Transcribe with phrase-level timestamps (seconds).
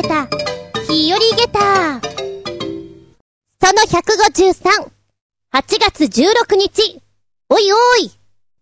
[0.00, 0.28] げた、
[0.88, 2.00] 日和げた。
[3.60, 4.92] その153、
[5.52, 7.02] 8月16日。
[7.48, 8.12] おいおい、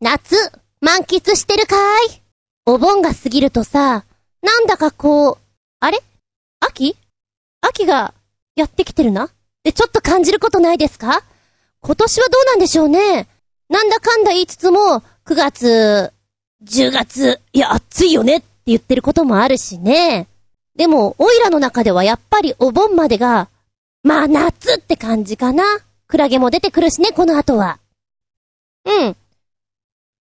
[0.01, 0.35] 夏、
[0.81, 2.23] 満喫してるかい？
[2.65, 4.07] お盆が過ぎるとさ、
[4.41, 5.39] なんだかこう、
[5.81, 5.99] あれ？
[6.61, 6.97] 秋？
[7.61, 8.15] 秋が
[8.55, 9.25] やってきてるな？
[9.25, 9.31] っ
[9.63, 11.23] てちょっと感じることないですか？
[11.83, 13.29] 今年はどうなんでしょうね。
[13.69, 16.13] なんだかんだ言いつつも、9月、
[16.65, 20.29] 10月、いや、暑いよねって言ってることもあるしね。
[20.77, 23.49] でも、オイラの中ではやっぱりお盆までが、
[24.03, 25.65] まあ夏って感じかな。
[26.07, 27.79] クラゲも出てくるしね、この後は。
[28.85, 29.17] うん。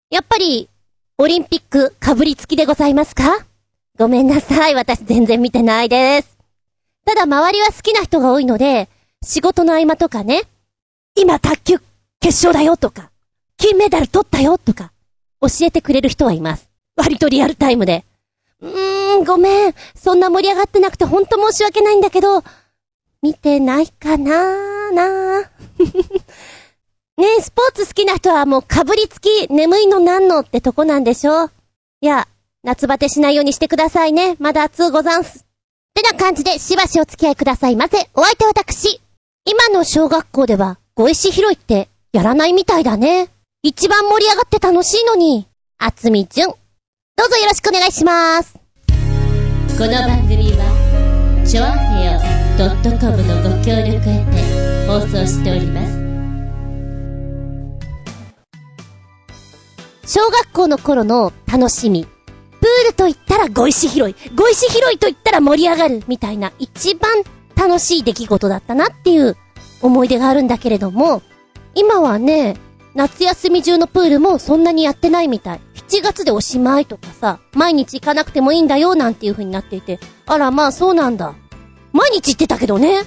[0.10, 0.70] やっぱり、
[1.18, 3.46] オリンピック被りつきでございますか？
[3.98, 6.38] ごめんなさい、私全然見てないです。
[7.06, 8.90] ただ周りは好きな人が多いので、
[9.24, 10.44] 仕事の合間とかね、
[11.16, 11.78] 今卓球
[12.20, 13.12] 決勝だよとか、
[13.58, 14.92] 金メダル取ったよとか、
[15.42, 16.70] 教えてくれる人はいます。
[16.96, 18.06] 割とリアルタイムで。
[18.64, 19.74] うーん、ごめん。
[19.94, 22.44] そんな盛り上がってなくてほんと申し訳ないんだけど、
[23.22, 25.48] 見てないかなーなー。
[27.18, 31.50] ねえ、スポーツ好きな人はもうかぶりつき、眠いのなんのってとこなんでしょい
[32.02, 32.28] や、
[32.64, 34.38] 夏バテしないようにしてくださいね。
[34.40, 35.40] まだ暑うござんす。
[35.40, 35.44] っ
[35.94, 38.10] てな感じでしばしお付き合いくださいませ。
[38.16, 39.02] お相手私。
[39.46, 43.30] 今の小学校では、ご石拾いってやらないみたいだね。
[43.62, 45.48] 一番盛り上がって楽しいのに。
[45.78, 46.63] あつみじゅん。
[47.16, 48.56] どうぞよろしくお願いします。
[49.78, 52.20] この番組は、ちょあへよ
[53.00, 55.86] .com のご協力へて放送しておりま
[60.02, 60.12] す。
[60.12, 62.06] 小学校の頃の楽しみ。
[62.06, 64.16] プールと言ったらご石拾い。
[64.34, 66.04] ご石拾いと言ったら盛り上がる。
[66.08, 67.12] みたいな一番
[67.56, 69.38] 楽しい出来事だったなっていう
[69.84, 71.22] 思い出があるんだけれども、
[71.76, 72.58] 今はね、
[72.96, 75.62] 夏休み中のプールもそんなにやってないみたい。
[75.88, 80.00] 7月でおしまいとかさ、毎日行かなくてもいいんだよなんていう風になっていて。
[80.26, 81.34] あら、まあそうなんだ。
[81.92, 83.02] 毎日行ってたけどね。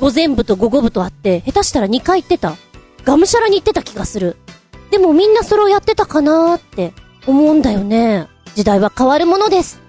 [0.00, 2.56] 午前部と午後部とあって、下手したら2回行ってた。
[3.04, 4.36] がむしゃらに行ってた気がする。
[4.90, 6.92] でもみんなそれをやってたかなーって
[7.26, 8.28] 思うんだよね。
[8.54, 9.80] 時代は変わるものです。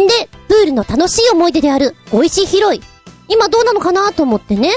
[0.00, 2.80] んで、プールの楽しい思い出である、美味しい拾い。
[3.28, 4.70] 今どうなのかなと思ってね。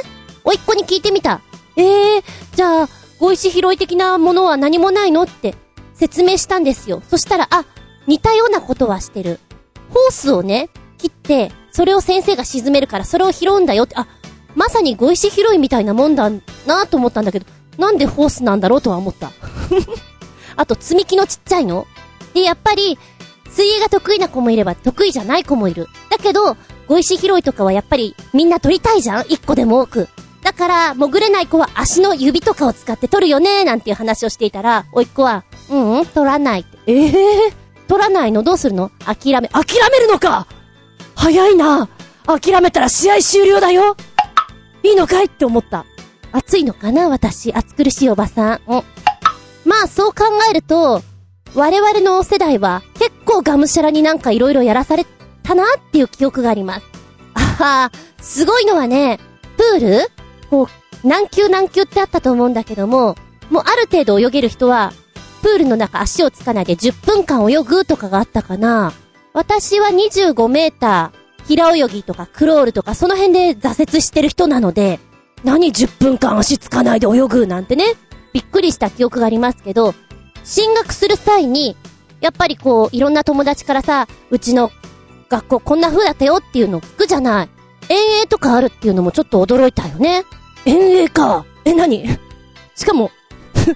[0.44, 1.42] おいっ子に聞いてみた。
[1.76, 2.24] えー、
[2.56, 2.90] じゃあ、
[3.20, 5.56] ご石拾い的なものは何もないのって
[5.96, 7.02] 説明したんですよ。
[7.08, 7.66] そしたら、あ、
[8.06, 9.40] 似たようなことはしてる。
[9.90, 14.08] ホースをね、切って、それを先生が沈めるからそれを拾うんだよって、あ、
[14.56, 16.30] まさにご石拾いみたいなもんだ
[16.66, 17.46] なと思ったんだけど、
[17.78, 19.32] なんでホースなんだろうとは思った。
[20.56, 21.88] あと、積み木のちっちゃいの
[22.34, 22.98] で、やっぱり、
[23.50, 25.88] 水泳が得意な子もいれば得意じゃない子もいる。
[26.12, 26.58] だけど、
[26.88, 29.26] ご石拾いとかはやっぱりみんな取りたいじゃん？
[29.30, 30.08] 一個でも多く。
[30.48, 36.66] だから、潜れない子は足の指とかを使って取るよねなんていう話をしていたら、おいっ子は、うんうん、取らない。
[36.86, 37.54] ええー、
[37.90, 38.90] 取らないのどうするの？
[39.00, 40.48] 諦め、諦めるのか？
[41.16, 41.90] 早いな
[42.26, 43.98] 諦めたら試合終了だよ
[44.84, 45.86] いいのかいって思った。
[46.32, 47.10] 暑いのかな？
[47.10, 48.62] 私、暑苦しいおばさん。
[48.68, 48.84] うん。
[49.66, 51.02] まあ、そう考えると、
[51.56, 55.06] 我々の世代は結構がむしゃらになんか色々やらされ
[55.44, 56.86] たなっていう記憶があります。
[57.34, 57.92] あは
[58.22, 59.20] すごいのはね、
[59.58, 60.17] プール？
[60.50, 60.68] こ
[61.04, 63.16] う、何級何級ってあったと思うんだけども、
[63.50, 64.94] もうある程度泳げる人は、
[65.42, 68.94] プールの中足をつかないで10分間泳ぐとかがあったかな。
[69.34, 75.00] 私は25メーター、平泳ぎとかクロールとかその辺で挫折してる人なので、
[75.44, 77.86] 何10分間足つかないで泳ぐなんてね、
[78.34, 79.94] びっくりした記憶がありますけど、
[80.44, 81.76] 進学する際に、
[82.20, 84.72] やっぱりこう、いろんな友達からさ、うちの
[85.30, 87.50] 学校こんな風だったよっていうのを聞くじゃない。
[87.90, 90.24] 遠泳とかあるっていうのもちょっと驚いたよね。
[90.66, 91.46] 遠泳か。
[91.66, 92.06] え、何？
[92.76, 93.12] しかも、
[93.54, 93.76] ふ、ふん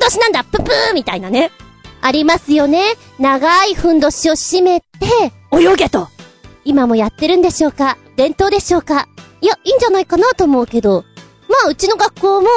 [0.00, 1.50] どしなんだぷぷーみたいなね。
[2.00, 2.94] ありますよね。
[3.18, 4.86] 長いふんどしを締めて、
[5.52, 6.08] 泳げと。
[6.64, 7.98] 今もやってるんでしょうか？
[8.16, 9.08] 伝統でしょうか？
[9.40, 11.04] いや、いいんじゃないかなと思うけど。
[11.48, 12.48] まあ、うちの学校も、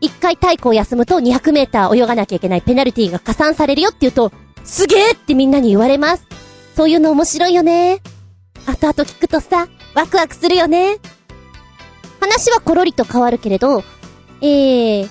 [0.00, 4.32] 一回体育を休むと200メーター泳がなきゃいけないペナルティが加算されるよって言うと、
[4.64, 6.26] すげーってみんなに言われます。
[6.76, 8.00] そういうの面白いよね。
[8.66, 10.98] 後々聞くとさ、ワクワクするよね。
[12.20, 13.84] 話はコロリと変わるけれど、
[14.40, 15.08] えー、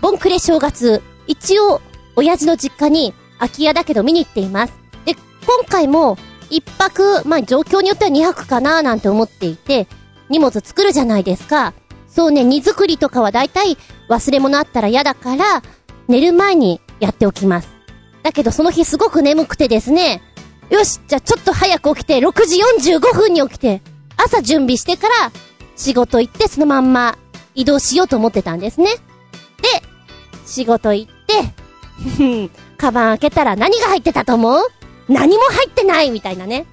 [0.00, 1.80] ボンクレ正月、一応、
[2.16, 4.74] 親父の実家に空き家だけど見に行っています。
[5.04, 6.16] で、今回も、
[6.50, 9.88] 一泊、まあ、状況によっては二泊かなーなんて思っていて、
[10.28, 11.74] 荷物作るじゃないですか。
[12.08, 13.76] そうね、荷造りとかはだいたい
[14.08, 15.62] 忘れ物あったら嫌だから、
[16.08, 17.68] 寝る前にやっておきます。
[18.22, 20.22] だけどその日すごく眠くてですね、
[20.70, 22.60] よし、じゃあちょっと早く起きて、6時
[22.90, 23.82] 45分に起きて、
[24.16, 25.32] 朝準備してから、
[25.76, 27.18] 仕事行ってそのまんま
[27.54, 28.94] 移動しようと思ってたんですね。
[29.60, 29.82] で、
[30.46, 34.62] 仕事行って、 カバン開けたら何が入ってたと思う？
[35.08, 36.66] 何も入ってないみたいなね。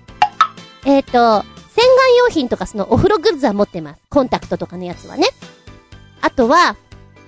[0.86, 1.46] えっ、ー、と、
[1.76, 4.00] 洗顔用品とかそのお風呂グッズは持ってます。
[4.10, 5.28] コンタクトとかのやつはね。
[6.22, 6.76] あとは、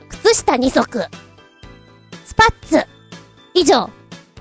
[0.09, 0.99] 靴下2足。
[2.25, 2.85] スパッツ。
[3.53, 3.89] 以上。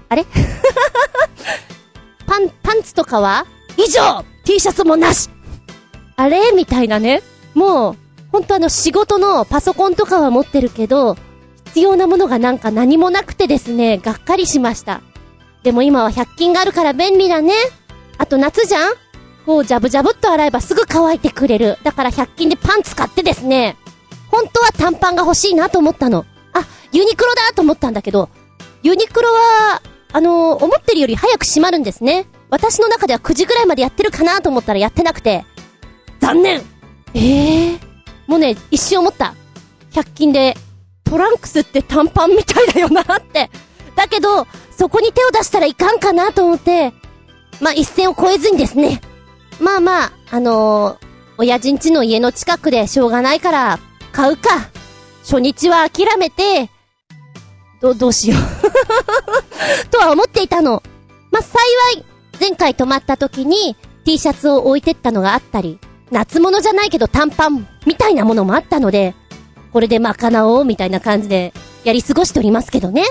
[0.08, 0.24] あれ？
[2.26, 3.46] パン、パンツとかは？
[3.76, 5.28] 以上 !T シャツもなし
[6.16, 6.52] あれ？
[6.52, 7.22] みたいなね。
[7.54, 7.96] もう、
[8.30, 11.16] ほんとあの仕事のパソコンとかは持ってるけど、
[11.66, 15.02] 必要なものがなんか何もなくてですね、がっかりしました。
[15.62, 17.52] でも今は100均があるから便利だね。
[18.18, 18.94] あと夏じゃん？
[19.46, 21.78] こうジャブジャブっと洗えばすぐ乾いてくれる。
[21.82, 23.76] だから100均でパンツ買ってですね、
[24.30, 26.24] 本当は短パンが欲しいなと思ったの。
[26.52, 28.28] あ、ユニクロだと思ったんだけど、
[28.82, 29.82] ユニクロは、
[30.12, 32.26] あのー、思ってるより早く閉まるんですね。
[32.50, 35.44] 私の中では9時ぐらいまでやってるかなと思ったらやってなくて、
[36.24, 36.62] 残念
[37.12, 37.78] ええー、
[38.26, 39.34] もうね、一瞬思った。
[39.92, 40.56] 100均で、
[41.04, 43.50] トランクスって短パンみたいだよなって。
[43.94, 46.94] だけど、そこに手を出したらいかんかなと思って、
[47.60, 49.02] まあ、一線を越えずにですね。
[49.60, 51.06] まあまあ、あのー、
[51.36, 53.78] 親父んちの家の近くでしょうがないから、
[54.10, 54.70] 買うか。
[55.24, 56.70] 初日は諦めて、
[57.82, 58.40] ど、どうしよう
[59.92, 60.82] とは思っていたの。
[61.30, 61.58] まあ、幸
[62.00, 62.04] い、
[62.40, 63.76] 前回泊まった時に
[64.06, 65.78] T シャツを置いてったのがあったり、
[66.14, 69.16] 夏物じゃないけど短パンみたいなものもあったので、
[69.72, 71.52] これで賄おうみたいな感じで
[71.82, 73.02] やり過ごしておりますけどね。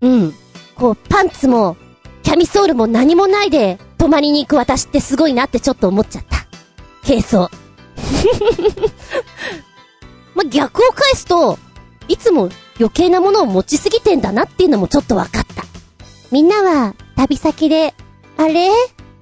[0.00, 0.34] うん。
[0.74, 1.76] こう、パンツも、
[2.22, 6.46] キャミソールも何もないで泊まりに行く私ってすごいなってちょっと思っちゃった。
[7.06, 7.50] 軽装。
[10.34, 11.58] ま、逆を返すと、
[12.08, 12.48] いつも
[12.78, 15.64] 余計なものを持ちすぎてんだなっていうのもちょっと分かった。
[16.30, 17.92] みんなは、旅先で、
[18.38, 18.70] あれ？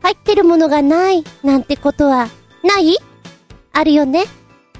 [0.03, 2.29] 入ってるものがない、なんてことは、
[2.62, 2.97] ない？
[3.73, 4.25] あるよね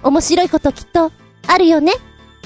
[0.02, 1.12] 面白いこときっと、
[1.46, 1.93] あるよね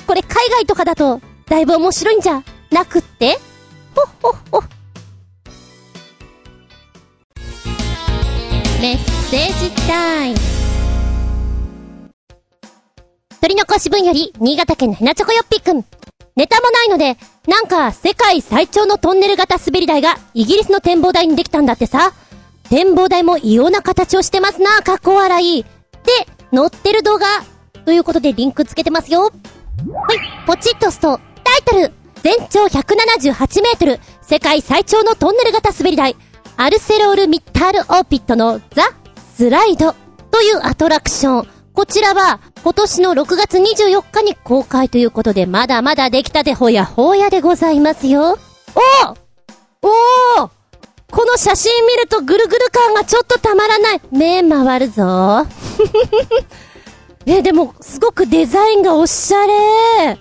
[0.06, 3.38] これ海外とかだと、だいぶ面白いんじゃ、なくって
[3.94, 4.62] ほっほっほ。
[8.80, 8.98] メッ
[9.30, 10.38] セージタイム。
[13.40, 15.84] 鳥の腰分より、新潟県のヘナチョコヨッピーくん。
[16.34, 17.16] ネタもないので、
[17.46, 22.12] なんか世界最長のトンネル型滑り台がイギリスの展望台にできたんだってさ。
[22.70, 25.64] 展望台も異様な形をしてますな、かっこ笑い。
[26.04, 26.12] で、
[26.52, 27.26] 乗ってる動画。
[27.84, 29.22] ということでリンクつけてますよ。
[29.22, 29.32] はい、
[30.46, 36.16] ポチッと押すと、タイトル全長178メートル、世界最長のトンネル型滑り台、
[36.56, 38.84] アルセロール・ミッタール・オーピットのザ・
[39.36, 39.94] スライド
[40.30, 41.48] というアトラクション。
[41.72, 48.38] こちらは今年の6月24日に公開ということで、まだまだ出来たてほやほやでございますよ。
[49.82, 50.61] おおお
[51.12, 54.00] この写真見るとぐるぐる感がちょっとたまらない。
[54.10, 55.46] 目回るぞ。
[57.26, 60.18] え、でも、すごくデザインがおしゃれ。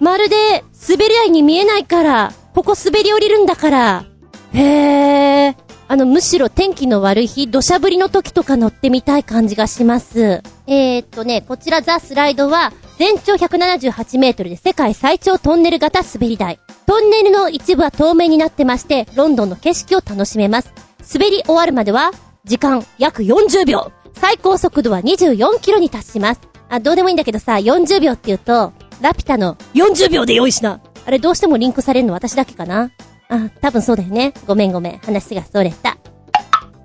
[0.00, 4.04] まるで、滑り合いに見えないから、ここ滑り降りるんだから。
[4.52, 5.63] へー。
[5.94, 10.42] あの、むしろ天気の悪い日、土砂降りの時とか乗ってみたい感じがします。
[10.66, 16.58] えー、っとね、こちらザ・スライドは、全長178メートルで世界最長トンネル型滑り台。
[16.86, 20.72] トンネルの一部は透明になってまして、ロンドンの景色を楽しめます。
[21.14, 22.10] 滑り終わるまでは、
[22.42, 23.92] 時間約40秒。
[24.14, 26.40] 最高速度は24キロに達します。
[26.70, 30.80] あ、どうでもいいんだけどさ、40秒って言うと、ラピュタの40秒で用意しな。
[31.06, 32.90] あれどうしてもリンクされるの私だけかな
[33.34, 34.32] あ、多分そうだよね。
[34.46, 34.98] ごめんごめん。
[34.98, 35.98] 話がそれた。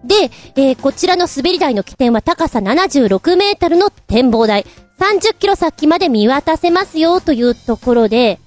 [0.03, 4.65] で、えー、こちらの滑り台の起点は高さ76メートルの展望台。
[4.99, 8.39] 30キロ先まで見渡せますよというところで、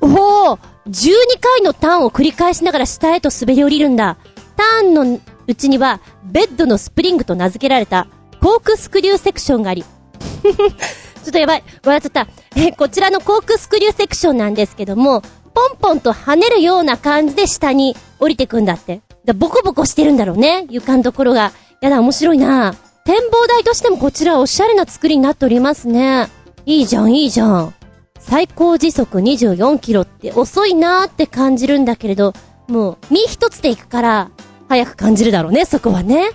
[0.00, 4.16] おお !12 回のターンを繰り返しながら下へと滑り降りるんだ。
[4.56, 8.06] ターンのうちには、ベッドのスプリングと名付けられた、
[8.40, 9.84] コークスクリューセクションがあり。
[10.42, 11.64] ちょっとやばい。
[11.84, 12.26] 笑っちゃった。
[12.56, 15.22] えこちらのコークスクリューセクションなんですけども、
[15.54, 19.00] ポンポンと跳ねるような感じで下に降りてくんだって。
[19.24, 20.66] だボコボコしてるんだろうね。
[20.70, 21.52] 床のところが。
[21.80, 26.28] やだ、面白いな展望台としてもこちらおしゃれな作りになっておりますね。
[26.66, 27.74] いいじゃん、いいじゃん。
[28.18, 32.34] 最高時速24キロって遅いなーって感じるんだけれど、
[32.68, 34.30] もう、身一つで行くから、
[34.68, 36.30] 早く感じるだろうね、そこはね。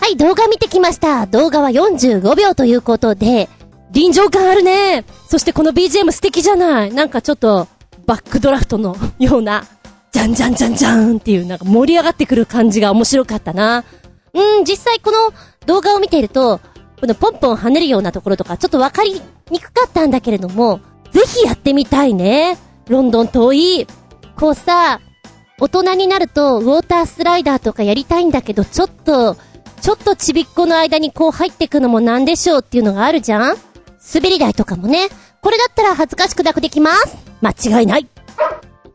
[0.00, 1.26] はい、動画見てきました。
[1.26, 3.48] 動画は45秒ということで、
[3.90, 5.04] 臨場感あるね。
[5.28, 6.92] そしてこの BGM 素敵じゃない。
[6.92, 7.68] なんかちょっと、
[8.06, 9.64] バックドラフトのような、
[10.12, 13.84] じゃんじゃんじゃんじゃんっていう、なんか盛り上がってくる感じが面白かったな。
[14.32, 15.32] うん、実際この
[15.66, 16.60] 動画を見ていると、
[17.00, 19.20] このポンポン跳ねるようなところとか、ちょっとわかり
[19.50, 20.80] にくかったんだけれども、
[21.12, 22.58] ぜひやってみたいね。
[22.88, 23.86] ロンドン遠い。
[24.36, 25.00] こうさ、
[25.58, 29.36] 大人になると、ウォータースライダーとかやりたいんだけど、ちょっと、
[29.80, 33.56] ちょっとちびっこの間にこう入ってくのもなんでしょうっていうのがあるじゃん
[34.14, 35.08] 滑り台とかもね。
[35.42, 37.16] これだったら恥ずかしくなくできます。
[37.40, 38.06] 間違いない。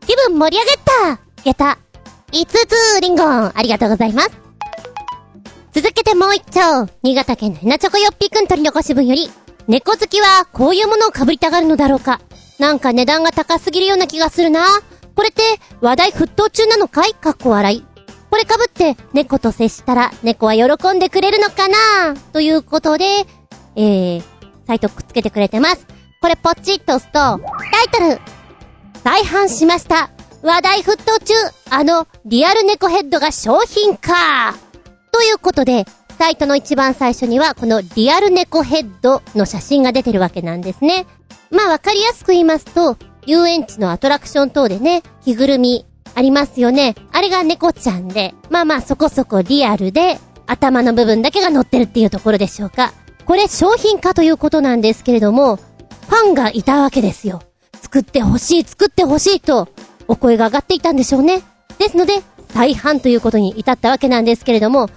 [0.06, 1.78] 気分盛り上がったやった。
[2.32, 4.30] 5つリンゴン、ありがとうございます。
[5.72, 6.88] 続けてもう一丁。
[7.02, 9.30] 新潟県のヘナチョコヨッピーくん取り残し分より、
[9.68, 12.20] 猫好きはこういうものを被りたがるのだろうか。
[12.58, 14.64] なんか値段が高すぎるような気がするな。
[15.14, 15.42] これって
[15.80, 17.14] 話題沸騰中なのかい？
[17.14, 17.84] かっこ笑い。
[18.30, 22.16] これ被って猫と接したら猫は喜んでくれるのかな？
[22.32, 23.04] ということで、
[23.76, 24.22] えー、
[24.66, 25.86] サイトくっつけてくれてます。
[26.20, 28.20] これポチッと押すと、タイトル
[29.04, 30.10] 再販しました
[30.42, 31.34] 話題沸騰中
[31.70, 34.54] あのリアル猫ヘッドが商品化
[35.12, 35.84] ということで、
[36.18, 41.06] サイトの一番最初にはこのリアル猫ヘッドの写真が出てるわけなんですね。
[41.50, 42.96] まあわかりやすく言いますと、
[43.26, 46.94] 遊園地のアトラクション等でね、着ぐるみありますよね。
[47.12, 52.92] あれが猫ちゃんで、まあまあそこそこリアルで、頭の部分だけが乗ってるっていうところでしょうか。
[53.26, 57.42] これ商品化ということなんですけれども、ファンがいたわけですよ。
[57.82, 59.68] 作ってほしい、作ってほしいと、
[60.06, 61.42] お声が上がっていたんでしょうね。
[61.78, 62.22] ですので、
[62.54, 64.88] 再販ということに至ったわけなんですけれども、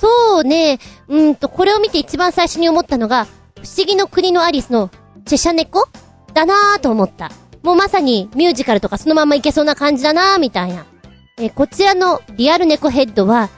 [0.00, 0.78] そうね、
[1.08, 3.26] うんと、これを見て一番最初に思ったのが、
[3.56, 4.90] 不思議の国のアリスの
[5.24, 5.88] チェシャ猫
[6.34, 7.32] だなぁと思った。
[7.62, 10.84] もうまさにミュージカルとかそのままいけそうな感じだなぁみたいな。
[11.38, 13.48] えこちらのリアル猫ヘッドは、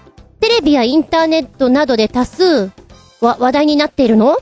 [0.41, 2.71] テレビやインターネットなどで多数、
[3.21, 4.39] わ、話題になっているの？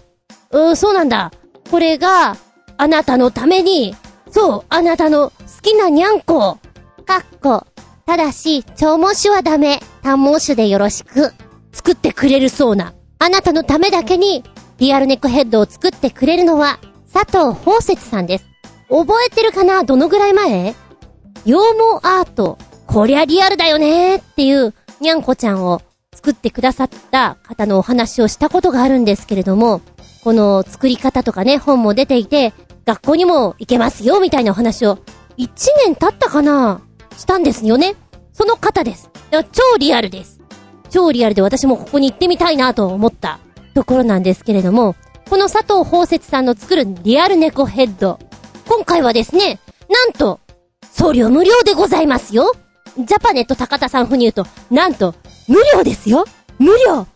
[0.51, 1.33] うー、そうなんだ。
[1.71, 2.37] これが、
[2.77, 3.95] あなたのために、
[4.31, 6.59] そう、あなたの好きなにゃんこ。
[7.05, 7.67] かっこ。
[8.07, 9.81] ただし、長毛種はダメ。
[10.03, 11.33] 短毛種でよろしく。
[11.73, 12.95] 作ってくれるそうな。
[13.19, 14.45] あなたのためだけに、
[14.79, 16.79] リアルネコヘッドを作ってくれるのは、
[17.13, 18.45] 佐藤宝雪さんです。
[18.89, 19.85] 覚えてるかな？
[19.85, 20.75] どのぐらい前？
[21.45, 21.59] 羊毛
[22.03, 22.59] アート。
[22.87, 25.83] こりゃリアルだよねーっていう、にゃんこちゃんを
[26.29, 29.81] 作ってくださった方のお話をしたことがあるんですけれども、
[30.23, 32.53] この作り方とかね、本も出ていて、
[32.85, 34.99] 学校にも行けますよみたいなお話を、
[35.39, 35.49] 1
[35.87, 36.83] 年経ったかな
[37.17, 37.95] したんですよね。
[38.35, 39.09] その方です。
[39.31, 40.39] 超リアルです。
[40.91, 43.39] 超リアルで私もここに行ってみたいなと思った
[43.73, 44.97] ところなんですけれども、
[45.31, 48.19] この佐藤宝雪さんの作るリアル猫ヘッド。
[48.67, 50.41] 今回はですね、なんと、
[50.93, 52.53] 送料無料でございますよ。
[52.99, 55.15] ジャパネット高田さん風に言うと、なんと、
[55.49, 56.25] 無料ですよ
[56.59, 57.07] 無料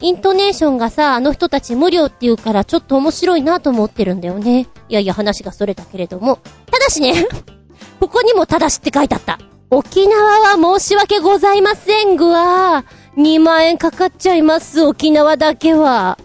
[0.00, 4.66] イントネーションがさ、あの人たち無料って言うからちょっと面白いなと思ってるんだよね。
[4.88, 6.40] いやいや話がそれたけれども。
[6.68, 7.28] ただしね
[8.00, 9.38] ここにもただしって書いてあった。
[9.70, 12.84] 沖縄は申し訳ございませんぐわ。
[13.16, 16.18] 2万円かかっちゃいます、沖縄だけは。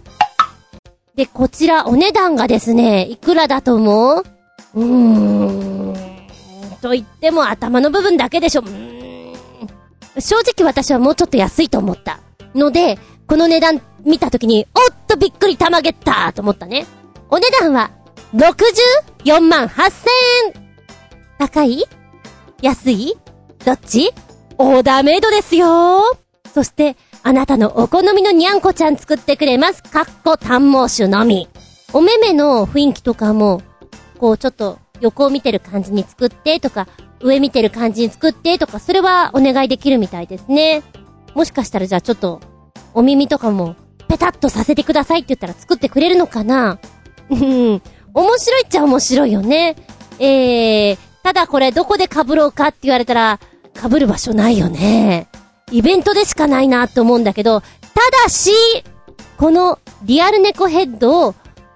[1.16, 4.24] で、こちらお値段がですね、いくらだと思う？
[4.76, 5.94] うーん。
[6.82, 8.62] と言っても頭の部分だけでしょ。
[8.62, 8.97] うーん。
[10.20, 12.20] 正直私はもうちょっと安いと思った。
[12.56, 12.98] ので、
[13.28, 16.86] この値段見たときに、おっとびっくり玉ゲッターと思ったね。
[17.30, 17.92] お値段は、
[18.34, 20.08] 64万8000
[20.46, 20.70] 円
[21.38, 21.84] 高い？
[22.62, 23.16] 安い？
[23.66, 24.12] どっち？
[24.58, 26.02] オーダーメイドですよ
[26.52, 29.84] そして、あなたのお好みのにゃんこちゃん作ってくれます。
[29.84, 31.48] かっこ短毛種のみ。
[31.94, 33.62] お目目の雰囲気とかも、
[34.18, 36.88] こうちょっと横を見てる感じに作ってとか、
[37.20, 40.84] 上見てる感じに作ってとか、それはお願いできるみたいですね。
[41.34, 42.42] もしかしたらじゃあちょっと
[42.94, 43.76] お耳とかも、
[44.08, 46.80] ペタッとさせてくださいって言ったら作ってくれるのかな？
[47.30, 47.82] うん。
[48.14, 49.76] 面白いっちゃ面白いよね。
[50.20, 53.40] えー、ただこれどこで被ろうかって言われたら、
[53.76, 55.28] 被る場所ないよね。
[55.72, 57.68] イベントでしかないなって思うんだけど、た
[58.24, 58.52] だし、
[59.38, 61.36] このリアルネコヘッドを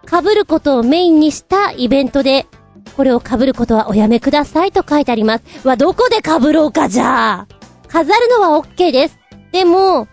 [0.10, 2.48] 被ることをメインにしたイベントで、
[2.95, 5.67] これを被ることはおやめくださいと書いてあります。
[5.67, 7.48] は、どこで被ろうかじゃあ。
[7.88, 9.17] 飾るのは OK です。
[9.51, 10.07] でも、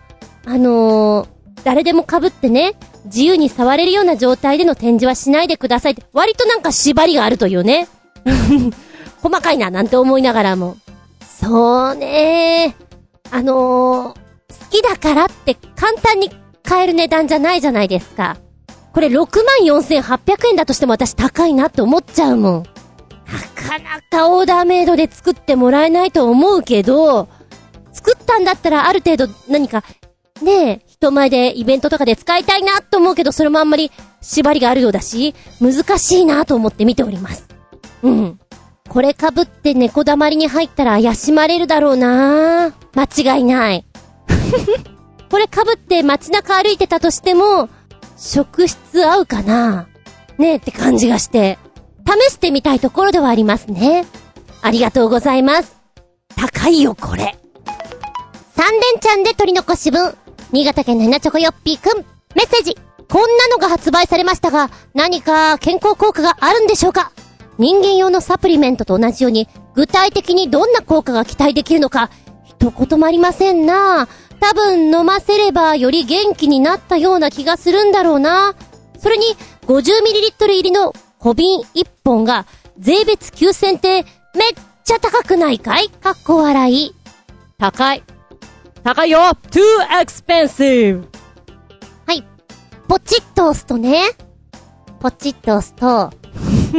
[0.45, 1.27] あのー、
[1.63, 7.87] 誰でも被ってね、自由に触れるような状態での展示はしないでくださいって、割となんか縛りがあるというね。
[9.21, 10.77] 細かいな、なんて思いながらも。
[11.41, 12.75] そうね
[13.31, 14.15] あのー、好
[14.69, 16.29] きだからって簡単に
[16.63, 18.37] 買える値段じゃないじゃないですか。
[18.93, 22.63] これ64,800円だとしても私高いなって思っちゃうもん。
[22.63, 27.27] なかなかオーダーメイドで作ってもらえないと思うけど、
[27.91, 29.83] 作ったんだったらある程度何か
[30.41, 33.91] ねえ、人前でイベントとかで使いたいなと思うけど、それもあんまり
[34.21, 37.47] 縛りがあるようだし、難しいなと思って見ております。
[38.03, 38.39] うん。
[38.87, 43.85] これ被って猫だまりに入ったら怪しまれるだろうな間違いない。
[45.29, 47.69] これ被って街中歩いてたとしても、
[48.19, 49.87] 職質合うかな？
[50.37, 51.57] ねえって感じがして、
[52.05, 54.05] 試してみたいところではありますね。
[54.61, 55.77] ありがとうございます。
[56.35, 57.37] 高いよ、これ。
[58.55, 60.15] 三連ちゃんで取り残し分。
[60.51, 62.77] 新潟県のヘナチョコヨッピーくん、メッセージ。
[63.09, 67.11] こんなのが発売されましたが、何か健康効果があるんでしょうか？
[67.57, 72.09] 人間用のサプリメントと同じように、具体的にどんな効果が期待できるのか、
[72.43, 74.07] 一言もありませんな
[74.39, 78.55] 多分飲ませればより元気になったような気がするんだろうな。
[78.97, 79.25] それに、
[79.67, 82.45] 50ml 入りの小瓶1本が、
[82.77, 84.03] 税別9000って
[84.35, 84.51] めっ
[84.83, 85.89] ちゃ高くないかい？
[85.89, 86.95] かっこ笑い。
[87.57, 88.03] 高い。
[88.83, 89.19] 高いよ
[89.51, 89.61] !too
[90.01, 91.05] expensive!
[92.07, 92.23] はい。
[92.87, 94.03] ポチッと押すとね。
[94.99, 96.11] ポチッと押すと、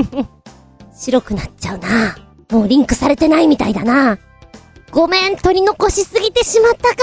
[0.95, 2.17] 白くなっちゃうな。
[2.51, 4.19] もうリンクされてないみたいだな。
[4.91, 6.97] ごめん、取り残しすぎてしまったか。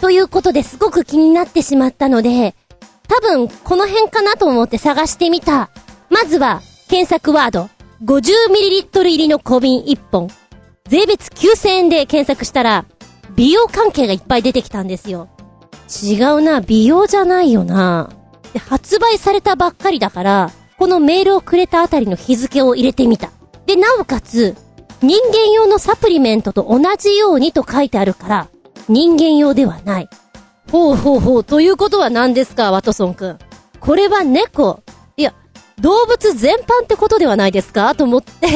[0.00, 2.54] ということですごく気になってしまったので、
[3.08, 5.70] 多分この辺かなと思って探してみた。
[6.10, 7.68] まずは、検索ワード、
[8.04, 10.28] 50ml 入りの小瓶1本。
[10.88, 12.84] 税別9000円で検索したら、
[13.34, 15.28] 美容関係がいっぱい出てきたんですよ。
[16.02, 18.10] 違うな、美容じゃないよな。
[18.52, 23.30] で、発売されたばっかりだから、このメールをくれたあたりの日付を入れてみた。
[23.66, 24.54] で、なおかつ、
[25.04, 28.48] 人間用のサプリメントと同じようにと書いてあるから、
[28.88, 30.08] 人間用ではない。
[30.72, 33.38] ほうほうほう、ということは何ですか、ワトソンくん。
[33.80, 34.82] これは猫。
[35.16, 35.34] いや、
[35.80, 37.94] 動物全般ってことではないですか？
[37.94, 38.48] と思って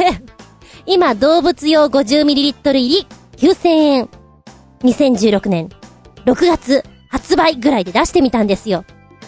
[0.86, 4.08] 今、動物用 50ml 入り9000円。
[4.84, 5.68] 2016年
[6.24, 8.84] 6月発売ぐらいで出してみたんですよ。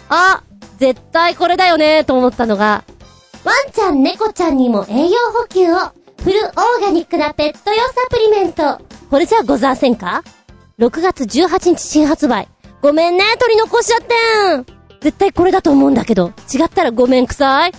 [0.09, 0.43] あ、
[0.79, 2.85] 絶対これだよねと思ったのが、
[3.45, 5.77] ワンちゃん猫ちゃんにも栄養補給を、
[6.23, 8.79] フルオーガニックなペット用サプリメント。
[9.09, 10.23] これじゃございせんか
[10.79, 12.47] ?6 月18日新発売。
[12.83, 15.01] ごめんね、取り残しちゃってん。
[15.01, 17.73] 絶対これだと思うんだけど、違ったらごめんくさい。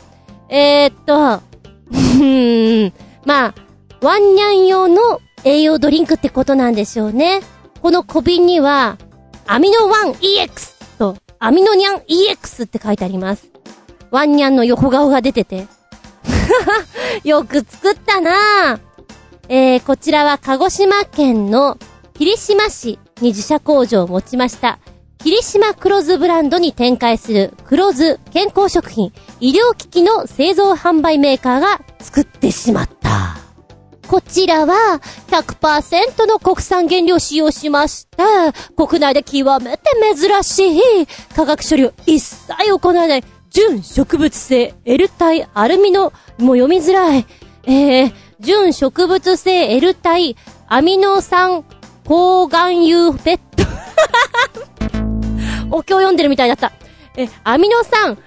[0.50, 1.43] えー、っと、
[1.91, 2.93] うーん、
[3.25, 3.55] まあ、
[4.01, 7.41] ワンニャン用の栄養ドリンクってことなんでしょうね。
[7.83, 8.98] この小瓶には、
[9.45, 13.50] アミノ 1EX と、アミノニャン EX って書いてあります。
[14.10, 15.67] ワンニャンの横顔が出てて。
[17.24, 18.79] よく作ったなぁ。
[19.50, 21.77] えー、こちらは鹿児島県の
[22.13, 24.79] 霧島市に自社工場を持ちました。
[25.23, 33.38] 霧島黒酢ブランドに展開する黒酢健康食品医療機器の製造販売メーカーが作ってしまった。
[34.08, 38.52] こちらは100%の国産原料使用しました。
[38.75, 39.84] 国内で極めて
[40.15, 47.25] 珍しい化学処理を一切行わない純植物性 L 体アルミノ、もう読みづらい。
[47.65, 50.37] えー、純植物性 L 体
[50.67, 51.63] アミノ酸
[52.05, 53.41] 抗含有ペット。
[55.69, 56.71] お経読んでるみたいだった。
[57.17, 58.17] え、アミノ酸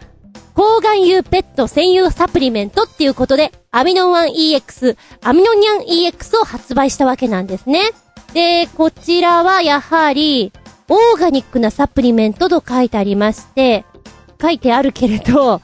[0.55, 7.93] 抗含有ペット専用サプリメントっていうことで、アミノ 1EX、アミノニャン EX を発売したわけなんですね。
[8.35, 10.53] で、こちらはやはり、
[10.91, 13.87] オーガニックなサプリメントと書いてありまして、
[14.41, 15.61] 書いてあるけれど、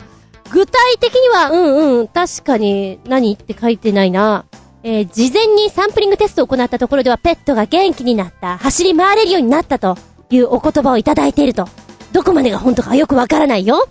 [0.52, 4.44] 具体的には、うんうん、確かに何って書いてないな。
[4.82, 9.96] えー、事前にサンプリングテストを行ったところではペットが元気になった、走り回れるようになったと
[10.30, 11.68] いうお言葉をいただいていると。
[12.12, 13.88] どこまでが本当かよくわからないよ。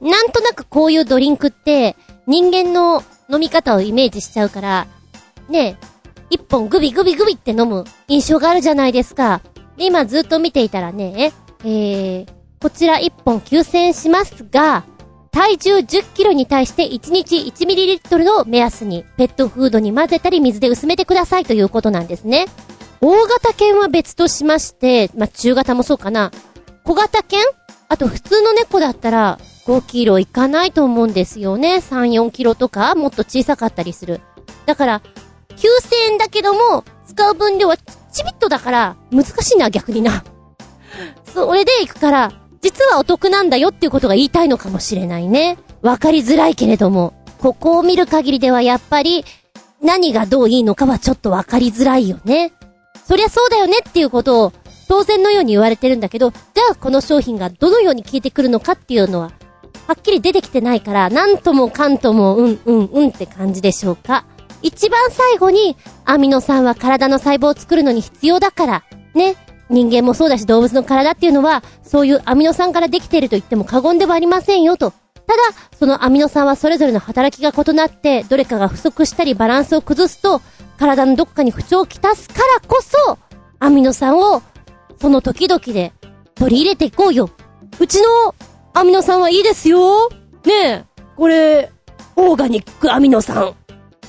[0.00, 4.86] なんとなくこういうドリンクって人間の飲み方をイメージしちゃうから、
[5.48, 5.78] ね
[6.30, 9.40] 一本グビグビグビって飲む印象があるじゃないですか。
[9.76, 12.26] で、今ずっと見ていたらね、えー、
[12.64, 14.84] こちら1本9000円しますが、
[15.30, 22.46] 体重10キロに対して1日 1ml の目安にペットフードに混ぜたり水で薄めてくださいということなんですね。
[23.02, 26.30] 大型犬は別としまして、まあ、中型もそうかな。
[26.84, 27.38] 小型犬
[27.90, 31.82] あと普通の猫だったら5キロいかないと思うんですよね。
[31.86, 34.22] 3、4キロとかもっと小さかったりする。
[34.64, 35.02] だから、
[35.50, 40.24] 9000円だけども、使う分量はちびっとだから難しいな、逆にな。
[41.26, 42.32] それで行くから、
[42.64, 45.58] 実はお得なんだよっていうことが言いたいのかもしれないね。
[45.82, 49.22] わかりづらいけれども、ここを見る限りではやっぱり、
[49.82, 52.54] 何がどういいのかはちょっとわかりづらいよね。
[53.06, 54.52] そりゃそうだよねっていうことを
[54.88, 59.32] 当然のように言われてるんだけど、じゃあこの商品がどのように効いてくるのかっていうのは、
[59.86, 64.24] はっきり出てきてないから、なんともかんとも、うん、うん、うんって感じでしょうか。
[64.62, 69.36] 一番最後に、アミノ酸は体の細胞を作るのに必要だから、ね、
[69.74, 74.92] 人間もそうだし動物の体っていうのは、そういうアミノ酸からできていると言っても過言ではありませんよと。
[75.26, 75.42] ただ、
[75.78, 80.40] そのアミノ酸はそれぞれの働きが異なって、どれかが不足したりバランスを崩すと、
[80.78, 83.18] 体のどっかに不調をきたすからこそ、
[83.58, 84.42] アミノ酸を、
[85.00, 85.92] その時々で
[86.34, 87.30] 取り入れていこうよ。
[87.78, 88.34] うちの
[88.74, 90.08] アミノ酸はいいですよ。
[90.44, 90.84] ねえ、
[91.16, 91.72] これ、
[92.16, 93.54] オーガニックアミノ酸。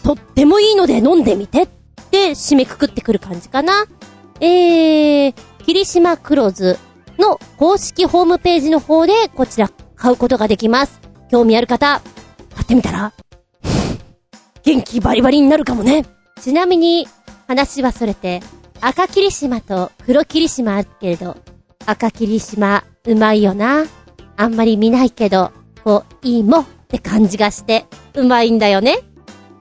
[0.03, 1.67] とってもいいので飲んでみてっ
[2.11, 3.85] て締めくくってくる感じかな。
[4.39, 5.33] えー、
[5.65, 6.77] 霧島黒酢
[7.17, 11.01] の公式ホームページの方でこちら買うことができます。
[11.31, 12.01] 興味ある方、
[12.53, 13.13] 買ってみたら
[14.63, 16.05] 元気バリバリになるかもね。
[16.39, 17.07] ちなみに、
[17.47, 18.43] 話はそれて、
[18.79, 21.35] 赤霧島と黒霧島あるけれど、
[21.87, 23.85] 赤霧島、うまいよな。
[24.37, 25.51] あんまり見ないけど、
[25.83, 28.99] こう、いいもって感じがして、うまいんだよね。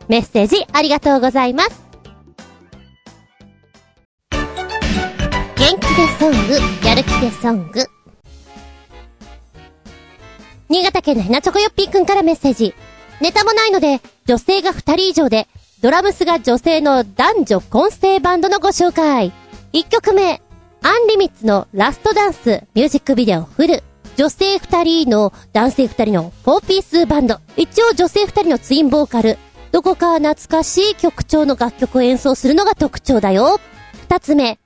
[0.09, 1.84] メッセージありがとうございます。
[5.57, 7.87] 元気でソング、やる気でソング。
[10.69, 12.75] 新潟県のヘナチョコヨッピーくんからメッセージ。
[13.21, 15.47] ネタもないので、女性が二人以上で、
[15.81, 19.33] ドラムスが女性の男女混成バンドのご紹介。
[19.73, 20.43] 一曲目、
[20.83, 23.85] アンリミッツのラストダンス、ミュージックビデオフル。
[24.17, 27.39] 女性二人の男性二人のフォーピースバンド。
[27.57, 29.39] 一応女性二人のツインボーカル。
[29.71, 33.61] どこか懐かしい曲調の楽曲を演奏するのが特徴だよ。
[34.03, 34.59] 二つ目、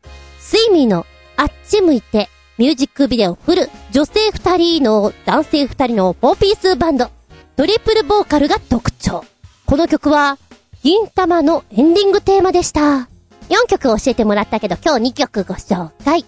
[0.49, 1.05] スイミーの
[1.37, 3.69] あっち向いてミュージックビデオフル。
[3.93, 7.11] 女性二人の男性二人のフォーピースバンド。
[7.55, 9.27] トリプルボーカルが特徴。
[9.67, 10.39] この曲は、
[10.83, 13.11] 銀玉のエンディングテーマでした。
[13.51, 16.25] 4曲教えてもらったけど、今日2曲ご紹介。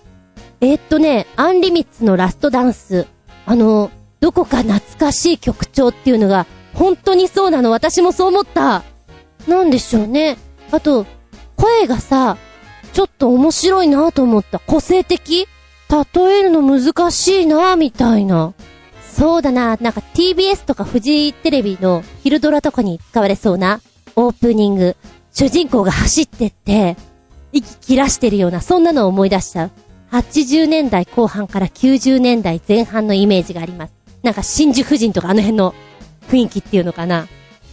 [0.61, 3.07] えー、っとね、アンリミッツのラストダンス。
[3.47, 7.71] あの、どこか懐かしい曲調っていうのが、本当にそうなの。
[7.71, 8.83] 私もそう思った。
[9.49, 10.37] なんでしょうね。
[10.73, 11.07] あと、
[11.57, 12.37] 声がさ、
[12.93, 14.59] ちょっと面白いなと思った。
[14.59, 15.47] 個性的？
[16.15, 18.55] 例えるの難しいなみたいな。
[19.13, 23.81] そうだな、なんか TBS とかフジテレビの昼ドラとかに使われそうな
[24.17, 24.97] オープニング。
[25.33, 26.97] 主人公が走ってって、
[27.53, 29.71] 息切らしてるような、そんなのを思い出しちゃう。
[30.13, 33.93] 80年代後半から90年代前半のイメージがあります。
[34.23, 35.75] なんか真珠夫人とかあの辺の
[36.29, 37.27] 雰囲気っていうのかな。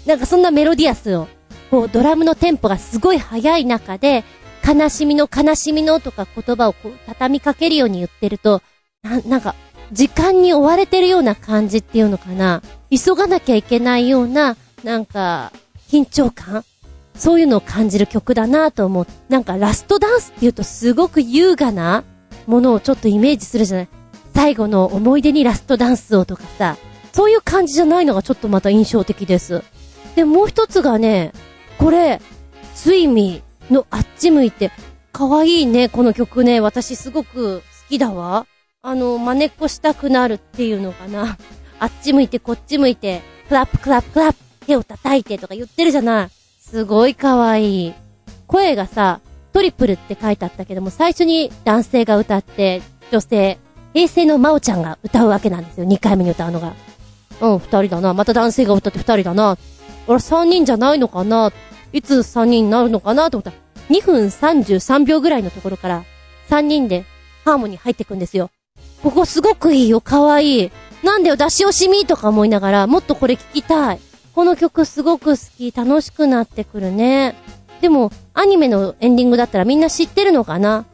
[0.06, 1.28] なんかそんなメロディアスを、
[1.70, 4.24] こうドラムのテンポがすごい速い中で、
[4.68, 8.62] 悲しみの悲しみのとか言葉をこう畳みかけるように言ってると、
[9.02, 9.56] な、なんか、
[9.94, 12.62] 時間に追われてるような感じっていうのかな。
[12.92, 15.54] 急がなきゃいけないような、なんか、
[15.90, 16.66] 緊張感
[17.16, 19.08] そういうのを感じる曲だなと思う。
[19.30, 22.04] なんかラストダンスって言うとすごく優雅な
[22.46, 23.88] ものをちょっとイメージするじゃない
[24.36, 26.78] 最後の思い出にラストダンスをとかさ、
[27.12, 29.64] そういう感じじゃないのがちょっとまた印象的です。
[30.16, 31.32] で、もう一つがね、
[31.80, 32.22] これ、
[32.76, 34.72] スイミーのあっち向いて、
[35.12, 38.46] かわいいね、この曲ね、私すごく好きだわ。
[38.82, 41.38] あの、真似っこしたくなるっていうのかな。
[41.80, 46.30] あっち向いて、こっち向いて、クラップクラップクラップ、手を叩いてとか言ってるじゃない。
[46.60, 47.94] すごいかわいい。
[48.46, 49.22] 声がさ、
[49.54, 53.58] トリプルって書いてあったけども、最初に男性が歌って、女性、
[53.94, 55.88] 平成の真央ちゃんが歌うわけなんですよ。
[55.88, 56.74] 2回目に歌うのが。
[57.42, 58.14] うん、二人だな。
[58.14, 59.58] また男性が歌って二人だな。
[60.08, 61.52] 俺三人じゃないのかな
[61.94, 63.58] いつ三人になるのかなと思ったら、
[63.90, 66.04] 2分33秒ぐらいのところから、
[66.48, 67.06] 三人で
[67.46, 68.50] ハーモニー入ってくんですよ。
[69.04, 70.72] ここすごくいいよ、かわいい。
[71.04, 74.00] なんだよ、出し惜しみとか思いながら、もっとこれ聞きたい。
[74.34, 77.36] この曲すごく好き、楽しくなってくるね。
[77.82, 80.86] でも、アニメのエンディングだったらみんな知ってるのかな？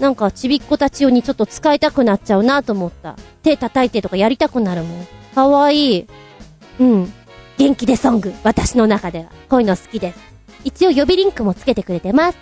[0.00, 3.16] なんか、ちびっ子たち用にちょっと使いたくなっちゃうなと思った。
[3.42, 5.06] 手叩いてとかやりたくなるもん。
[5.34, 6.06] かわいい。
[6.78, 7.12] うん。
[7.56, 8.32] 元気でソング。
[8.44, 9.26] 私の中では。
[9.48, 10.27] こういうの好きです。
[10.64, 12.38] 一応予備リンクもつけてくれてます。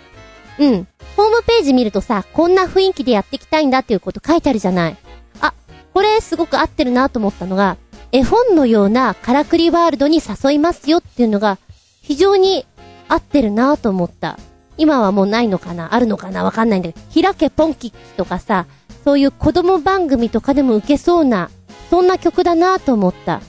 [0.59, 0.87] うん。
[1.15, 4.97] ホームページ見るとさ、こんな雰囲気でやっていきたいんだっていうこと書いてあるじゃない。
[5.41, 5.53] あ、
[5.93, 7.77] これすごく合ってるなと思ったのが、
[8.11, 11.57] 絵本のようなからくりワールドに誘いますよっていうのが、
[12.01, 12.65] 非常に
[13.07, 14.39] 合ってるなと思った。
[14.77, 15.93] 今はもうないのかな？
[15.93, 16.43] あるのかな？
[16.43, 18.65] わかんないんだけど、開けポンキッキとかさ、
[19.03, 21.49] そういう子供番組とかでも受けそうな、
[21.89, 23.41] そんな曲だなと思った。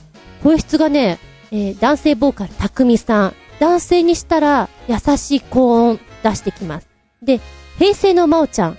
[0.43, 1.19] 声質がね、
[1.51, 3.33] えー男性ボーカル、たくみさん。
[3.59, 6.89] 男性にしたら、優しい高音出してきます。
[7.21, 7.41] で、
[7.77, 8.77] 平成のまおちゃん。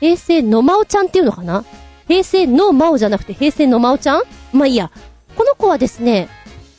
[0.00, 1.64] 平成のまおちゃんっていうのかな？
[2.08, 4.22] 平成のまおじゃなくて平成のまおちゃん？
[4.52, 4.90] まあいいや。
[5.36, 6.28] この子はですね、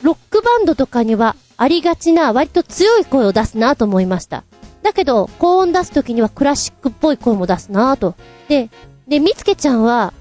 [0.02, 4.44] ロックバンドとかにはありがちな割と強い声を出すなと思いました。
[4.82, 8.14] だけど、高音出すときにはクラシックっぽい声も出すなと。
[8.48, 8.70] で、
[9.08, 10.12] で、みつけちゃんは、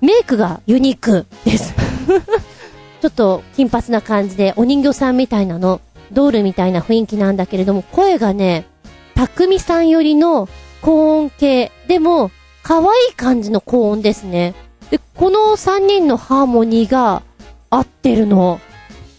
[0.00, 1.74] メイクがユニークです。
[3.02, 5.80] ちょっと金髪な感じで、お人形さんみたいなの、
[6.12, 8.66] ドールみたいな雰囲気なんだけれども、声がね、
[9.14, 10.48] たくみさんよりの
[10.82, 12.30] 高音系、でも、
[12.62, 14.54] 可愛い感じの高音ですね。
[14.90, 17.22] で、この3人のハーモニーが
[17.70, 18.60] 合ってるの。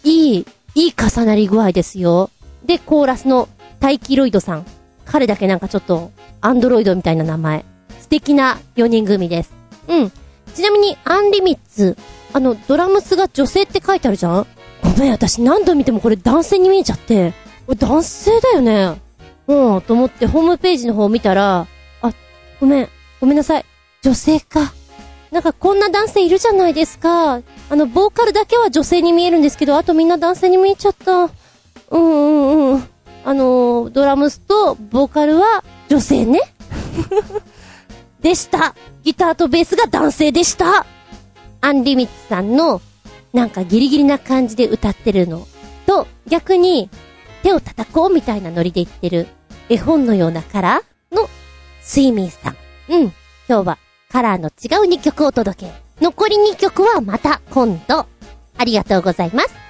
[0.04, 2.30] いい、いい重なり具合ですよ。
[2.64, 3.48] で、コーラスの
[3.80, 4.66] タイキロイドさん。
[5.04, 7.64] 彼だけなんかちょっと、アンドロイドみたいな名前。
[8.00, 9.52] 素敵な4人組です。
[9.88, 10.12] うん。
[10.54, 11.96] ちなみに、アンリミッツ。
[12.32, 14.46] あの、ドラムスが女性って書いてあるじゃん？
[14.98, 17.32] ごめん、私何度見てもこれ男性に見えちゃって。
[17.66, 19.00] これ男性だよね。
[19.46, 21.68] うん、と思ってホームページの方を見たら、
[22.02, 22.12] あ、
[22.58, 22.88] ごめん、
[23.20, 23.64] ごめんなさい。
[24.02, 24.72] 女性か。
[25.30, 27.34] なんかこんな男性いるじゃないですか。
[27.34, 31.12] あの、ボーカルだけは女性に見えるんですけど、あとみんな男性に見えちゃった。
[31.12, 31.30] うん
[31.90, 32.88] うんうん。
[33.24, 36.40] あの、ドラムスとボーカルは女性ね。
[38.20, 38.74] でした。
[39.04, 40.84] ギターとベースが男性でした。
[41.60, 42.80] アンリミッツさんの、
[43.32, 45.46] なんかギリギリな感じで歌ってるの
[45.86, 46.90] と、逆に、
[47.42, 49.26] 手を叩こうみたいなノリで言ってる、
[49.68, 51.28] 絵本のようなカラーの、
[51.80, 52.56] スイミーさん。
[52.90, 53.02] うん。
[53.48, 55.72] 今日は、カラーの違う2曲をお届け。
[56.00, 58.06] 残り2曲はまた今度。
[58.56, 59.68] ありがとうございます。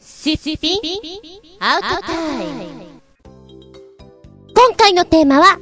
[0.00, 0.80] シッピン
[1.58, 2.92] アウトタイム
[4.54, 5.58] 今回のテーマは、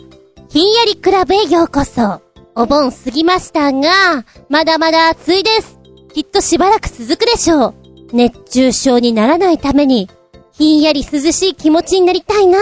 [0.51, 2.21] ひんやりクラブへようこそ。
[2.57, 5.79] お盆過ぎましたが、まだまだ暑いです。
[6.13, 7.75] きっとしばらく続くでしょう。
[8.13, 10.11] 熱中症にならないために、
[10.51, 12.59] ひんやり涼しい気持ちになりたいな。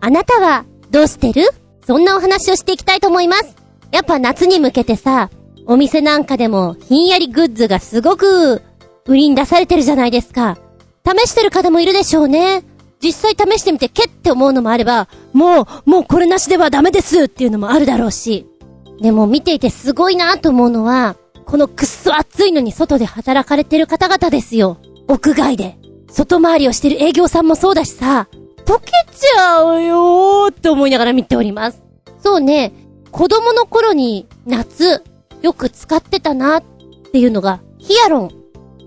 [0.00, 1.48] あなたは、どうしてる？
[1.84, 3.56] そんなお話をしていきたいと思います。
[3.90, 5.28] やっぱ夏に向けてさ、
[5.66, 8.62] お店なんかでもひんやりグッズがすごく、
[9.04, 10.58] 売りに出されてるじゃないですか。
[11.04, 12.62] 試してる方もいるでしょうね。
[13.02, 18.46] 実際試してみてけって思うのもあれば、もう、もうこれなしではダメですっていうのもあるだろうし。
[19.00, 24.78] でも見ていてすごいなと思うのは、このくっそ暑いのに外で働かれてる方々ですよ。
[25.08, 25.78] 屋外で。
[26.10, 28.28] 外回りをしてる営業さんもそうだしさ、
[28.64, 31.82] 溶けちゃうよーって思いながら見ております。
[32.22, 32.72] そうね、
[33.12, 35.04] 子供の頃に夏、
[35.42, 36.62] よく使ってたなっ
[37.12, 38.30] ていうのが、ヒアロン。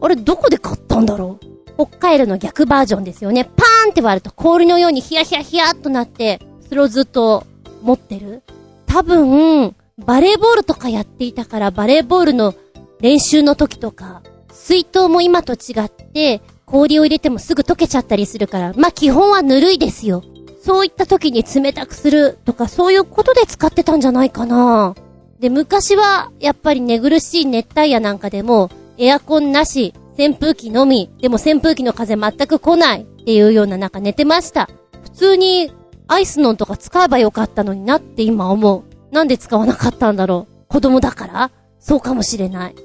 [0.01, 1.45] あれどこで買ったんだろう？
[1.79, 3.45] 北海道の逆バージョンですよね。
[3.45, 7.45] パーンって割ると氷のようにヒヤヒヤヒヤっとなって、それをずっと
[7.81, 8.43] 持ってる。
[8.85, 12.53] 多分、バレーボールとかやっていたから、バレーボールの
[12.99, 20.21] 練習の時とか、水筒も今と違って、氷を入れてもすぐ溶けちゃったりするから、まあ、基本はぬるいですよ。
[20.61, 24.95] そういった時に冷たくするとか、そういうことで使ってたんじゃないかな。
[25.39, 34.69] で、昔は、やっぱり寝苦しい熱帯夜なんかでも、エアコンなし、扇風機のみ、でも扇風機の風全く来ないっていうような中寝てました。
[35.01, 35.71] 普通に、
[36.09, 38.83] アイスノンとか使えばよかったのになって今思う。
[39.13, 40.53] なんで使わなかったんだろう。
[40.67, 41.51] 子供だから？
[41.79, 42.75] そうかもしれない。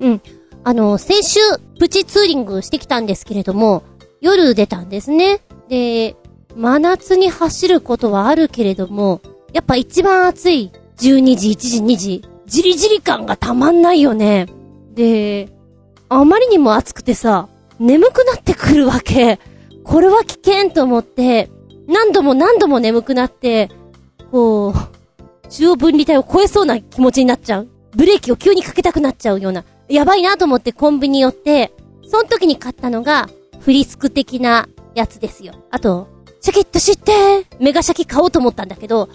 [0.00, 0.20] うん。
[0.64, 1.40] あの、先週、
[1.78, 3.82] プチツーリングしてきたんですけれども、
[4.20, 5.40] 夜出たんですね。
[5.68, 6.16] で、
[6.54, 9.20] 真夏に走ることはあるけれども、
[9.52, 14.46] やっぱ一番暑い12時、1時、2時、じりじり感がたまんないよね。
[14.94, 15.48] で、
[16.14, 17.48] あまりにも暑くてさ、
[17.80, 19.40] 眠くなってくるわけ。
[19.82, 21.50] これは危険と思って、
[21.88, 23.68] 何度も何度も眠くなって、
[24.30, 27.68] こう、中央分離帯を超えそうな気持ちになっちゃう。
[27.96, 29.64] ブレーキを急にかけたくなっちゃうような。
[29.88, 31.72] やばいなと思ってコンビニ寄って、
[32.08, 35.54] その時に買ったのが、フリスク的なやつですよ。
[35.72, 36.06] あと、
[36.40, 39.08] シャキッと知ってメガシャキ買おうと思ったんだけど、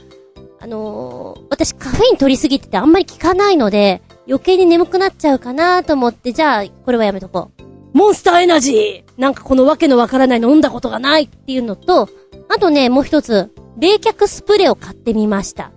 [0.59, 7.63] あのー、私カフェイン取りすぎててあんまり効かないので、余計に眠くなっちゃうかなと思って、じゃあ、これはやめとこう。
[7.97, 12.07] モンスターエナジーなんかこのわけのわからないの飲んだことがないっていうのと、
[12.47, 15.71] あとね、もう一つ、冷却スプレーを買ってみました。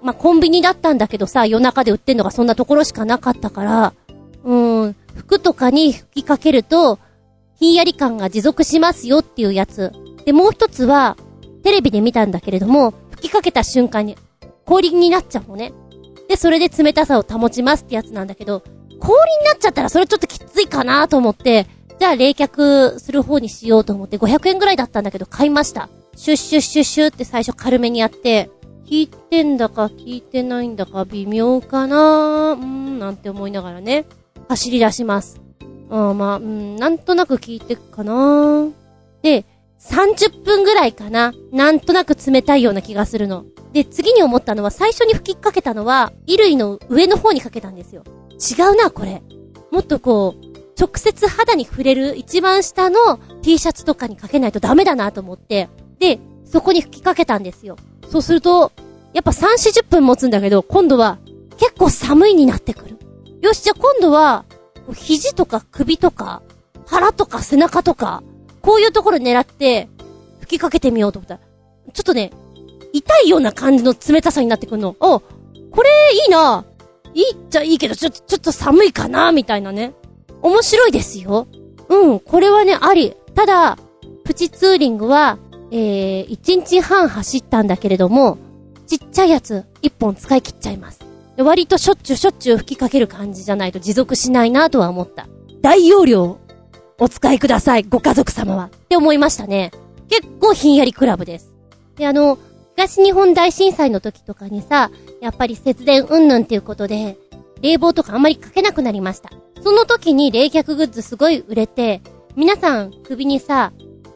[0.00, 3.92] まあ、コンビニだったんだけどさ、夜中で売ってんのがそんなところしかなかったから、
[4.42, 6.98] うーん、服とかに吹きかけると、
[7.56, 9.92] ひんやり感が持続しますよっていうやつ。
[10.24, 11.18] で、もう一つは、
[11.62, 14.16] テレビで見たんだけれども、吹きかけた瞬間に
[14.64, 15.72] 氷になっちゃうのね。
[16.28, 18.62] で、それで冷たさを保ちますってやつなんだけど、
[19.00, 21.66] 氷になっちゃったらそれちょっときついかなと思って、
[21.98, 25.88] じゃあ冷却する方にしようと思って500円ぐらいだったんだけど買いました。
[26.16, 28.50] シュッシュッシュッシュって最初軽めにやって、
[28.88, 34.06] 効いてんだか効いてないんだか微妙かなうーん、なんて思いながらね、
[34.48, 35.40] 走り出します。
[35.90, 38.68] うん、まあ、うん、なんとなく効いてっかな
[39.22, 39.44] で、
[39.80, 41.32] 30分ぐらいかな。
[41.52, 43.44] なんとなく冷たいような気がするの。
[43.72, 48.02] で、次に思ったのは、最初に吹きかけたのは、衣類の上の方にかけたんですよ。
[48.38, 49.22] 違うな、これ。
[49.70, 50.48] もっとこう、
[50.80, 57.76] 直接肌に触れる一番下の T シャツとかにかけないとダメだなと思って、で、そこに吹きかけたんですよ。
[58.08, 58.72] そうすると、
[59.12, 61.18] やっぱ3、40分持つんだけど、今度は
[61.56, 62.98] 結構寒いになってくる。
[63.42, 64.44] よし、じゃあ今度は、
[64.94, 66.42] 肘とか首とか、
[66.86, 68.22] 腹とか背中とか、
[68.68, 69.88] こういうところ狙って、
[70.40, 71.40] 吹きかけてみようと思ったら、
[71.94, 72.32] ちょっとね、
[72.92, 74.94] 痛いような感じの冷たさになってくるの。
[75.00, 75.88] お、これ
[76.26, 76.66] いいな
[77.14, 79.94] いいっちゃいいけど、ちょっと、ちょっと寒いかなみたいなね。
[80.42, 81.48] 面白いですよ。
[81.88, 83.16] うん、これはね、あり。
[83.34, 83.78] ただ、
[84.24, 85.38] プチツーリングは、
[85.70, 88.36] えー、1日半走ったんだけれども、
[88.86, 91.00] ちっちゃいやつ、1本使い切っちゃいます。
[91.38, 95.26] 割としょっちゅうしょっちゅう吹きかける感じじゃないと持続しないなとは思った。
[95.62, 96.38] 大容量、
[97.00, 98.64] お使いください、ご家族様は。
[98.64, 99.70] って思いましたね。
[100.08, 101.52] 結構ひんやりクラブです。
[101.96, 102.38] で、あの、
[102.76, 107.16] 東日本大震災の時とかにさ、やっぱり節電うんぬんっていうことで、
[107.60, 109.30] 冷房とかあんまりかけなくなりました。
[109.62, 112.02] その時に冷却グッズすごい売れて、
[112.36, 113.72] 皆さん首にさ、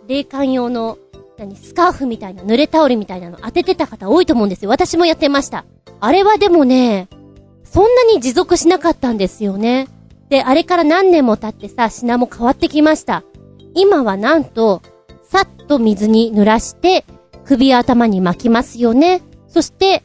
[0.09, 0.99] 冷感用の、
[1.39, 4.71] 何、スカーフみたいな、濡れタオルみたいなの当ててた方多いと思うんですよ。
[4.71, 5.65] 私もやってました。
[6.01, 7.09] あれはでもね、
[7.65, 9.89] そんなに持続しなかったんですよね。
[10.33, 13.23] で、あれから何年も経ってさ、品も変わってきました。
[13.75, 14.81] 今はなんと、
[15.23, 17.05] さっと水に濡らして、
[17.45, 19.21] 首や頭に巻きますよね。
[19.47, 20.03] そして、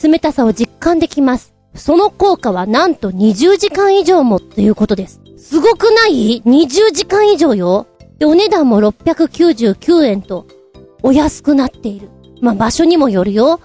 [0.00, 1.52] 冷たさを実感できます。
[1.74, 5.20] その効果はなんと20時間以上もということです。
[5.36, 7.88] すごくない ?20 時間以上よ。
[8.20, 10.46] で、お値段も699円と、
[11.02, 12.08] お安くなっている。
[12.40, 13.58] まあ、場所にもよるよ。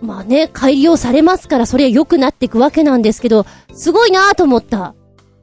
[0.00, 4.96] まあね、改良されますから、それは良くなっていくわけなんですけど、すごいなぁと思った。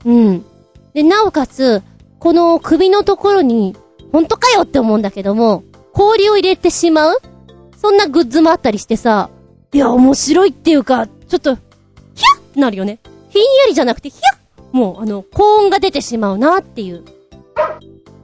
[0.06, 0.46] うん。
[0.94, 1.82] で、なおかつ、
[2.20, 3.76] この首のところに、
[4.12, 7.18] 本当かよって思うんだけども、氷を入れてしまう
[7.78, 9.30] そんなグッズもあったりしてさ、
[9.74, 13.00] いや、面白いっていうか、ちょっと、ヒャッってなるよね。
[13.30, 17.04] ひんやりじゃなくて、ヒャッもう、あの、高音が出てしまうなっていう。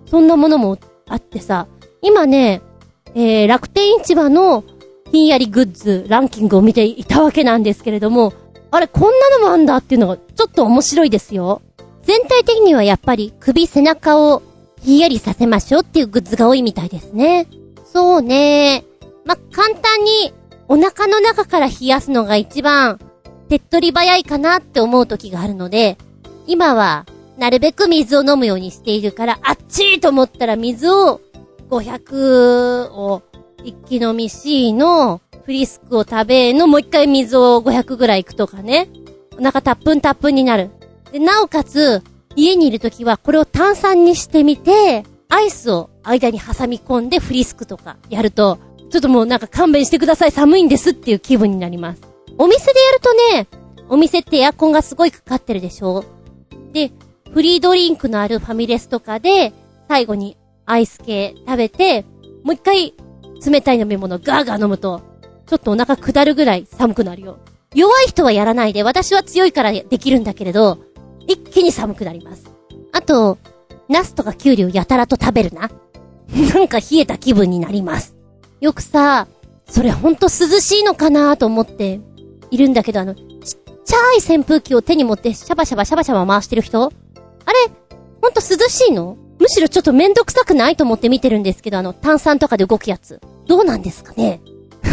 [0.05, 1.67] そんなものもあってさ、
[2.01, 2.61] 今ね、
[3.15, 4.63] えー、楽天市場の
[5.11, 8.33] ひんやりグッズランキングを見ていたわけなんですけれども、
[8.71, 11.61] あれ、こんなのもあんだっていうのがちょっと面白いですよ。
[12.03, 14.41] 全体的にはやっぱり首背中を
[14.81, 17.47] ひんやりさせましょうっていうグッズが多いみたいですね。
[17.85, 18.83] そうね。
[19.25, 20.33] ま、簡単に
[20.67, 22.99] お腹の中から冷やすのが一番
[23.49, 25.97] 手っ取り早いかなって思う時があるので、
[26.47, 27.05] 今は
[27.37, 31.21] なるべく水を飲むようにしているから、あっちーと思ったら水を
[31.69, 33.21] 500を
[33.63, 38.89] 一気飲みしのフリスクを食べのもう一回水を500ぐらいいくとかね。
[39.37, 40.71] お腹たっぷんたっぷんになる。
[41.11, 42.03] で、なおかつ、
[42.35, 48.57] 家にいるときはこれを炭酸にしてみて、アイスを間に挟み込んでフリスクとかやると、
[48.89, 52.01] ちょっともうなんか勘弁してください寒いんですっていう気分になります。
[52.37, 53.47] お店でやるとね、
[53.89, 56.05] お店ってエアコンがすごいかかってるでしょ？
[56.73, 56.91] で、
[57.33, 59.53] フリードリンクのあるファミレスとかで、
[59.87, 62.05] 最後にアイス系食べて、
[62.43, 62.93] もう一回
[63.45, 65.01] 冷たい飲み物ガーガー飲むと、
[65.47, 67.39] ちょっとお腹下るぐらい寒くなるよ。
[67.73, 70.79] 弱い人はやらないで、私は強いからできるんだけれど、
[71.27, 72.45] 一気に寒くなります。
[72.91, 73.37] あと、
[73.87, 75.69] ナスとかキュウリをやたらと食べるな。
[76.53, 78.15] なんか冷えた気分になります。
[78.61, 79.27] よくさ、
[79.67, 81.99] それほんと涼しいのかなと思って
[82.51, 83.23] いるんだけど、あの、ちっ
[83.85, 83.97] ちゃ
[84.33, 86.93] い扇風機を手に持ってシャバシャバシャバシャバ回してる人あれ、
[88.21, 89.17] ほんと涼しいの？
[89.39, 93.19] むしろちょっとめんどくさくないと思って見てるんですけど、あの、炭酸とかで動くやつ。
[93.47, 94.41] どうなんですかね？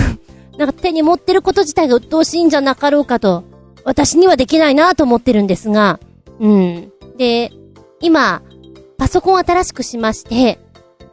[0.57, 3.45] なんか手に持ってること自体が鬱陶しいんじゃなかろうかと、
[3.85, 6.01] 私にはできないなと思ってるんですが、
[6.41, 6.93] うん。
[7.17, 7.51] で、
[8.01, 8.43] 今、
[8.97, 10.59] パソコン新しくしまして、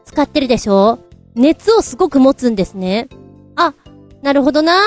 [0.06, 1.00] 使ってるでしょ？
[1.36, 3.10] 熱をすごく持つんですね。
[3.56, 3.74] あ、
[4.22, 4.80] なるほどな。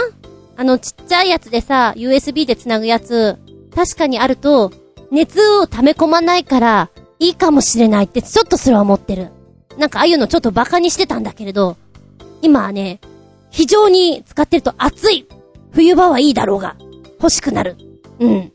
[0.57, 3.37] あのちっちゃいやつでさ、USB で繋ぐやつ、
[3.75, 4.73] 確かにあると、
[5.11, 9.31] 熱を溜め込まないから、いいかもしれないってちょっとそれは思ってる。
[9.77, 11.77] なんかああいうのちょっとバカにしてたんだけれど、
[12.43, 13.01] 今はね、
[13.51, 15.29] 非常に使ってると暑い
[15.73, 16.77] 冬場はいいだろうが、
[17.21, 17.77] 欲しくなる。
[18.19, 18.53] うん。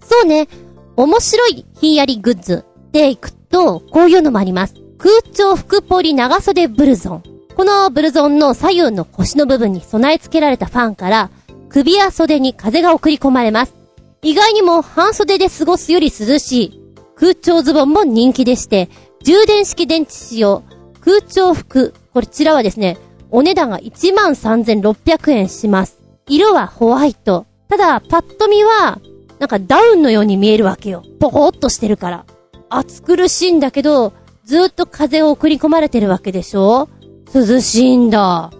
[0.00, 0.48] そうね、
[0.96, 4.74] 面白いひんやりグッズでいくと、こういうのもあります。
[4.98, 7.22] 空調服ポリ長袖ブルゾン。
[7.54, 11.30] このブルゾンの左右の腰の部分に備え付けられたファンから、
[11.68, 13.74] 首や袖に風が送り込まれます。
[14.22, 18.88] 意外にも半袖で過ごすより涼しい空調ズボンも人気でして、
[19.22, 20.62] 充電式電池使用、
[21.00, 22.98] 空調服、こちらはですね、
[23.30, 25.98] お値段が13,600円します。
[26.28, 27.46] 色はホワイト。
[27.68, 28.98] ただ、パッと見は、
[29.38, 31.02] なんかダウンのように見えるわけよ。
[31.20, 32.24] ポコッとしてるから。
[32.68, 34.12] 暑苦しいんだけど、
[34.44, 36.88] ずっと風を送り込まれてるわけでしょ？
[37.34, 38.50] 涼しいんだ。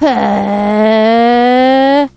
[0.00, 2.10] へー。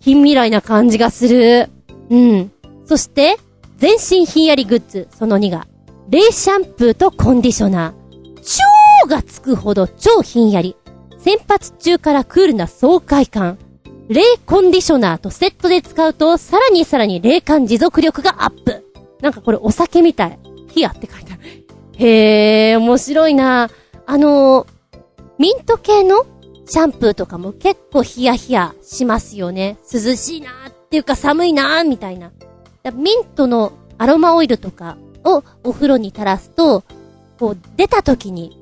[0.00, 1.68] 近未来な感じがする。
[2.08, 2.50] うん。
[2.86, 3.38] そして、
[3.78, 5.66] 全身ひんやりグッズ、その2が、
[6.08, 8.40] 冷シャンプーとコンディショナー。
[9.02, 10.76] 超がつくほど超ひんやり。
[11.18, 13.58] 先発中からクールな爽快感。
[14.10, 18.84] 冷コンディショナーとセットで使うと、さらにさらに冷感持続力がアップ。
[19.20, 20.38] なんかこれお酒みたい。
[20.66, 21.42] ヒアって書いてある。
[21.96, 23.70] へー、面白いな
[24.06, 24.66] あの、
[25.38, 26.26] ミント系の
[26.66, 29.78] シャンプーとかも結構ヒヤヒヤしますよね。
[29.92, 32.32] 涼しいなーっていうか寒いなーみたいな。
[32.92, 36.82] ミントのアロマオイルとかをお風呂に垂らすと、
[37.38, 38.60] こう出た時に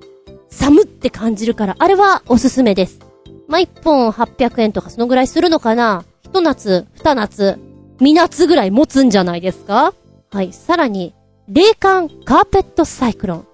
[0.51, 3.08] 寒って感じるから、あれはおすすめです。
[3.49, 6.05] まあ、一本800円とかそのぐらいするのかな？
[6.23, 7.59] 一夏、二夏、
[7.99, 9.95] 三夏ぐらい持つんじゃないですか？
[10.31, 10.53] はい。
[10.53, 11.15] さらに、
[11.49, 13.47] 冷感カーペットサイクロン。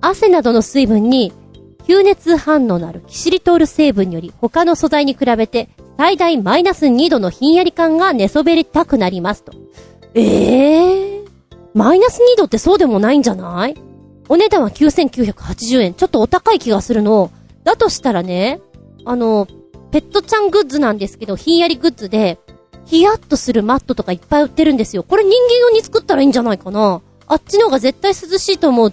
[0.00, 1.32] 汗などの水分に、
[1.86, 5.68] 吸熱反応のあるキシリトール成分により他の素材に比べて
[5.98, 9.52] 最大マイナス2度のひんやり感が寝そべりたくなりますと。
[10.14, 11.28] ええー、
[11.74, 13.74] マイナス2度ってそうでもないんじゃない？
[14.30, 15.92] お値段は9980円。
[15.92, 17.30] ちょっとお高い気がするの。
[17.64, 18.60] だとしたらね、
[19.04, 19.46] あの、
[19.90, 22.38] ペットちゃんグッズなんですけど、ひんやりグッズで、
[22.86, 25.02] ヒヤッとするマットとかいっぱい売ってるんですよ。
[25.02, 27.00] これ人間用に作ったらいいんじゃないかな。
[27.26, 28.92] あっちの方が絶対涼しいと思う。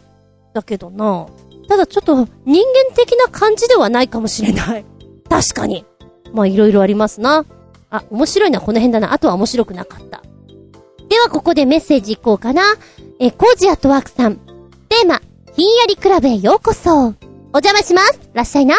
[0.54, 1.28] だけどな。
[1.68, 4.86] ただちょっと人間的な感じではないかもしれない。
[5.30, 5.86] 確かに。
[6.34, 7.46] まあいろいろありますな。
[7.90, 9.14] あ、面白いのはこの辺だな。
[9.14, 10.22] あとは面白くなかった。
[11.10, 12.64] ではここでメッセージいこうかな。
[13.20, 14.38] え、コージアットワークさん。
[14.88, 15.22] テーマ、
[15.54, 17.08] ひんやりクラブへようこそ。
[17.54, 18.20] お邪魔します。
[18.34, 18.76] らっしゃいな。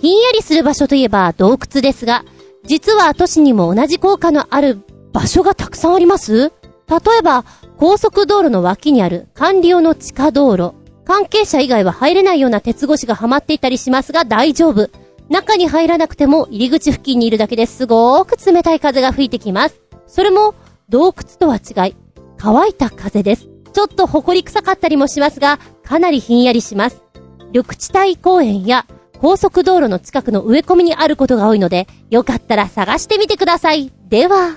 [0.00, 2.24] ひんやりする場所といえば洞窟ですが、
[2.64, 4.78] 実は都市にも同じ効果のある
[5.12, 6.52] 場所がたくさんあります
[6.88, 7.44] 例えば、
[7.76, 10.74] 高速道路の脇にある管理用の地下道路。
[11.04, 14.90] 関係者以外は入れないような鉄越しがはまっていたりしますが大丈夫。
[15.28, 19.80] 中に入らなくても入り口付近にいるだけですごーく冷たい風が吹いてきます。
[20.06, 20.54] それも
[20.88, 21.96] 洞窟とは違い、
[22.36, 23.48] 乾いた風です。
[23.72, 27.02] ちょっと埃臭かったりもしますが、かなりひんやりします。
[27.52, 28.86] 緑地帯公園や
[29.20, 33.92] 高速道路の近くの植え込みにあることが多いので、よかったら探してみてください。
[34.08, 34.56] では。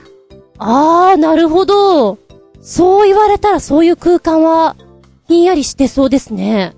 [0.58, 2.18] あー、なるほど。
[2.62, 4.78] そう言われたらそういう空間は、
[5.28, 6.76] ひんやりしてそうですね。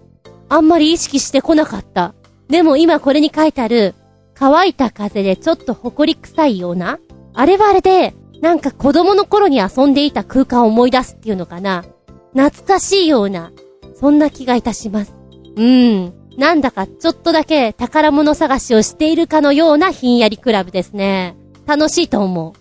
[0.50, 2.16] あんまり意識してこなかった。
[2.50, 3.94] でも今これに書いてある、
[4.34, 6.98] 乾いた風でちょっと埃臭いような、
[7.36, 11.86] あれはあれで、なんか子供の頃に遊んでいた空間を思い出すっていうのかな。
[12.34, 13.52] 懐かしいような、
[13.94, 15.14] そんな気がいたします。
[15.56, 16.14] うん。
[16.38, 21.36] なんだかちょっとだけ宝物探しをしているかのようなひんやりクラブですね。
[21.66, 22.54] 楽しいと思う。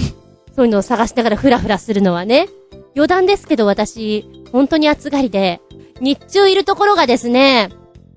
[0.56, 2.48] そういうのを探しながらフラフラするのはね。
[2.96, 5.60] 余談ですけど私、本当に暑がりで、
[6.00, 7.70] 日中いるところがですね、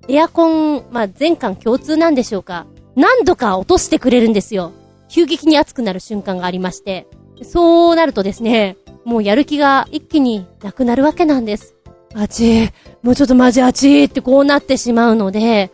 [0.07, 2.66] エアコン、まあ、全館共通なんでしょうか。
[2.95, 4.72] 何度か落としてくれるんですよ。
[5.07, 7.07] 急激に暑くなる瞬間がありまして。
[7.43, 11.76] そうなるとですね、もうやる気が一気になくなるわけなんです。
[12.14, 12.70] あち
[13.03, 15.72] もうちょっとマジあちってこうなってしまうので、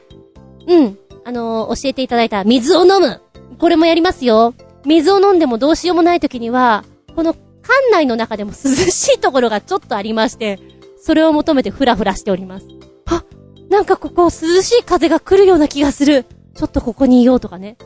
[0.68, 3.22] うん、あのー、教えていただいた水を飲む。
[3.58, 4.54] これもやりますよ。
[4.86, 6.86] 水を飲んでもどうしようもない時には、
[7.16, 10.60] この館内の中でも涼しいところがちょっとありまして、
[11.02, 12.68] それを求めてフラフラしております。
[13.06, 13.24] あ、
[13.70, 14.30] なんかここ涼
[14.62, 16.26] しい風が来るような気がする。
[16.56, 17.78] ちょっとここにいようとかね。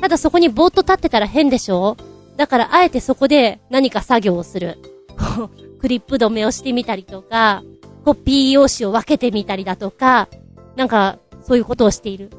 [0.00, 1.96] ただそこにぼーっと立ってたら変でしょ
[2.36, 4.78] だからあえてそこで何か作業をする。
[5.80, 7.62] クリップ止めをしてみたりとか、
[8.06, 10.28] コピー用紙を分けてみたりだとか、
[10.76, 12.30] なんか、そういうことをしている。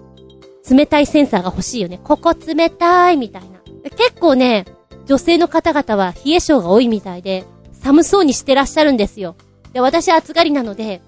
[0.69, 1.99] 冷たいセンサーが欲しいよね。
[2.01, 3.59] ここ冷たいみたいな。
[3.89, 4.63] 結構ね、
[5.07, 7.43] 女性の方々は冷え性が多いみたいで、
[7.73, 9.35] 寒そうにしてらっしゃるんですよ。
[9.73, 11.01] で、私暑がりなので、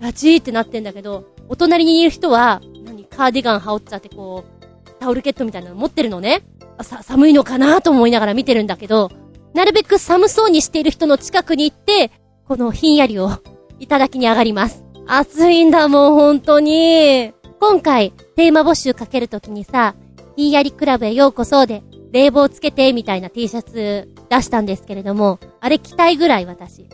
[0.00, 6.42] ラチーってなってんだけど、お隣にいる人は、何、カーディガン羽織っちゃってこう、タオルケットみたいなの持ってるのね。
[6.80, 9.10] さ、寒いのかなと思いながら見てるんだけど、
[9.52, 12.10] なるべく寒そうにしている人の近くに行って、
[12.48, 13.30] このひんやりを
[13.78, 14.84] いただきに上がります。
[15.06, 17.32] 暑いんだもん、本当に。
[17.60, 19.94] 今回、テーマ募集かけるときにさ、
[20.36, 26.86] ひんやりクラブへようこそで、冷房つけて、みたいな T シャツ出したんですけれども、あれ着たいぐらい私。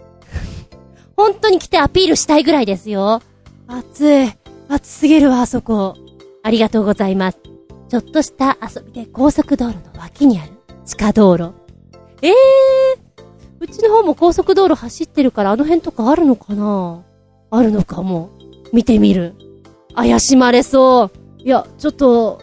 [1.16, 3.20] 本当に着てアピールしたいぐらいですよ。
[3.66, 4.33] 暑い。
[4.68, 5.95] 暑すぎるわ、あそこ。
[6.43, 7.39] ありがとうございます。
[7.89, 10.53] ちょっとした遊びで高速道路の脇にある
[10.85, 11.53] 地下道路。
[12.22, 12.35] ええー、
[13.62, 17.04] うちの方も高速道路走ってるからあの辺とかあるのかな？
[17.52, 18.30] あるのかも。
[18.72, 19.34] 見てみる。
[19.94, 21.42] 怪しまれそう。
[21.42, 22.42] いや、ちょっと、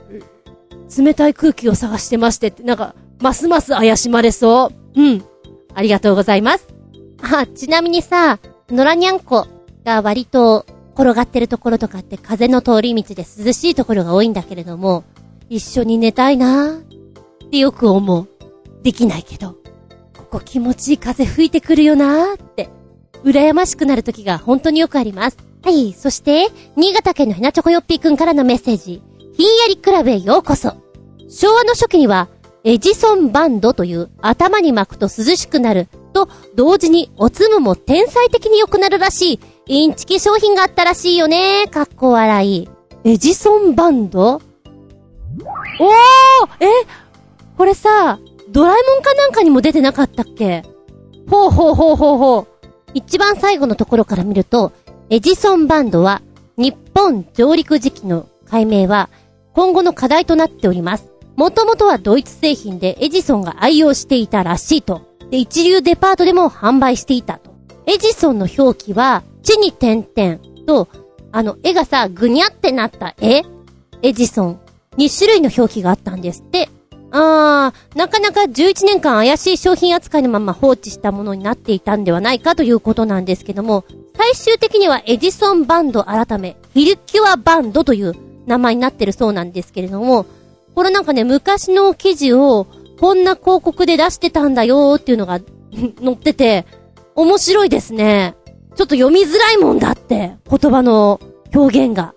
[0.98, 5.02] 冷たい空気を探してましてって、なんか、ますます怪しまれそう。
[5.02, 5.24] うん。
[5.74, 6.68] ありがとうございます。
[7.22, 8.40] あ、ちなみにさ、
[8.70, 9.48] 野良にゃんこ
[9.84, 15.04] が割と転がってるところとかって風の通り道で涼しいところが多いんだけれども、
[15.50, 18.30] 一緒に寝たいなーってよく思う。
[18.84, 19.59] できないけど。
[20.30, 22.70] こ気持ちいい風吹いてくるよなーって、
[23.24, 25.38] 羨ましくなる時が本当によくあります。
[25.64, 29.02] はい、そして、新潟県のひなちょこよっぴーくんからのメッセージ。
[29.34, 30.74] ひんやりクラブへようこそ。
[31.28, 32.30] 昭和の初期には、
[32.64, 41.68] エジソンバンドという頭に巻くと涼しくなると同時におつむも天才的に良くなるらしいインチキ商品があったらしいよね。
[41.68, 42.70] かっこ笑い。
[43.06, 44.26] エジソンバンド？
[44.34, 44.42] おー
[46.60, 46.68] え
[47.58, 48.20] これさ、
[48.52, 50.64] ドラえもんかなんかにも出てなかったっけ？
[51.30, 52.48] ほうほうほうほうほう。
[52.94, 54.72] 一番最後のところから見ると、
[55.10, 56.22] エジソンバンドは、
[56.58, 59.10] 日本上陸時期の解明は、
[59.54, 61.06] 今後の課題となっております。
[61.36, 65.02] もともとはドイツ製品でエジソンが愛用していたらしいと。
[65.30, 67.52] で、一流デパートでも販売していたと。
[67.86, 70.88] エジソンの表記は、地に点々と、
[71.32, 73.44] あの、絵がさ、ぐにゃってなった絵？
[74.02, 74.60] エジソン。
[74.98, 76.70] 2種類の表記があったんですって。
[77.12, 83.86] あー、なかなか11年間怪しい商品扱いのまま放置したものになっていたんではないかということなんですけども、
[84.16, 88.14] 最終的にはエジソンバンド改め、ヒルキュアバンドという
[88.46, 90.26] 名前になってるそうなんですけれども、
[90.76, 92.68] これなんかね、昔の記事を
[93.00, 95.40] こんな広告で出してたんだよーっていうのが
[96.04, 96.66] 載ってて、
[97.16, 98.36] 面白いですね。
[98.76, 101.20] ちょっと読みづらいもんだって、言葉の
[101.54, 102.14] 表現が。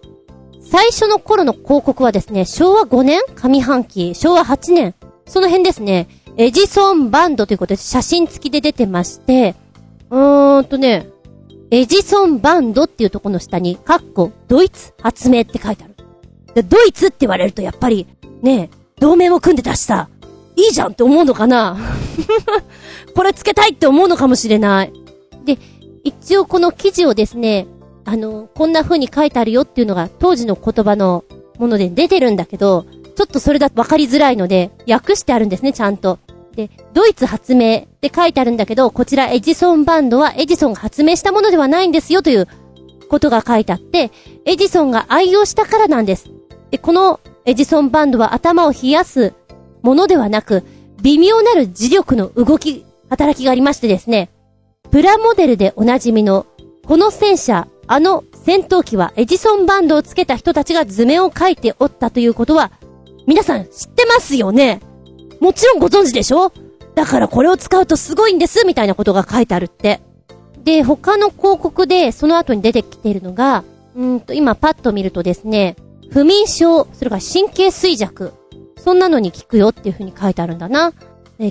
[0.72, 3.20] 最初の頃の広告はですね、昭和5年？
[3.36, 4.94] 上半期、昭和8年、
[5.26, 6.08] その辺ですね、
[6.38, 9.54] エジソンバンドということで写真付きで出てまして、
[10.08, 11.10] うーんとね、
[11.70, 15.94] エジソンバンドっていうとこの下に、カッコ、ドイツ発明って書いてある。
[16.54, 18.06] で、ドイツって言われるとやっぱり、
[18.40, 20.08] ね、同盟も組んでたしさ、
[20.56, 21.76] いいじゃんって思うのかな？
[23.14, 24.92] これつけたいって思うのかもしれない。
[25.44, 25.58] で、
[26.02, 27.66] 一応この記事をですね、
[28.04, 31.24] あの、こんな風に書いてあるよっていうのが当時の言葉の
[31.58, 36.18] もので出てるんだけど、ちょっとそれだと分かりづらいので、訳してあるんですね、ちゃんと。
[36.56, 42.48] で、ドイツ発明って書いてあるんだけど、こちらエジソンバンドはエジソンが発明したものではないんですよという
[43.08, 44.10] ことが書いてあって、
[44.44, 46.30] エジソンが愛用したからなんです。
[46.70, 49.34] で、このエジソンバンドは頭を冷やす
[49.82, 50.64] ものではなく、
[51.02, 54.30] 微妙なる磁力の動き、働きがありましてですね、
[54.90, 56.46] プラモデルでおなじみの、
[56.86, 62.72] この戦車、あの戦闘機はエジソンバンドをつけた人たちが図面を描いておったということは、
[63.26, 64.80] 皆さん知ってますよね？
[65.40, 66.52] もちろんご存知でしょ？
[66.94, 70.00] だからこれを使うとすごいんです、みたいなことが書いてあるって。
[70.62, 73.64] で、他の広告でその後に出てきているのが、
[73.96, 75.76] うんと、今パッと見るとですね、
[76.10, 78.32] 不眠症、それから神経衰弱、
[78.76, 80.92] そんなのに効くよっていう風に書いてあるんだな。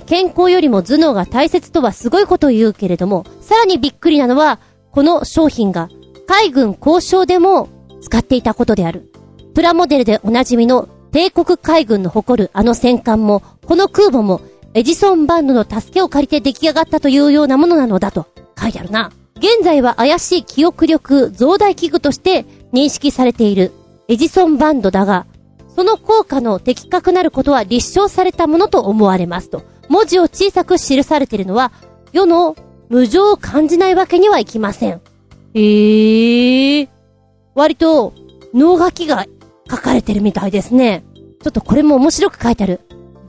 [0.06, 4.60] 健康よりも頭脳が大切とはすごいことを言うけれども、さらにびっくりなのは、
[4.90, 5.88] この商品が
[6.34, 7.68] 海軍交渉でも
[8.00, 9.12] 使っていたことである。
[9.54, 14.40] プラモデルでおなじみの帝国海軍の誇るあの戦艦も、この空母も
[14.72, 18.28] エジソンバンドの助けを借りて出来上がったというようなものなのだと
[18.58, 19.12] 書いてあるな。
[19.36, 23.70] 現在は怪しい記憶力増大器具として認識されている
[24.08, 25.26] エジソンバンドだが、
[25.76, 29.64] その効果の的確なることは立証されたものと思われますと。
[29.90, 31.72] 文字を小さく記されているのは、
[32.14, 32.56] 世の
[32.88, 35.02] 無情を感じないわけにはいきません。
[35.54, 36.88] へえー。
[37.54, 38.12] 割と、
[38.54, 39.26] 脳書きが
[39.70, 41.04] 書かれてるみたいですね。
[41.42, 42.80] ちょっとこれも面白く書いてある。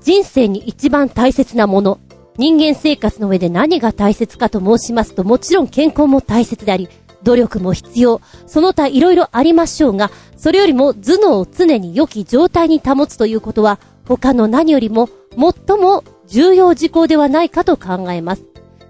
[0.01, 1.99] 人生に一番大切なもの。
[2.37, 6.89] 人間生活の上で何が大切かと申しますと、もちろん健康も大切であり、
[7.23, 8.21] 努力も必要。
[8.47, 18.43] その他色々ありましょうが、それよりも頭脳を常に良き状態に保つということは、他の何よりも最も重要事項ではないかと考えます。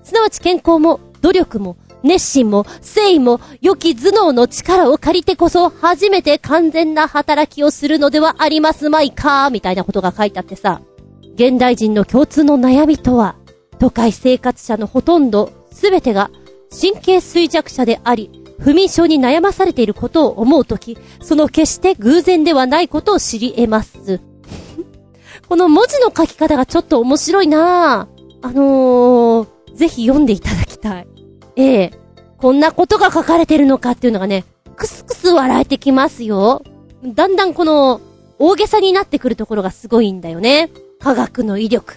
[0.03, 10.81] すなわち健康も努力も熱心も誠意も良き頭脳の力を借りてこそ初めて完全な働きをするのではありますまいかみたいなことが書いてあってさ、
[11.35, 13.35] 現代人の共通の悩みとは、
[13.79, 16.29] 都会生活者のほとんど全てが
[16.69, 18.29] 神経衰弱者であり、
[18.59, 24.19] 不眠症に悩まされていることを思うとき、その決して偶然ではないことを知り得ます。
[25.47, 28.23] この文字の書き方がちょっと面白いなぁ。
[28.45, 31.07] あのー、ぜひ読んでいただきたい。
[31.55, 31.91] ええ
[32.37, 34.43] こんなことが書かれてるのかっていうのがね、
[34.75, 36.61] くすくす笑えてきますよ。
[37.03, 38.01] だんだんこの、
[38.37, 40.69] 大げさになってくるところがすごいんだよね。
[40.99, 41.95] 科学の威力。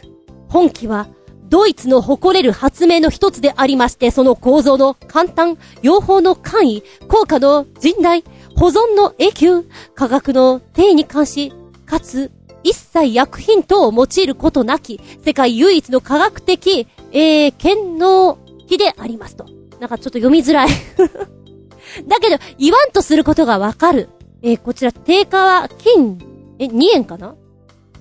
[0.49, 1.09] 本気は、
[1.49, 8.23] ドイツの誇れる発明の一つでありまして、その構造の簡単、用法の簡易、効果の甚大、
[8.57, 11.53] 保存の永久、科学の定義に関し、
[11.87, 12.31] かつ、
[12.63, 19.47] 一切薬品等を用いることなき、世界唯一の科学的、えー、権能機でありますと。
[19.81, 20.69] なんかちょっと読みづらい
[22.09, 24.09] だけど、言わんとすることがわかる。
[24.43, 26.19] えー、こちら、定価は金、
[26.59, 27.35] え、2円かな？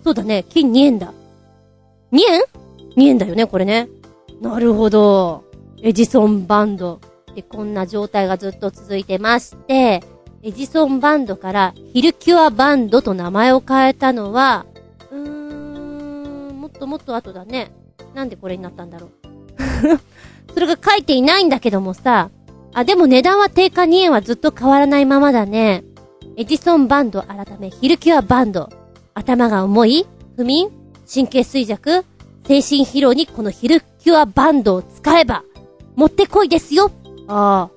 [0.04, 1.14] そうだね、金2円だ。
[2.12, 2.42] 2円
[2.96, 3.90] ?2 円だよね、これね。
[4.42, 5.44] なるほど。
[5.82, 7.00] エジソンバンド。
[7.36, 10.04] で、こんな状態がずっと続いてまして、
[10.44, 14.66] エジソンバンドからヒルキュアバンドと名前を変えたのは、
[15.12, 15.20] うー
[16.52, 17.72] ん、もっともっと後だね。
[18.14, 19.12] なんでこれになったんだろう。
[20.56, 22.32] それが書いていないんだけどもさ、
[22.74, 25.84] あ、でも値段は定価2円はずっと変わらないままだね。
[26.38, 28.70] エジソンバンド改めヒルキュアバンド。
[29.14, 30.08] 頭が重い？
[30.38, 30.70] 不眠？
[31.14, 32.06] 神経衰弱？
[32.48, 35.44] 精神疲労にこのヒルキュアバンドを使えば、
[35.96, 36.90] もってこいですよ。
[37.28, 37.76] ああ。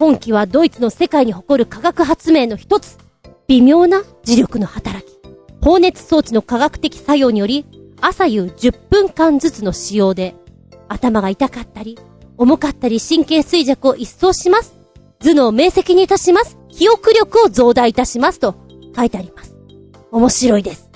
[0.00, 2.98] 本気はドイツの世界に誇る科学発明の一つ。
[3.46, 5.16] 微妙な磁力の働き。
[5.62, 7.64] 放熱装置の科学的作用により、
[8.00, 10.34] 朝夕10分間ずつの使用で、
[10.88, 11.98] 頭が痛かったり、
[12.38, 14.78] 重かったり神経衰弱を一掃します。
[15.20, 16.58] 頭脳明晰にいたします。
[16.68, 18.54] 記憶力を増大いたしますと
[18.94, 19.56] 書いてあります。
[20.10, 20.90] 面白いです。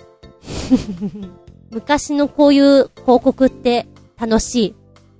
[1.70, 3.86] 昔のこういう広告って
[4.18, 4.74] 楽しい。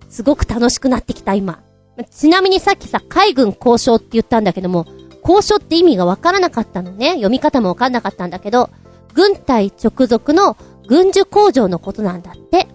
[0.09, 1.63] すごく楽しくなってきた今。
[2.11, 4.87] ちなみにさっきさ、海軍交渉って言ったんだけども、
[5.23, 7.11] 交渉って意味がわからなかったのね。
[7.13, 8.71] 読み方もわかんなかったんだけど、
[9.15, 10.57] 軍隊直属の
[10.87, 12.67] 軍需工場のことなんだって。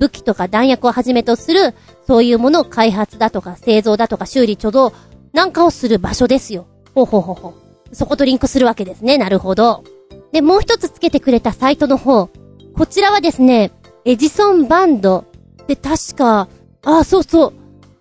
[0.00, 1.74] 武器とか弾薬をはじめとする、
[2.06, 4.98] そういうものを開発だとか製造だとか修理貯蔵
[5.32, 6.66] なんかをする場所ですよ。
[6.94, 7.94] ほうほうほうほう。
[7.94, 9.18] そことリンクするわけですね。
[9.18, 9.84] なるほど。
[10.32, 12.30] で、もう一つつけてくれたサイトの方。
[12.74, 13.72] こちらはですね、
[14.04, 15.26] エジソンバンド
[15.66, 16.48] で確か、
[16.82, 17.52] あ、そうそう。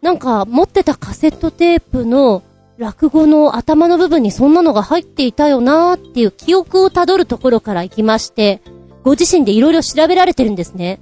[0.01, 2.43] なんか持ってたカセットテープの
[2.77, 8.61] 落語の頭の部分にそんなのが入っていたよなーっていう記憶をたどるところから行きまして、
[9.03, 11.01] ご自身で色々調べられてるんですね。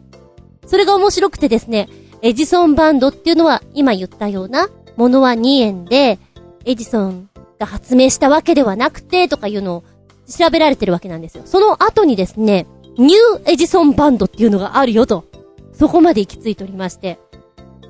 [0.68, 1.90] それが面白くてですね、
[2.22, 6.20] エジソンバンドっていうのは今言ったようなものは2円で、
[6.66, 9.84] エジソンが発明したわけではなくてとかいうのを
[10.28, 11.44] 調べられてるわけなんですよ。
[11.46, 15.26] その後にですね、ニューエジソンバンドっていうのがあるよと。
[15.72, 17.20] そこまで行き着いておりまして。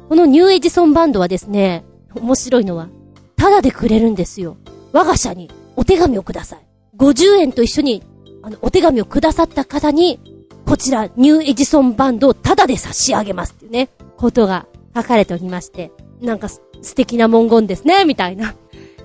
[0.10, 1.84] このニューエジソンバンドはですね、
[2.16, 2.90] 面白いのは、
[3.38, 4.58] ただでくれるんですよ。
[4.92, 6.68] 我が社にお手紙をください。
[6.98, 8.04] 50円と一緒に、
[8.42, 10.20] あの、お手紙をくださった方に、
[10.68, 13.88] こちら、ニューエジソンバンドをタダで差し上げますっていうね、
[14.18, 16.62] ことが書かれておりまして、なんか素
[16.94, 18.54] 敵な文言ですね、みたいな。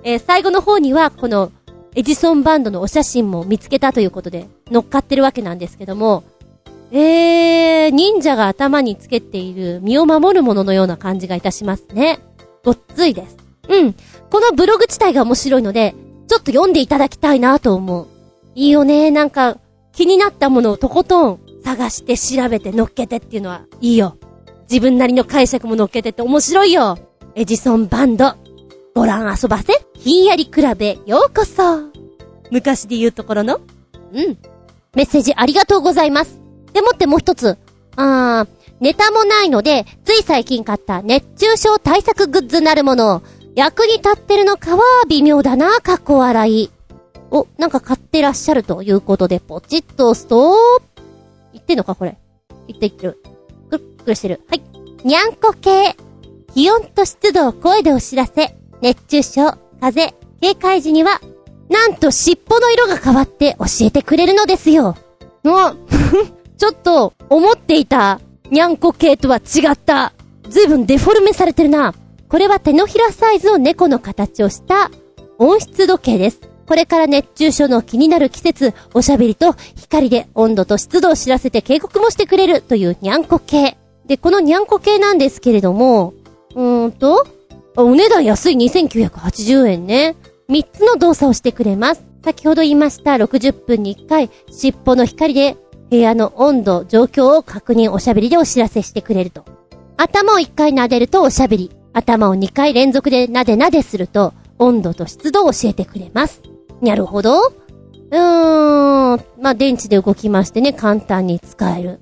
[0.02, 1.52] えー、最後の方には、この、
[1.94, 6.24] エジソンバンドのお写真も見つけたということで、乗っかってるわけなんですけども、
[6.90, 12.18] えー、忍者が頭につけている身を守るもののような感じがいたしますね。
[12.64, 13.36] ごっついです。
[13.68, 13.94] うん。
[14.30, 15.94] このブログ自体が面白いので、
[16.26, 18.08] ちょっと読んでいただきたいなと思う。
[18.56, 19.58] いいよね、なんか、
[19.92, 24.16] 気になったものをとことん探して調べて乗っけてっていうのはいいよ。
[24.70, 26.98] 自分なりの解釈も乗っけてって面白いよ。
[27.34, 28.34] エジソンバンド。
[28.94, 31.62] ご覧遊ばせひんやりクラブへようこそ。
[32.50, 33.60] 昔で言うところの
[34.12, 34.38] うん。
[34.94, 36.40] メッセージありがとうございます。
[36.72, 37.56] でもってもう一つ。
[37.96, 38.48] あー、
[38.80, 43.22] ネタもないので、つい最近買った熱中症対策グッズなるもの。
[43.54, 46.70] 役に立ってるのかは微妙だな、かっこ笑い。
[47.30, 50.54] お、なんか買ってらっしゃるということで、ポチッと押すと、
[51.62, 52.18] ってんのかこれ。
[52.68, 53.22] 言って言ってる。
[53.70, 54.40] くるくるしてる。
[54.48, 54.62] はい。
[55.04, 55.96] にゃんこ系。
[56.54, 58.56] 気温と湿度を声でお知らせ。
[58.82, 61.20] 熱中症、風、警戒時には、
[61.70, 64.96] なんと尻尾の色が変わって教えてくれるのですよ。
[65.44, 65.74] の、
[66.58, 70.12] ちょっと、思っていた、にゃんこ系とは違った。
[70.50, 71.94] ずいぶんデフォルメされてるな。
[72.28, 74.90] これは手のひらサイズの猫の形をした
[75.38, 76.40] 温湿度計です。
[76.72, 83.76] これから熱中症の気になる季節、おしゃべりと光で温度と湿度を知らせて警告もしてくれるというにゃんこ系。
[84.06, 86.14] で、このにゃんこ系なんですけれども、
[86.54, 87.26] うーんと、
[87.76, 90.16] お値段安い2980円ね。
[90.48, 92.02] 3つの動作をしてくれます。
[92.24, 95.58] 先ほど言いました60分に1回、尻尾の光で
[95.90, 99.44] 部屋の温度、状況を確認おしゃべりでお知らせしてくれると。
[99.98, 101.70] 頭を1回撫でるとおしゃべり。
[101.92, 106.40] 頭を2回連続で撫で撫ですると、温度と湿度を教えてくれます。
[106.83, 107.39] なるほど。
[107.39, 109.24] うーん。
[109.41, 112.01] まあ、電池で動きましてね、簡単に使える。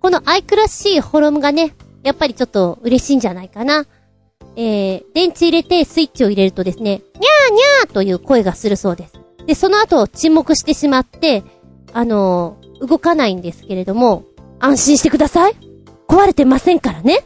[0.00, 3.86] この愛くらしいホロムがね、やっぱりちょっと嬉しいんじゃないかな。
[4.56, 9.14] えー、電池入れてスイッチを入れるとですね、にゃーにゃーという声がするそうです。
[9.46, 11.42] で、その後沈黙してしまって、
[11.92, 14.24] あのー、動かないんですけれども、
[14.58, 15.54] 安心してください。
[16.08, 17.24] 壊れてませんからね。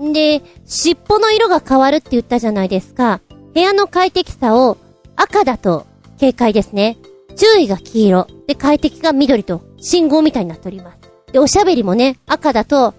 [0.00, 3.20] んで、尻尾の色が変わるって言ったじゃないですか。
[3.52, 4.78] 部屋の快適さを
[5.16, 5.86] 赤だと
[6.20, 6.98] 警戒ですね。
[7.34, 8.26] 注意が黄色。
[8.46, 11.32] で、快適が緑と信号みたいになっております。
[11.32, 12.92] で、おしゃべりもね、赤だと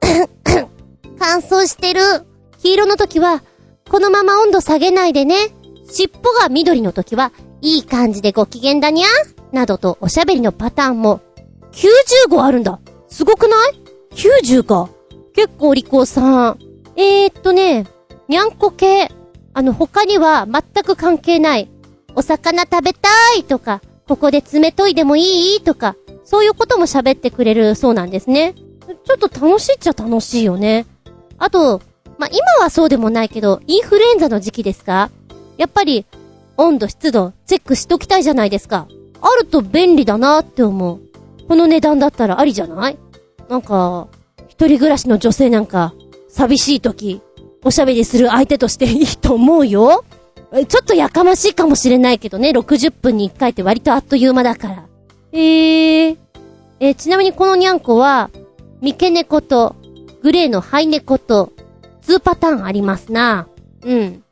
[1.18, 2.00] 乾燥してる。
[2.62, 3.42] 黄色の時は、
[3.90, 5.36] このまま温度下げないでね。
[5.86, 9.06] 尻尾が緑の時は、いい感じでご機嫌だにゃ
[9.52, 11.20] などとおしゃべりのパターンも、
[11.72, 12.80] 95あるんだ。
[13.08, 13.82] すごくない
[14.14, 14.88] ?90 か。
[15.34, 16.58] 結構お利口さん。
[16.96, 17.84] えー、っとね、
[18.28, 19.10] にゃんこ系。
[19.52, 21.68] あの、他には全く関係ない。
[22.14, 28.54] お魚食べたいとか、ここで詰めといでもいいとか、そういうことも喋ってくれるそうなんですね。
[29.04, 30.86] ちょっと楽しいっちゃ楽しいよね。
[31.38, 31.80] あと、
[32.18, 35.10] まあ、今はそうでもないけど、インフルエンザの時期ですか？
[35.56, 36.04] やっぱり、
[36.56, 38.86] 温度、湿度、チェックしときたいじゃないですか。
[39.20, 41.00] あると便利だなって思う。
[41.48, 42.98] この値段だったらありじゃない？
[43.48, 44.08] なんか、
[44.48, 45.94] 一人暮らしの女性なんか、
[46.28, 47.20] 寂しい時、
[47.64, 50.04] おしゃべりする相手としていいと思うよ。
[50.68, 54.86] ちょっとやかましいかもしれないけどね、60分に1回って割とあっという間だから。
[55.32, 56.16] えー、
[56.80, 58.30] えー、ちなみにこのにゃんこは、
[58.82, 59.76] 三毛猫と、
[60.22, 61.52] グレーのハイ猫と、
[62.02, 63.48] 2パターンありますな。
[63.82, 64.22] うん。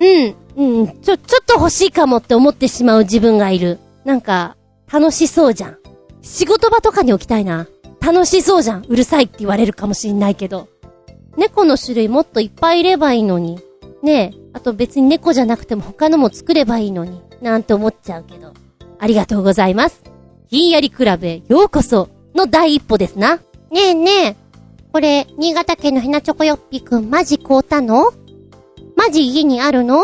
[0.00, 3.78] うん、うん、ちょ、ちょっと欲しいかもって思ってしまう自分がいる。
[4.04, 4.56] なんか、
[4.92, 5.78] 楽しそうじゃん。
[6.22, 7.68] 仕事場とかに置きたいな。
[8.00, 8.84] 楽しそうじゃん。
[8.88, 10.68] うるさいって言われるかもしんないけど。
[11.36, 13.60] 猫の種類もっといっぱいいればいいのに。
[14.02, 17.20] ねえ、あと別に猫じゃなくても他のも作ればいいのに。
[17.42, 18.52] なんて思っちゃうけど。
[18.98, 20.02] ありがとうございます。
[20.48, 23.36] ひんやりクラブへようこその第一歩ですな。
[23.36, 23.42] ね
[23.80, 24.36] えねえ。
[24.92, 28.12] これ、新潟県のひなチョコよっぴくん、マジ買うたの？
[28.96, 30.02] マジ家にあるの？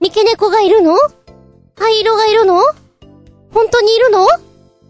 [0.00, 0.96] 三毛猫がいるの？
[1.76, 2.60] 灰色がいるの？
[3.52, 4.26] 本当にいるの？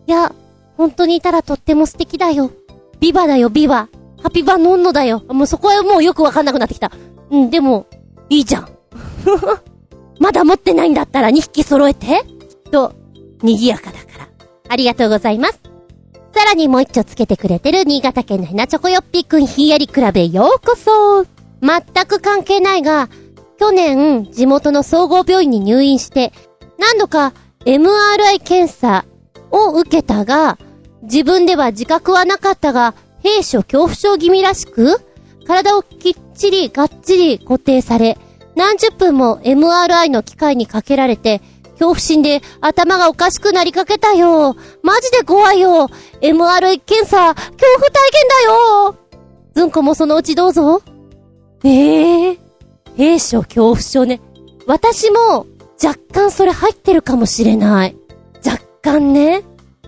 [0.06, 0.32] いや、
[0.76, 2.52] 本当にいたらとっても素敵だよ。
[3.00, 3.88] ビバだよ、ビバ。
[4.22, 5.22] ハピバノンノだよ。
[5.28, 6.92] もうそこはもうよくわかんなくなってきた。
[7.30, 7.86] うん、でも、
[8.28, 8.68] いいじゃん。
[10.18, 12.06] まだ持ってないんだったら2匹揃えて。
[12.06, 12.92] きっと、
[13.42, 14.28] 賑やかだから。
[14.68, 15.60] ありがとうございます。
[16.34, 21.24] さらにもう一丁つけてくれてる新潟県のヘナチョコヨッピーくんひんやりクラブへようこそ。
[21.62, 23.08] 全く関係ないが、
[23.58, 26.32] 去年、地元の総合病院に入院して、
[26.78, 27.32] 何度か
[27.64, 29.06] MRI 検査
[29.50, 30.58] を受けたが、
[31.02, 35.00] 自分では自覚はなかったが、兵所恐怖症気味らしく、
[35.46, 38.18] 体をきっちりがっちり固定され、
[38.54, 41.40] 何十分も MRI の機械にかけられて、
[41.72, 44.56] 恐怖心で頭がおかしくなりかけたよ。
[44.82, 45.88] マジで怖いよ。
[46.22, 48.96] MRI 検査、恐怖体験だよ。
[49.54, 50.82] ずんこもそのうちどうぞ。
[51.64, 52.38] ええー、
[52.96, 54.20] 兵所恐怖症ね。
[54.66, 55.46] 私も
[55.82, 57.96] 若干それ入ってるかもしれない。
[58.44, 59.42] 若干ね。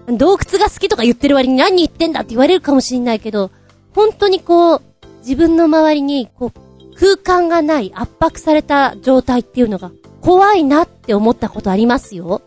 [0.06, 3.50] 洞窟が好きとか言ってる割に何言ってんだって言われるかもしれないけど、
[3.94, 4.82] 本当にこう、
[5.28, 12.40] 自分の周りに、こう、空間がない圧迫された状態っていうのが怖いなって思ったことありますよ。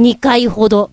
[0.00, 0.90] 2回ほど。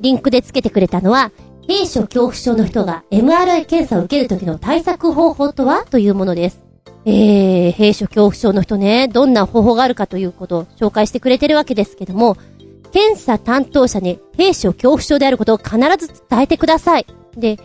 [0.00, 1.32] リンクでつけてくれたのは、
[1.66, 6.62] 兵所恐怖症の人が MRI 検査を受けるときの対策方法とはというものです。
[7.06, 12.36] えー、兵所恐怖症の人ね、どんな方法があるかということを紹介してくれてるわけですけども、
[12.92, 17.06] 検査担当者に兵所恐怖症であることを必ず伝えてください。
[17.36, 17.58] で、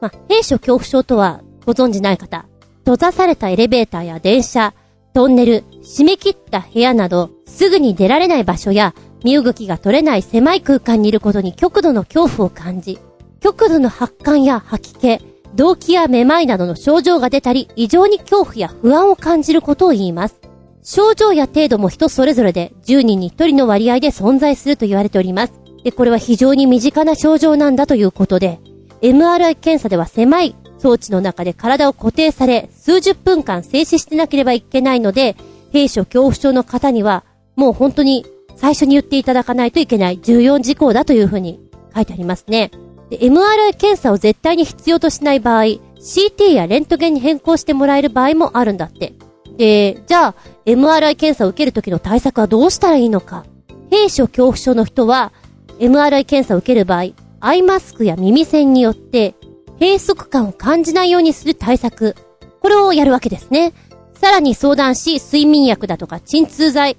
[0.00, 2.46] ま兵所恐怖症とはご存知ない方、
[2.80, 4.74] 閉ざされたエレベーターや電車、
[5.14, 12.98] トンネル、締め切った部屋など、すぐに出られない場所や、身動きが取れない狭い空間にいることに極度の恐怖を感じ、
[13.40, 15.18] 極度の発汗や吐き気、
[15.54, 20.40] 動悸やめまいなどの症状が出たり、異常に恐怖や不安を感じることを言います。
[20.82, 25.54] 症状や程度も人それぞれで10人に1人の割合で存在すると言われております。
[25.84, 28.58] で、これは非常に身近な症状なんだということで、
[29.00, 35.34] MRI 検査では狭い装置の中で体を固定され、数十分間静止してなければいけないので、
[35.72, 37.24] 兵所恐怖症の方には、
[37.56, 38.26] もう本当に
[38.56, 41.58] 最初に言っていただかないといけない重要事項だというふうに
[41.94, 42.70] 書いてありますね。
[43.08, 49.14] で、MRI 検査を絶対に必要としない場合、CT やレントゲンに変更してもらえる場合もあるんだって。
[49.56, 50.34] で、じゃあ、
[50.66, 53.46] MRI 検査を受けるときの対策はどうしたらいいのか。
[53.90, 55.32] 兵所恐怖症の人は、
[55.78, 59.34] MRI 検査を受ける場合、アイマスクや耳栓によって、
[59.80, 62.14] 閉塞感を感じないようにする対策。
[62.60, 63.72] これをやるわけですね。
[64.14, 66.96] さらに相談し、睡眠薬だとか鎮痛剤、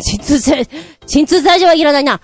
[0.00, 0.68] 鎮痛剤、
[1.06, 2.20] 鎮痛剤じゃいらないな。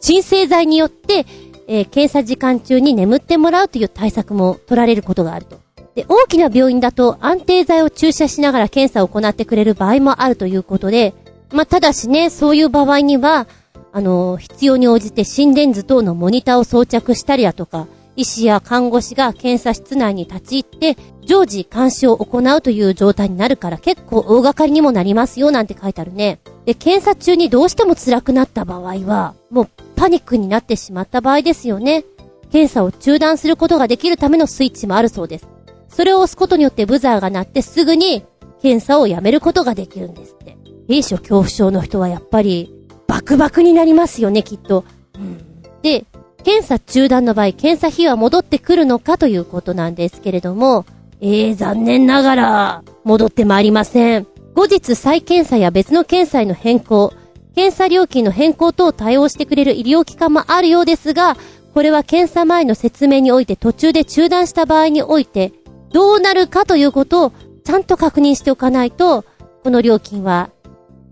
[0.00, 1.26] 鎮静剤によって、
[1.66, 5.60] えー、検査時間中に眠ってもらうという対策も取られることがあると。
[5.94, 11.12] で、大きな病院だと安定剤を注射しながら検査を行ってくれる場合もあるということで、
[11.50, 13.48] まあ、ただしね、そういう場合には、
[13.92, 17.86] あの、必要に応じて心電図等のモニターを装着したりだとか、
[18.18, 26.40] 医師や看護師が検査室内に立ち入って、常時監視を行うという状態になるから結構大掛かりにもなりますよなんて書いてあるね。
[26.64, 32.04] で、検査中にどうしても辛くなった場合は、もうパニックになってしまった場合ですよね。
[32.50, 35.48] 検査を中断することができるためのスイッチもあるそうです。
[35.88, 38.24] それを押すことによってブザーが鳴ってすぐに
[38.60, 40.56] 検査をやめることができるんですって。
[40.88, 42.74] 兵所恐怖症の人はやっぱり
[43.06, 44.84] バクバクになりますよね、きっと。
[45.14, 45.40] うん、
[45.82, 46.04] で、
[46.44, 50.86] 検査中断の場合、検査費は戻ってくるのかということなんですけれども、
[51.20, 54.26] えー、残念ながら、戻ってまいりません。
[54.54, 57.12] 後日再検査や別の検査への変更、
[57.54, 61.36] 検査料金の変更等を対応してくれる医療機関もあるようですが、
[61.74, 65.52] これは検査前の説明において途中で中断した場合において、
[65.92, 67.32] どうなるかということを
[67.64, 69.24] ちゃんと確認しておかないと、
[69.64, 70.50] この料金は、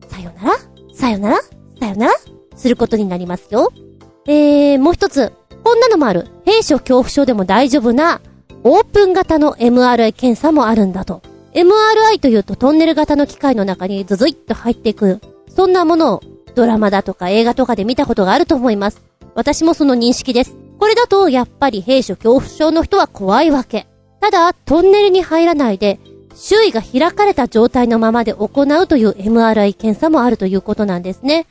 [0.08, 0.56] さよなら？
[0.94, 1.40] さよなら？
[1.80, 2.12] さよなら？
[2.56, 3.72] することになりますよ。
[4.26, 6.26] えー、もう一つ、こんなのもある。
[6.44, 8.20] 兵所恐怖症でも大丈夫な、
[8.64, 11.22] オープン型の MRI 検査もあるんだと。
[11.54, 15.20] MRI というとトンネル型の機械の中にズズイッと入っていく。
[15.48, 16.20] そんなものを
[16.54, 19.02] ドラマだとか映画とかで見たことがあると思います。
[19.34, 20.56] 私もその認識です。
[20.78, 23.86] これだとやっぱり兵所恐怖症の人は怖いわけ。
[24.20, 26.00] ただ、トンネルに入らないで、
[26.34, 31.46] 周囲が開かれた状態のままで行うという MRI 検査もあるということなんですね。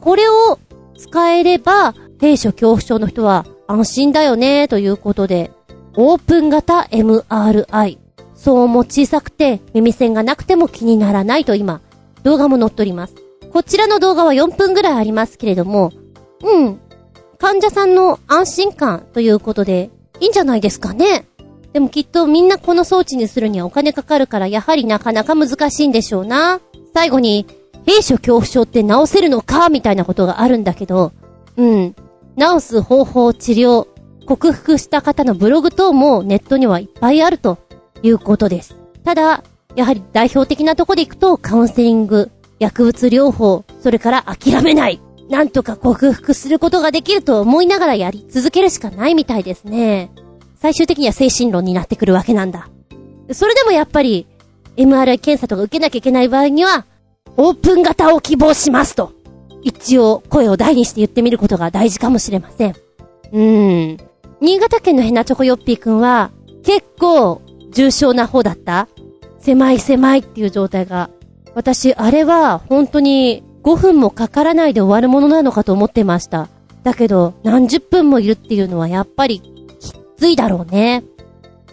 [0.00, 0.58] これを
[0.98, 5.50] 使えれば、兵所恐怖症の人は安心だよね、ということで、
[5.96, 7.98] オープン型 MRI。
[8.36, 11.80] 騒音も小さくて、耳栓がなくても気にならないと今、
[12.22, 13.14] 動画も載っております。
[13.52, 15.92] こちらの動画は4分ぐらいありますけれども、
[16.44, 16.78] うん。
[17.38, 19.90] 患者さんの安心感ということで、
[20.20, 21.26] いいんじゃないですかね。
[21.72, 26.60] でもきっとみんなこの装置にするにはお金かかるからやはりなかなか難しいんでしょうな。
[26.94, 27.46] 最後に、
[27.86, 31.12] 閉所恐怖症って治せるのかみたいなことがあるんだけど、
[31.56, 31.96] うん。
[32.38, 33.86] 治す方法、治療、
[34.26, 37.58] 克服した方のブログ等もネットにはいっぱいあると
[38.02, 38.76] いうことです。
[39.04, 39.42] ただ、
[39.74, 45.00] やはり代表的なとこで行くとカウンセリング、薬物療法、それから諦めない。
[45.28, 50.10] なんとか克服することができると思いながらやり続けるしかないみたいですね。
[50.60, 52.68] 最終的には精神論になってくるわけなんだ。
[53.32, 54.26] それでもやっぱり、
[54.76, 56.86] MRI 検査とか受けなきゃいけない場合には、
[57.36, 59.12] オープン型を希望しますと。
[59.62, 62.74] 一応、声を大にして言ってみることが大事かもしれません。
[63.32, 63.96] うーん。
[64.40, 66.30] 新潟県のヘナチョコヨッピーくんは、
[66.62, 68.88] 結構、重症な方だった
[69.40, 71.10] 狭い狭いっていう状態が。
[71.54, 76.48] 私、あれは、本当に、5分もかからないで終わるものなのかと思ってました。
[76.84, 81.04] だけど、何十分もいるっていうのはやっぱりき、ついだろうね。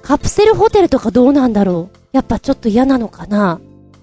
[0.02, 3.60] カプセルホテルとかどうなんだろうやっぱちょっと嫌なのかな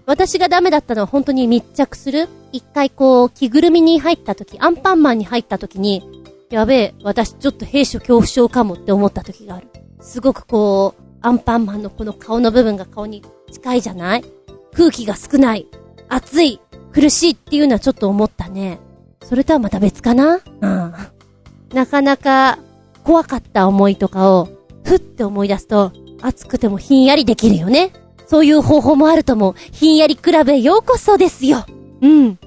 [0.06, 6.02] 私がダメだったのは本当に密着する一回こう、着ぐるみに入った時、アンパンマンに入った時に、
[6.50, 9.68] やべえ、私ちょっと兵所恐怖症かもって思った時がある。
[10.00, 14.24] すごくこう、アンパンマンのこの顔の部分が顔に近いじゃない？
[14.74, 15.66] 空気が少ない。
[16.08, 16.60] 暑い。
[16.92, 18.80] 苦しいっていうのはちょっと思ったね。
[19.22, 20.40] それとはまた別かな？
[20.60, 20.94] うん。
[21.72, 22.58] なかなか
[23.04, 24.48] 怖かった思いとかを、
[24.84, 27.92] ふって思い出すと、暑くてもひんやりできるよね。
[28.26, 31.64] そういう方法もあるとも、ひんやり比べようこそですよ。
[32.00, 32.38] うん。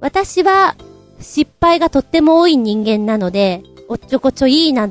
[0.00, 0.76] 私は、
[1.20, 4.90] 失敗がとっても多い人間なので、おっちょこちょいいな、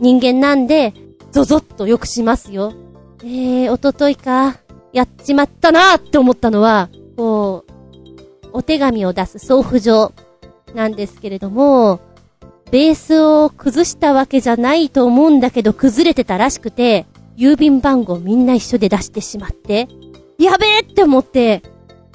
[0.00, 0.94] 人間なんで、
[1.30, 2.72] ゾゾッとよくしますよ。
[3.22, 4.58] えー、おとといか、
[4.92, 10.12] やっちまったなーって思ったのは、こう、お手紙を出す送付状
[10.74, 12.00] なんですけれども、
[12.70, 17.06] ベースを崩したわけじゃないと思うんだけど崩れてたらしくて、
[17.38, 19.88] 郵便番号みんな一緒で出してしまって、
[20.38, 21.62] やべえって思って、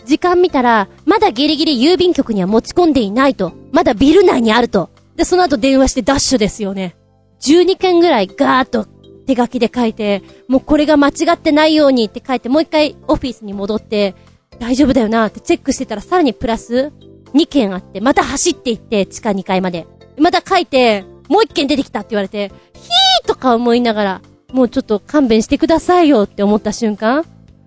[0.06, 3.54] 時間見たら、まだギリギリ郵便局には持ち込んでいないと。
[3.72, 4.90] まだビル内にあると。
[5.16, 6.98] で、その後電話してダッシュですよね。
[7.40, 8.86] 12件ぐらいガーッと
[9.26, 14.16] 手書きで書いて、もうこれが間違ってないようにって書いて、もう一回オフィスに戻って、
[14.60, 16.92] 大丈夫だよなってチェックしてたらさらにプラス
[17.34, 19.88] 2件あって、また走って行って地下2階まで。
[20.18, 24.22] また書いて、もう一件出てきたって言われて、ヒーとか思いながら、
[24.54, 27.26] もうちょっと勘弁してくださいよって思った瞬間、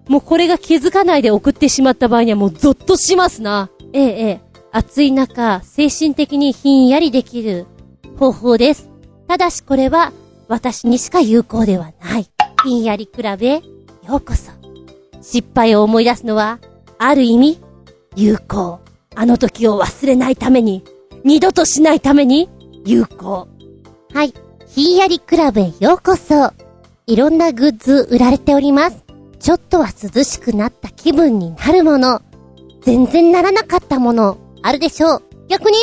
[0.08, 3.68] もうこれが気づかないで送ってしまった場合にはもうゾッとしますな。
[3.92, 4.40] ええ、ええ。
[4.70, 7.66] 暑い中、精神的にひんやりできる
[8.18, 8.88] 方法です。
[9.26, 10.12] ただしこれは、
[10.48, 12.28] 私にしか有効ではない。
[12.62, 13.62] ひんやり比べ、よ
[14.16, 14.52] うこそ。
[15.20, 16.60] 失敗を思い出すのは、
[16.98, 17.58] ある意味、
[18.14, 18.78] 有効。
[19.16, 20.84] あの時を忘れないために、
[21.24, 22.48] 二度としないために、
[22.84, 23.48] 有効。
[24.12, 24.32] はい。
[24.68, 26.52] ひんやりクラブへようこそ。
[27.08, 29.04] いろんなグッズ売られております。
[29.38, 32.20] ちょっとは涼しくなった気分になるもの。
[32.80, 35.22] 全然ならなかったもの、あるでしょう。
[35.46, 35.76] 逆に、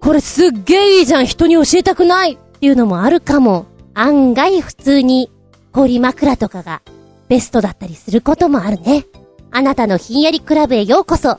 [0.00, 3.66] これすっげえいいじゃん、人に教えたくないっていうのもあるかも。
[3.92, 5.30] 案外普通に、
[5.72, 6.80] 氷枕とかが
[7.28, 9.04] ベストだったりすることもあるね。
[9.50, 11.36] あなたのひんやりクラブへようこそ。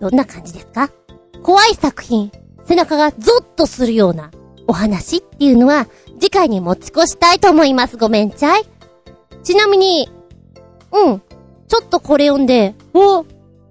[0.00, 0.90] どんな感じですか？
[1.42, 2.30] 怖い作品、
[2.66, 4.30] 背中がゾッとするような
[4.66, 5.86] お話っていうのは
[6.18, 7.96] 次回に持ち越したいと思います。
[7.96, 8.64] ごめんちゃい。
[9.42, 10.08] ちなみに、
[10.92, 11.22] うん。
[11.68, 13.24] ちょっとこれ読んで、お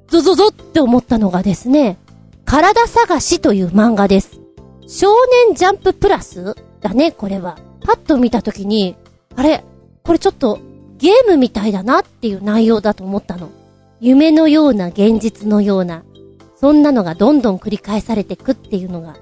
[0.08, 1.98] ゾゾゾって思ったのがですね、
[2.46, 4.40] 体探しという漫画です。
[4.88, 5.08] 少
[5.48, 7.58] 年ジャンププラスだね、これは。
[7.82, 8.96] パッと見たときに、
[9.36, 9.64] あれ
[10.04, 10.60] これちょっと
[10.98, 13.50] ゲームみたいだなっていう内容だと思ったの。
[14.00, 16.04] 夢のような現実のような、
[16.56, 19.18] そんなのがどんどん繰り返されてくっていうのが。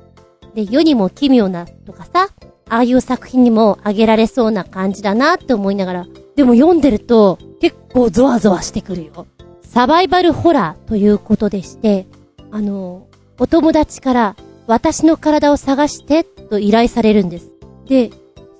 [0.55, 2.29] で、世にも奇妙なとかさ、
[2.73, 9.27] ああいう作品にもあげられそうな感じだなって思いながら、でも読んでると結構ゾワゾワしてくるよ。
[9.61, 12.07] サバイバルホラーということでして、
[12.49, 13.05] あの、
[13.37, 17.51] お友達から私の体を探してと依頼されるんです。
[17.85, 18.09] で、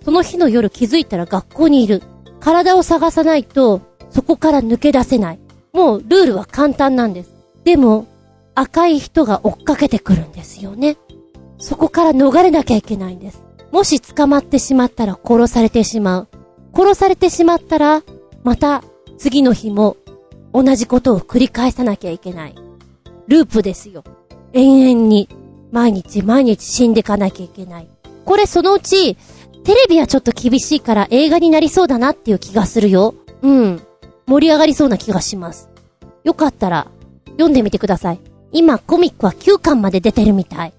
[0.05, 2.03] その日の夜気づいたら学校にいる。
[2.39, 5.39] 体を探さないとそこから抜け出せない。
[5.73, 7.33] もうルールは簡単なんです。
[7.63, 8.05] でも、
[8.53, 10.97] 赤い人が追っかけてくるんですよね。
[11.57, 13.41] そこから逃れなきゃいけないんです。
[13.73, 16.27] もし捕まってしまったら殺されてしまう。
[16.75, 18.03] 殺されてしまったら、
[18.43, 18.83] また
[19.17, 19.97] 次の日も
[20.53, 22.55] 同じことを繰り返さなきゃいけない。
[23.27, 24.03] ループですよ。
[24.53, 25.27] 延々に、
[25.71, 27.87] 毎日毎日死んでかなきゃいけない。
[28.25, 29.15] これそのうち、
[29.63, 33.15] テレビはちょっと厳しいから映画になりそうだなっていう気がするよ。
[33.41, 33.81] うん。
[34.27, 35.71] 盛り上がりそうな気がします。
[36.23, 36.91] よかったら、
[37.25, 38.19] 読んでみてください。
[38.51, 40.73] 今、コミックは9巻まで出てるみたい。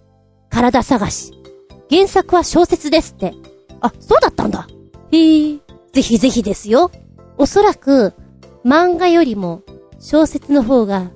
[0.49, 1.44] 体探し。
[1.91, 3.35] 原作は小説ですって。
[3.81, 4.67] あ、そうだったんだ。
[5.13, 5.59] へえ。
[5.93, 6.91] ぜひぜひですよ。
[7.37, 8.15] おそらく、
[8.65, 9.63] 漫画よりも
[10.01, 11.11] 小説の方が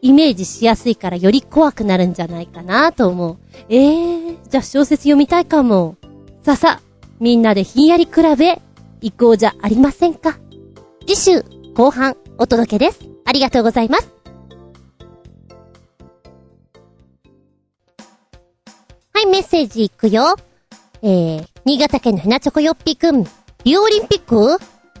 [0.00, 3.36] イメージしやすいからより怖くなるんじゃないかなと思う。
[3.68, 5.96] えー、じゃあ小説読みたいかも。
[6.42, 6.80] ささ、
[7.20, 8.60] みんなでひんやり比べ、
[9.00, 10.38] 行こうじゃありませんか。
[11.06, 11.44] 次週、
[11.74, 13.00] 後半、お届けです。
[13.24, 14.11] ありがとうございます。
[19.22, 20.36] い、メッセージいくよ。
[21.02, 23.24] えー、新潟県のひなチョコヨッピーくん。
[23.64, 24.58] リオオリンピック？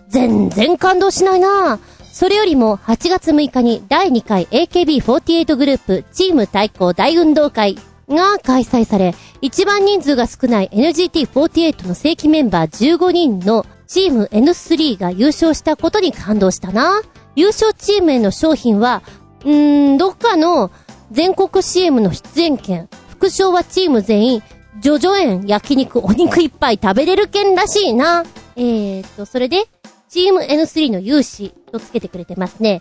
[0.08, 1.78] 全然感動しないな
[2.12, 7.76] それよりも8月6日に第2回 AKB48 グループチーム対抗大運動会
[8.08, 17.00] が開催され、一番人数が少ない NGT48 の正規メンバー15人のチーム N3 が優勝したことに感動したな。
[17.34, 19.02] 優勝チームへの商品は、
[19.44, 20.70] うーん、どっかの
[21.10, 22.88] 全国 CM の出演権。
[23.22, 24.42] 副賞はチーム全員、
[24.80, 28.24] ジョジョ園焼肉お肉いっぱい食べれる券らしいな。
[28.56, 29.66] えーと、それで、
[30.08, 32.80] チーム N3 の有志とつけてくれてますね。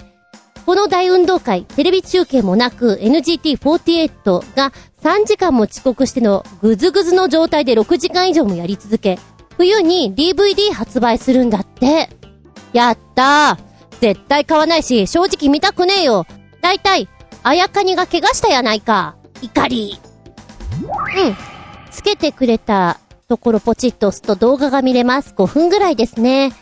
[0.66, 4.74] この大運動会、テレビ中継もなく NGT48 が
[5.04, 9.20] 3時間も遅刻してのぐずぐずの状態で6時間以上もやり続け、
[9.58, 12.10] 冬に DVD 発売するんだって。
[12.74, 16.26] やったー絶対買わないし、正直見たくねえよ
[16.64, 17.08] だいたい、
[17.44, 19.16] あやかにが怪我したやないか。
[19.44, 20.00] 怒り。
[20.86, 21.36] うん。
[21.92, 25.34] つけてくれたところポチッと押すと動画が見れます。
[25.38, 26.54] 5分ぐらいですね。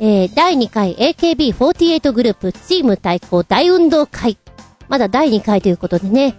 [0.00, 4.38] えー、第2回 AKB48 グループチーム対抗大運動会。
[4.88, 6.34] まだ第2回ということでね、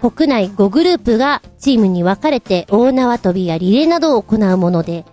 [0.00, 5.04] 国内5グループがチームに分かれて大縄跳びやリレーなどを行うもので、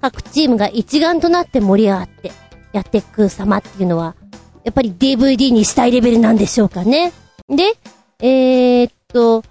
[0.00, 2.32] 各チームが一丸となって盛り上がって
[2.72, 4.16] やっていく様っていうのは、
[4.64, 7.12] やっぱり DVD にしたいレベルなんでしょうかね。
[7.48, 7.74] で、
[8.20, 9.44] えー、っと、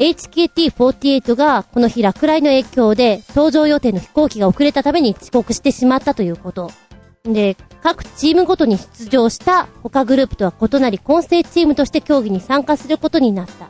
[0.00, 6.70] HKT48 がこの日落雷の影響で搭乗予定の飛行機が遅れたために遅刻してしまったということ。
[7.24, 13.68] で、各チームごとに出場した他グループとは異なり混成チームとして競技に参加することになった。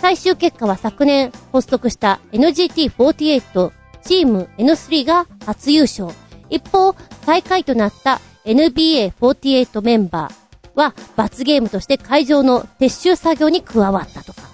[0.00, 3.72] 最終結果は昨年発足した NGT48
[4.04, 6.10] チーム N3 が初優勝。
[6.48, 6.94] 一方、
[7.26, 14.51] 最下位となった NBA48 メンバーは罰ゲームとして会場の撤収作業に加わったとか。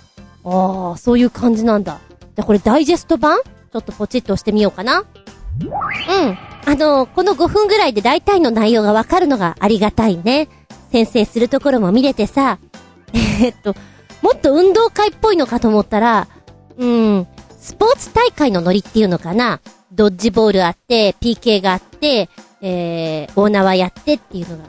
[0.51, 1.99] ああ、そういう感じなんだ。
[2.37, 3.39] じゃこれダイジェスト版？
[3.41, 5.01] ちょっとポチッと押してみようかな。
[5.01, 6.39] うん。
[6.65, 10.49] あの、この5分ぐらいで大体の内容がわかるのがありがたいね。
[10.93, 12.59] 先生するところも見れてさ。
[13.43, 13.75] えっと、
[14.23, 16.29] もっと運動会っぽいのかと思ったら、
[16.77, 17.27] うん、
[17.59, 19.61] スポーツ大会のノリっていうのかな。
[19.93, 22.29] ドッジボールあって、PK があって、
[22.61, 24.65] えー、大縄やってっていうのが。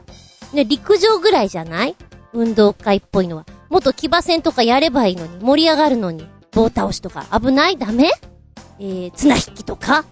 [0.52, 1.94] ね、陸上ぐらいじゃない？
[2.32, 3.46] 運動会っぽいのは。
[3.68, 6.26] もっと騎馬戦とかやればいいのに、盛り上がるのに。
[6.52, 7.78] 棒倒しとか危ない？
[7.78, 8.10] ダメ？
[8.80, 10.04] えー、綱引きとか？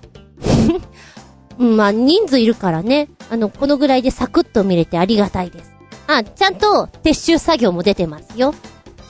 [1.58, 3.08] うん、まあ、人数いるからね。
[3.30, 5.72] あの、このぐらいでサクッと見れてありがたいです。
[6.06, 8.54] あ、ちゃんと撤収作業も出てますよ。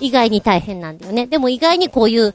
[0.00, 1.26] 意外に大変なんだよね。
[1.26, 2.34] でも意外にこういう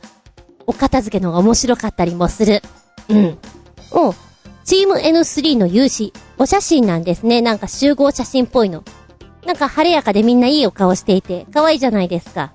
[0.68, 2.62] お片付けの方が面白かったりもする。
[3.10, 3.38] うん。
[3.92, 4.14] お
[4.64, 7.42] チーム N3 の有志、お写真なんですね。
[7.42, 8.84] なんか集合写真っぽいの。
[9.46, 12.54] なんか晴れやかでみんないいお顔していて、可愛いじゃないですか。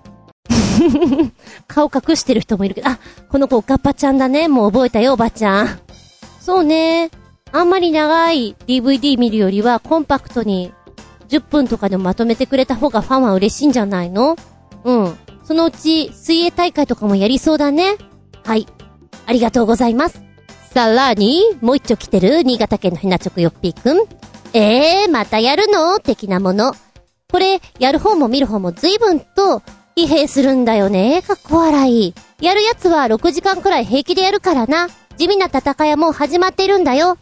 [1.67, 4.49] 顔隠してる人もいるけど、あ、この子おかっぱちゃんだね。
[4.49, 5.81] もう覚えたよ、おばちゃん。
[6.41, 7.11] そうね。
[7.53, 10.73] あんまり長い DVD 見るよりはコンパクトに
[11.29, 14.37] 10分とかでもまとめてくれた方がファンは嬉しいんじゃないの？
[14.85, 15.17] うん。
[15.45, 17.97] そのうち水泳大会とかもやりそうだね。
[18.45, 18.67] はい。
[19.27, 20.23] ありがとうございます。
[20.73, 24.07] さらに、もう一丁来てる新潟県のひなちょくよっぴーくん。
[24.53, 26.01] えー、またやるの？
[26.01, 26.75] 的なもの。
[27.31, 29.63] これ、やる方も見る方も随分と
[29.97, 31.23] 疲弊するんだよね。
[31.23, 32.15] かっこ笑い。
[32.41, 34.89] やるやつは6時間くらい平気でやるからな。
[35.19, 37.19] 地味な戦いはもう始まっているんだよ。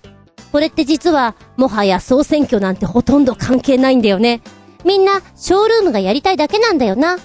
[0.52, 4.42] これって実は、もはや総選挙なんてほとんど関係ないんだよね。
[4.84, 7.16] みんな、ショールームがやりたいだけなんだよな。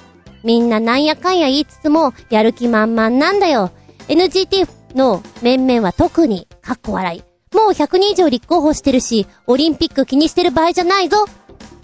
[0.43, 3.72] みんななんやかんや言いつつも、やる気満々なんだよ。
[4.08, 7.30] NGT の面々は特に、かっこ笑い。
[7.54, 11.26] もう100人以上立候補してるし、オリンピック気にしてる場合じゃないぞ。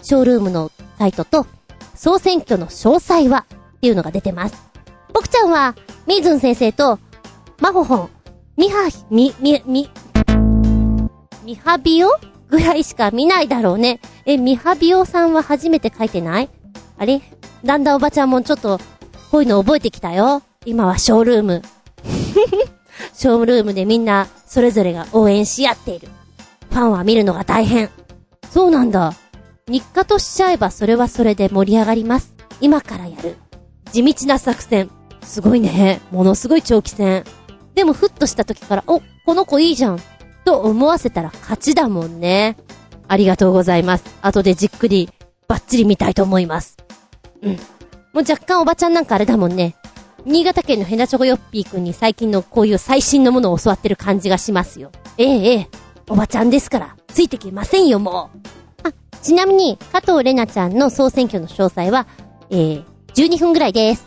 [0.02, 1.46] ショールームのサイトと、
[1.94, 3.46] 総選挙の詳細は、
[3.76, 4.68] っていうのが出てます。
[5.12, 5.74] 僕ちゃんは、
[6.06, 6.98] みずん先生と、
[7.60, 8.10] まほほん、
[8.56, 9.90] みは、み、み、み、
[11.44, 12.10] みはびお
[12.48, 14.00] ぐらいしか見ないだろうね。
[14.24, 16.48] え、みはびおさんは初めて書いてない？
[16.96, 17.20] あれ？
[17.64, 18.78] だんだんおばちゃんもちょっと、
[19.30, 20.42] こういうの覚えてきたよ。
[20.64, 21.62] 今はショールーム。
[23.14, 26.08] ショールームでみんなそれぞれが応援し合っている。
[26.70, 27.90] ファンは見るのが大変。
[28.50, 29.14] そうなんだ。
[29.68, 32.34] 日課としちゃえばそれはそれで盛り上がります。
[32.60, 33.36] 今からやる。
[33.92, 34.90] 地道な作戦。
[35.22, 36.00] すごいね。
[36.10, 37.24] ものすごい長期戦。
[37.74, 40.00] でもふっとした時から、お、この子いいじゃん。
[40.44, 42.56] と思わせたら勝ちだもんね。
[43.06, 44.04] ありがとうございます。
[44.22, 45.10] 後でじっくり、
[45.46, 46.76] バッチリ見たいと思います。
[47.42, 47.52] うん。
[47.52, 47.58] も
[48.14, 49.76] う若干おばちゃんなんかあれだもんね。
[50.24, 54.90] 新潟県のヘナチョコヨッピーくんに最近のこういう最新のものを教わってる感じがしますよ。
[55.16, 55.68] ええええ。
[56.10, 58.30] おばちゃんですから、ついてきませんよ、も
[58.84, 58.88] う。
[58.88, 58.92] あ、
[59.22, 62.06] ちなみに、加藤玲奈ちゃんの総選挙の詳細は、
[62.50, 64.06] えー、12分ぐらいです。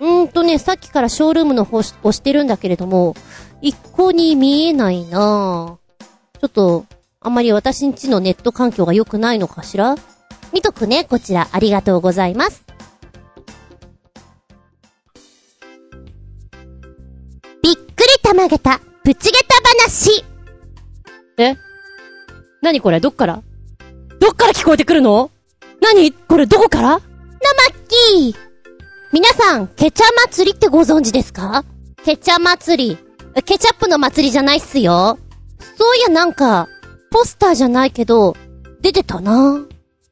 [0.00, 3.14] うーんとね、さっきからショールームの方し押してるんだけれども、
[3.60, 6.38] 一向に見えないなぁ。
[6.40, 6.84] ちょっと、
[7.20, 9.96] あんまり私んちのネット環境が良くないのかしら？
[10.52, 11.48] 見とくね、こちら。
[11.52, 12.64] ありがとうございます。
[18.28, 19.54] たまげた、プチゲタ
[19.86, 20.22] 話。
[21.38, 21.56] え？
[22.60, 23.00] 何これ？
[23.00, 23.42] どっから？
[24.20, 25.30] どっから聞こえてくるの？
[25.80, 26.12] 何？
[26.12, 26.88] これどこから？
[26.90, 27.00] なまっ
[27.88, 28.36] きー
[29.14, 31.64] 皆さん、ケチャ祭りってご存知ですか？
[32.04, 32.98] ケチャ祭り。
[33.34, 35.18] えケチャップの祭りじゃないっすよ。
[35.78, 36.68] そういやなんか、
[37.10, 38.36] ポスターじゃないけど、
[38.82, 39.64] 出てたな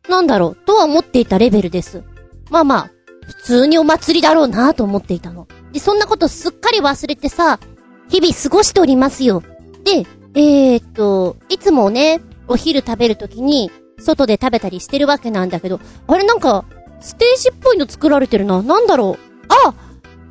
[0.09, 2.03] なんだろう、とは思っていたレベルです。
[2.49, 2.91] まあまあ、
[3.27, 5.47] 普通にお祭りだろうなと思っていたの。
[5.71, 7.61] で、そんなことすっかり忘れてさ、
[8.09, 9.43] 日々過ごしておりますよ。
[9.85, 16.65] で、えー、っと、いつもね、お昼食べるときに、外で食べたりしてるわけなんだけど、あれなんか、
[17.01, 18.63] ステージっぽいの作られてるな。
[18.63, 19.47] なんだろう。
[19.67, 19.75] あ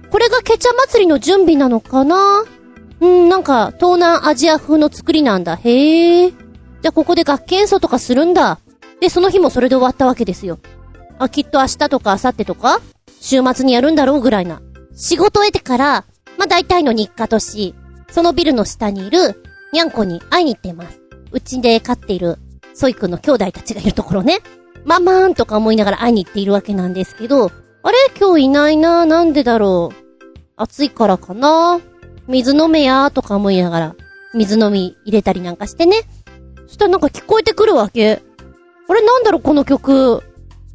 [0.09, 2.43] これがケチャ祭りの準備なのかな
[3.01, 5.55] うん、なんか、東南アジア風の作りなんだ。
[5.55, 6.29] へえ。
[6.29, 8.59] じゃあここで楽器演奏とかするんだ。
[9.01, 10.59] で、その日もそれで終わったわけですよ。
[11.19, 12.79] あ、きっと明日とか明後日とか、
[13.19, 14.61] 週末にやるんだろうぐらいな。
[14.95, 16.05] 仕事を得てから、
[16.37, 17.75] まあ、大体の日課とし、
[18.09, 21.01] そのビルの下にいる、にゃんこに会いに行っています。
[21.31, 22.37] うちで飼っている、
[22.73, 24.39] ソイ君の兄弟たちがいるところね。
[24.85, 27.51] ママーンとか思いながら会いに行っているわけなんですけど、
[27.83, 27.97] あれ？
[28.19, 29.95] 今日いないななんでだろう。
[30.55, 31.79] 暑いからかな
[32.27, 33.95] 水飲めやーとか思いながら、
[34.33, 36.01] 水飲み入れたりなんかしてね。
[36.67, 38.21] そしたらなんか聞こえてくるわけ。
[38.87, 39.01] あれ？
[39.01, 40.21] なんだろうこの曲。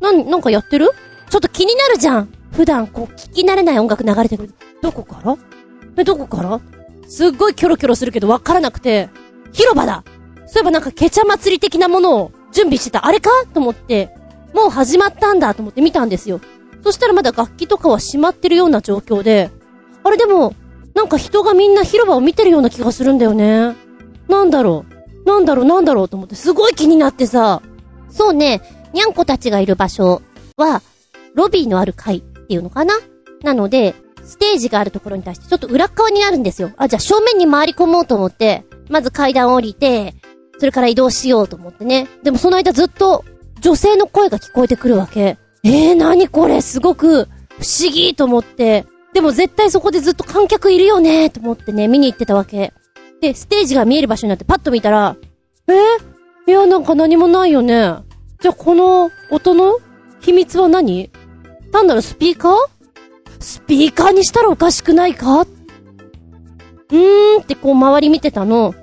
[0.01, 0.91] なん、なんかやってる？
[1.29, 2.29] ちょっと気になるじゃん。
[2.53, 4.55] 普段こう聞き慣れない音楽流れてくる。
[4.83, 5.37] どこから？
[5.97, 6.61] え、どこから？
[7.09, 9.09] すっごいキョロキョロするけどわからなくて、
[9.53, 10.05] 広場だ。
[10.47, 13.07] そういえばなんかケチャ祭り的なものを準備してた。
[13.07, 13.31] あれか？
[13.53, 14.15] と思って、
[14.55, 16.41] もう始まったんだと思って見たんですよ。
[16.83, 19.51] そしたらまだ楽器とかは閉まってるような状況で、
[20.03, 20.55] あれでも、
[20.95, 23.77] なんか人がみんな広場を見てるような気がするんだよね。
[24.29, 24.85] なんだろ
[25.25, 25.29] う？
[25.29, 25.65] なんだろう？
[25.67, 26.35] なんだろうと思って。
[26.35, 27.63] すごい気になってさ。
[28.11, 28.63] そうね、
[28.93, 30.23] にゃんこたちがいる場所
[30.57, 30.83] は、
[31.35, 32.95] ロビーのある階っていうのかな？
[33.43, 33.95] なので、
[34.31, 36.73] ステージがあるところに対してちょっと裏側になるんですよ。
[36.77, 40.15] あ、じゃあ正面に回り込もうと思って、まず階段降りて、
[40.59, 42.09] それから移動しようと思ってね。
[42.23, 43.25] でもその間ずっと
[43.61, 45.39] 女性の声が聞こえてくるわけ。
[45.65, 46.63] えー、なにこれ？
[46.63, 47.27] すごく不
[47.65, 48.87] 思議と思って。
[49.13, 51.31] でも絶対そこでずっと観客いるよね？
[51.31, 52.73] と思ってね、見に行ってたわけ。
[53.21, 55.17] で、ステージが見える場所になってパッと見たら、
[55.69, 57.95] えー、いや、なんか何もないよね。
[58.41, 59.79] じゃあこの音の
[60.21, 61.11] 秘密は何？
[61.73, 62.55] 単なるスピーカー？
[63.41, 65.41] スピーカーにしたらおかしくないか？
[65.41, 68.75] うーんってこう周り見てたの。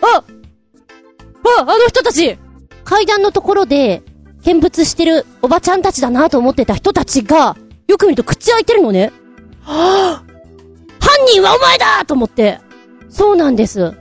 [0.00, 2.38] ああ、あの人たち
[2.84, 4.02] 階段のところで、
[4.44, 7.56] 見物してるおばちゃんたちだなと思ってた人たちが、
[7.88, 9.12] よく見ると口開いてるのね。
[9.62, 12.60] はぁ、犯人はお前だと思って。
[13.08, 13.92] そうなんです。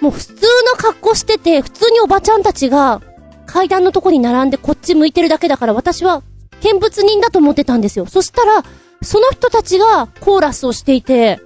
[0.00, 3.02] もう普通の格好してて、普通におばちゃんたちが、
[3.44, 6.22] 階段のとこに並んでこっち向いてるだけだから私は、
[6.62, 8.06] 見物人だと思ってたんですよ。
[8.06, 8.64] そしたら、
[9.02, 11.40] その人たちがコーラスをしていて、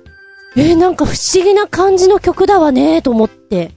[0.57, 3.73] えー、なんか不思議な感じの曲だわねと思って、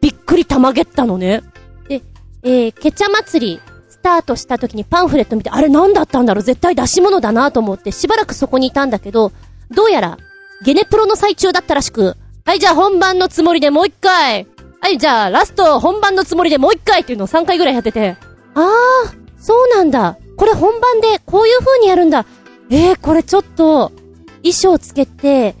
[0.00, 1.42] びっくりたまげったのね。
[1.88, 2.02] で、
[2.42, 9.32] えー、ケチャ祭り、スタートした時にパンフレット見て、あれ何だったんだろう絶対出し物だなと思って、しばらくそこにいたんだけど、
[9.70, 10.18] どうやら、
[10.64, 14.46] ゲネプロの最中だったらしく、はい、じゃあ本番のつもりでもう一回
[14.80, 18.18] はい、じゃあラスト本番のつもりでもう一回っていうのを3回ぐらいやってて、
[18.54, 20.18] あー、そうなんだ。
[20.36, 22.26] これ本番でこういう風にやるんだ。
[22.74, 23.92] えー、これちょっと、
[24.38, 25.54] 衣装つけて、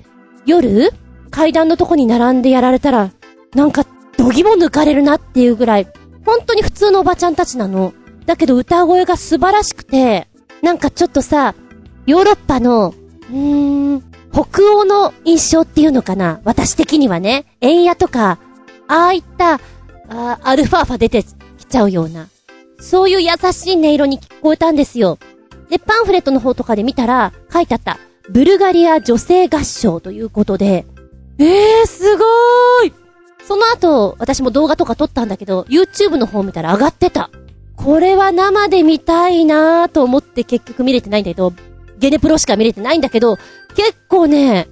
[0.46, 0.90] 夜？
[1.30, 3.12] 階段のとこに並んでやられたら、
[3.54, 3.86] なんか、
[4.18, 5.86] どぎも抜かれるなっていうぐらい、
[6.26, 7.92] 本当に普通のおばちゃんたちなの。
[8.26, 10.26] だけど歌声が素晴らしくて、
[10.60, 11.54] なんかちょっとさ、
[12.04, 16.40] ヨーロッパの、うーん、北欧の印象っていうのかな？
[16.42, 18.40] 私的にはね、円屋とか、
[18.88, 19.60] ああいった、
[20.08, 21.30] あアルファーファ出てき
[21.64, 22.26] ちゃうような、
[22.80, 25.18] そういう優しい音色に聞こえたんですよ。
[25.68, 27.98] で、パンフレットの方とかで見たら、書いてあった、
[28.30, 30.86] ブルガリア女性合唱ということで、
[31.38, 33.04] えー、すごーい
[33.74, 37.30] 後、私も動画とか撮ったんだけど、YouTube の方見たら上がってた。
[37.76, 41.52] これは生で見たいなぁと思って結局見れてないんだけど、
[41.98, 43.36] ゲネプロしか見れてないんだけど、
[43.76, 44.68] 結構ね、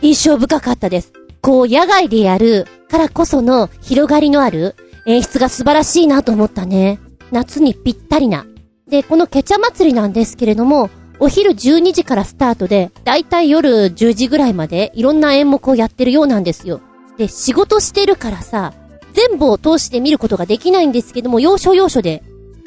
[0.00, 1.12] 印象深かったです。
[1.42, 4.76] こう、野外でやるからこその広がりのある
[5.06, 7.00] 演出が素晴らしいなと思ったね。
[7.32, 8.46] 夏にぴったりな。
[8.88, 16.80] で、このケチャ祭りなんですけれども、お昼12時からスタートで、だいたい夜10時ぐらいまでいろんな演目をやってるようなんですよ。
[17.18, 18.74] で、仕事してるからさ、
[19.12, 22.22] 全部を通して見ることができないんですけども、要所要所で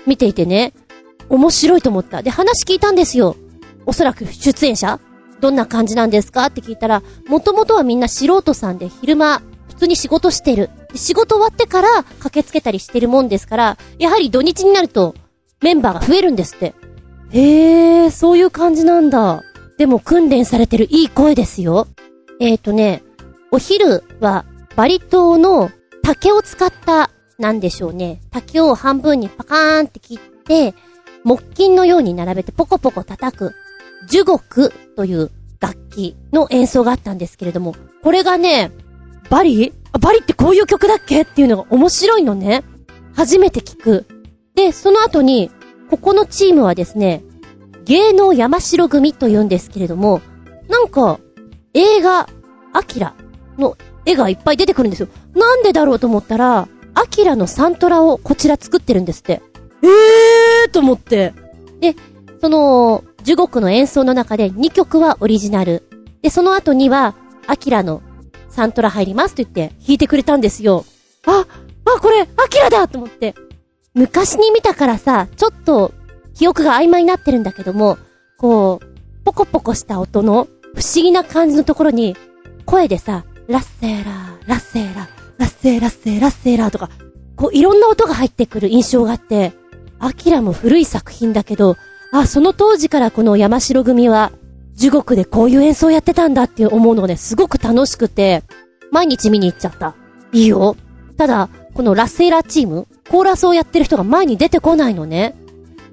[0.06, 0.74] 見ていてね、
[1.30, 2.22] 面白いと思った。
[2.22, 3.38] で、話聞いたんですよ。
[3.86, 5.00] おそらく出演者
[5.40, 6.48] どんな感じなんですか？
[6.48, 10.70] って聞いたら、もともとはみんな素人さんで昼間、普通に仕事してる。
[10.96, 15.16] 仕事終わってから駆けつけたりしてるもんですから、やはり土日になると
[15.62, 16.74] メンバーが増えるんですって。
[17.32, 19.44] へえ、そういう感じなんだ。
[19.78, 21.88] でも訓練されてるいい声ですよ。
[22.40, 23.04] えーとね、
[23.52, 24.46] お昼は
[24.76, 25.70] バリ島の
[26.02, 28.22] 竹を使った、なんでしょうね。
[28.32, 30.74] 竹を半分にパカーンって切って、
[31.24, 33.54] 木琴のように並べてポコポコ叩く、
[34.10, 38.72] 樹木という楽器の演奏があったんですけれども、これがね、
[39.30, 39.74] バリ？
[39.92, 41.22] あ、バリってこういう曲だっけ？
[41.22, 42.64] っていうのが面白いのね。
[43.16, 44.06] 初めて聞く。
[44.56, 45.52] で、その後に、
[45.90, 47.24] ここのチームはですね、
[47.86, 50.22] 芸能山城組と言うんですけれども、
[50.68, 51.20] なんか、
[51.74, 52.30] 映画、
[52.74, 53.16] アキラ
[53.58, 55.08] の絵がいっぱい出てくるんですよ。
[55.34, 59.42] なんでだろうと思ったら、アキラのサントラをこちら作ってるんですって。
[59.82, 61.34] えーと思って。
[61.80, 61.96] で、
[62.42, 65.88] その、樹木の演奏の中で2曲はオリジナル。
[66.22, 67.16] で、その後には、
[67.48, 68.02] アキラの
[68.50, 70.86] サントラ入りますと言って弾いてくれたんですよ。
[71.26, 71.46] あ、
[71.86, 73.36] あ、これ、アキラだと思って。
[74.00, 75.92] 昔に見たからさ、ちょっと、
[76.34, 77.98] 記憶が曖昧になってるんだけども、
[78.38, 82.16] こう、ポコポコした音の不思議な感じのところに、
[82.66, 85.08] 声でさ、ラッセーラー、ラッセーラー、
[85.38, 86.90] ラッセーラッセーラッセーラーとか、
[87.36, 89.52] こういろんな音が入ってくる印象があって、
[90.00, 91.76] アキラも古い作品だけど、
[92.14, 94.32] あ、その当時からこの山城組は、
[94.76, 98.44] 地獄でこういう演奏やってたんだって思うのがね、すごく楽しくて、
[98.92, 99.94] 毎日見に行っちゃった。
[100.32, 100.78] いいよ。
[101.18, 105.36] ただ、このラセーラチーム、コーラスをやってる人が前に出てこないのね。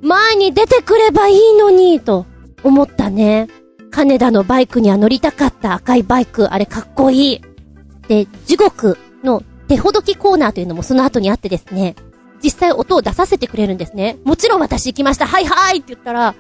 [0.03, 2.27] 前に出てくればいいのに、と
[2.63, 3.49] 思ったね。
[3.91, 7.41] 金田のバイクには乗りたかった赤いバイク、あれかっこいい。
[8.09, 11.97] で、地獄の手ほどきコーナーというのもその後にあってですね、
[12.43, 14.19] 実際音を出させてくれるんですね。
[14.25, 15.27] もちろん私行きました。
[15.27, 16.35] はいはいって言ったら、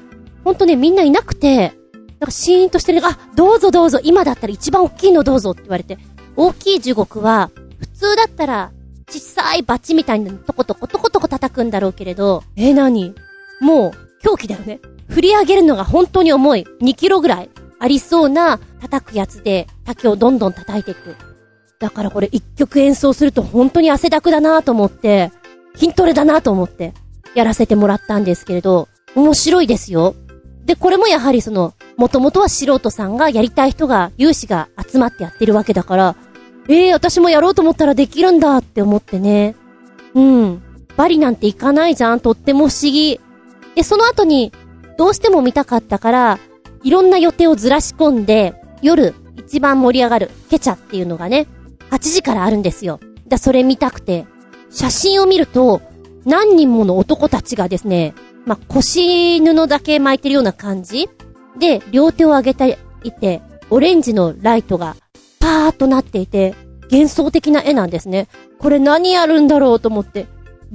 [0.45, 1.73] ほんとね、みんないなくて、
[2.21, 5.99] なんかシーンとしてる、あ、どうぞどうぞ、今だったら一番大きいのどうぞって言われて、
[6.37, 7.51] 大きい地獄は、
[7.81, 8.73] 普通だったら、
[9.09, 13.15] 小さいバッチみたいなのトコトコトコトコ叩くんだろうけれど、えー、何？
[13.61, 13.93] もう、
[14.23, 14.81] 狂気だよね。
[15.09, 16.67] 振り上げるのが本当に重い。
[16.81, 21.17] 2キロぐらいありそうな叩くやつで、竹をどんどん叩いていく。
[21.79, 25.31] だからこれ一曲演奏すると本当に汗だくだなと思って、
[25.77, 26.95] 筋トレだなと思って、
[27.35, 30.15] やらせてもらったんですけれど、面白いですよ。
[30.65, 36.17] で、これもやはりその、もともとは素人さんがやりたい人が、有志が集まってやってるわけだから、
[36.69, 39.55] ええー、私もやろうと思ったらできるんだって思ってね。
[40.15, 40.63] うん。
[40.97, 43.21] バリなんて行かないじゃんとっても不思議。
[43.75, 44.53] で、その後に、
[44.97, 46.39] どうしても見たかったから、
[46.83, 51.47] いろんな予定をずらし込んで、夜、一番盛り上がる、ケチャっていうのがね、
[51.91, 53.01] 8時からあるんですよ。
[53.29, 54.27] だ、それ見たくて、
[54.71, 55.83] 写真を見ると、
[56.25, 58.15] 何人もの男たちがですね、
[58.47, 61.09] まあ、腰布だけ巻いてるような感じ
[61.59, 64.97] で、両手を上げていて、オレンジのライトが
[65.47, 66.57] パーっとなっていて、
[66.91, 68.27] 幻想的な絵なんですね。
[68.59, 70.27] これ何やるんだろうと思って、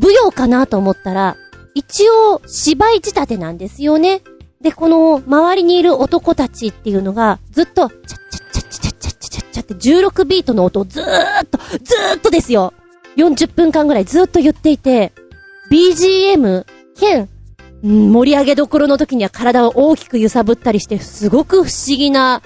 [0.01, 1.35] 舞踊かなと思ったら、
[1.75, 4.21] 一応芝居仕立てなんですよね。
[4.61, 8.19] で、この周りにいる男たちっていうのが、ずっと、チャッチャッ
[8.51, 12.73] チャッチャッチャッチャッチャッチャって16ビートの音をずーっと、ずーっとですよ。
[13.17, 15.11] 40分間ぐらいずっと言っていて、
[15.69, 16.65] BGM
[16.97, 17.27] 兼、
[17.83, 22.41] 盛り上げどころの時には体を大きく揺さぶったりして、すごく不思議な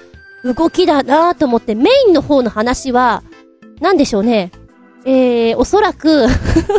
[0.54, 3.22] 動きだなと思って、メインの方の話は、
[3.80, 4.50] なんでしょうね。
[5.04, 6.26] えー、おそらく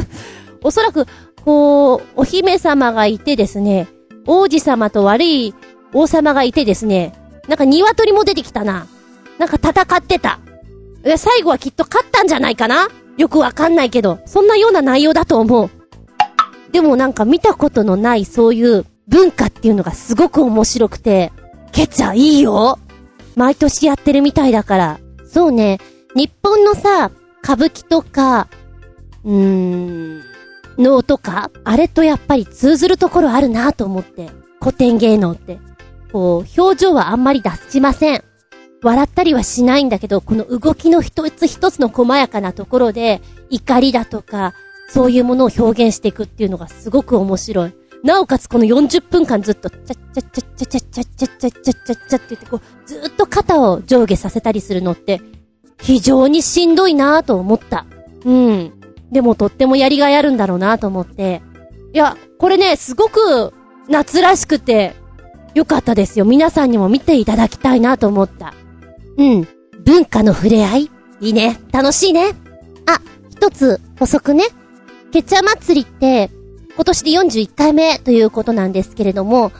[0.63, 1.05] おそらく、
[1.43, 3.87] こう、お姫様がいてですね、
[4.25, 5.53] 王子様と悪い
[5.93, 7.13] 王様がいてですね、
[7.47, 8.87] なんか鶏も出てきたな。
[9.37, 10.39] なんか戦ってた。
[11.17, 15.69] 最後はきっと勝ったんじゃないかなよくわかんないけど、そんなような内容だと思う。
[16.71, 21.31] でもなんか見たことのないそういう文化っていうのがすごく面白くて、
[21.71, 22.77] ケチャいいよ
[23.37, 24.99] 毎年やってるみたいだから。
[25.25, 25.77] そうね、
[26.15, 27.11] 日本のさ、
[27.43, 28.47] 歌舞伎とか、
[29.23, 30.21] うーん、
[30.79, 34.29] 能とか、あれとやっぱり通ずるところあるなと思って。
[34.59, 35.59] 古典芸能って。
[36.11, 38.23] こう、表情はあんまり出しません。
[38.81, 44.55] 笑ったりはしないんだけど、この動きの一つ一つの細やかなところで、怒りだとか、
[44.89, 47.73] そういうものを表現していくっていうのがすごく面白い。
[48.03, 55.21] なおかつこの40分間ずっと、チャッチャッチャッチャッチャッチャッチャッチャッチャッチャッチャッチャって言ってこう、ずっと肩を上下させたりするのって、
[55.81, 57.85] 非常にしんどいなぁと思った。
[58.25, 58.73] うん。
[59.11, 61.41] でもとってもやりがいあるんだろうなぁと思って。
[61.93, 63.53] いや、これね、すごく
[63.87, 64.93] 夏らしくて、
[65.53, 66.25] よかったですよ。
[66.25, 68.53] 皆さんにも見ていただきたいなと思った。
[69.17, 69.47] うん。
[69.83, 70.91] 文化の触れ合い
[71.21, 71.59] いいね。
[71.71, 72.33] 楽しいね。
[72.85, 72.99] あ、
[73.29, 74.43] 一つ補足ね。
[75.11, 76.29] ケチャ祭りって、
[76.77, 79.51] 今年で41回目ということなんですけれども、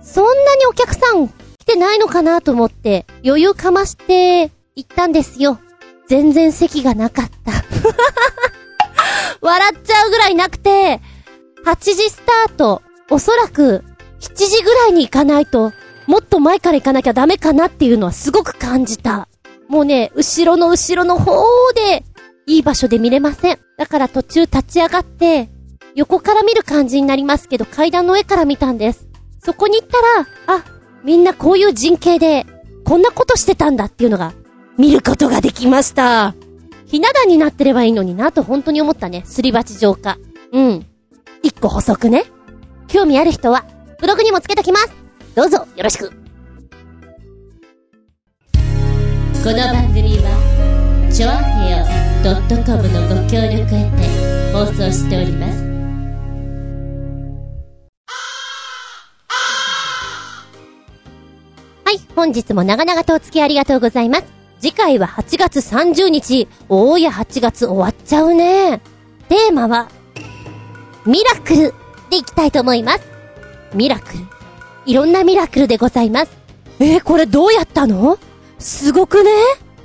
[0.00, 5.58] そんなにお客さん来てないのかなと思って、余裕かまして行ったんですよ。
[6.06, 7.52] 全然席がなかった。
[9.42, 11.00] 笑っちゃうぐらいなくて、
[11.64, 12.80] 8時スタート、
[13.10, 13.82] おそらく
[14.20, 15.72] 7時ぐらいに行かないと、
[16.06, 19.26] もっと前から行かなきゃダメかなっていうのはすごく感じた。
[19.66, 21.42] もうね、後ろの後ろの方
[21.74, 22.04] で、
[22.46, 23.58] いい場所で見れません。
[23.76, 25.48] だから途中立ち上がって、
[25.94, 29.06] 横から見る感じになりますけど、階段の上から見たんです。
[29.44, 30.64] そこに行ったら、あ、
[31.04, 32.46] みんなこういう人形で、
[32.84, 34.32] こんなことしてたんだっていうのが、
[34.78, 36.34] 見ることができました。
[36.86, 39.22] ひな壇になってればいいのになと本当に思ったね。
[39.24, 40.18] すり鉢状化。
[40.52, 40.86] うん。
[41.42, 42.24] 一個補足ね。
[42.88, 43.64] 興味ある人は、
[44.00, 44.92] ブログにもつけときます。
[45.34, 46.10] どうぞ、よろしく。
[49.42, 51.84] この番組は、ちょあへよ
[52.64, 55.71] .com のご協力へて放送しております。
[61.92, 64.24] はい、本日も長々とお付き合いありがとうございます。
[64.60, 66.48] 次回は8月30日。
[66.70, 68.80] おーや8月終わっちゃうね。
[69.28, 69.90] テーマは、
[71.04, 71.74] ミラクル
[72.08, 73.02] でいきたいと思います。
[73.74, 74.20] ミラクル。
[74.86, 76.32] いろんなミラクルでございます。
[76.78, 78.18] えー、これどうやったの？
[78.58, 79.30] すごくね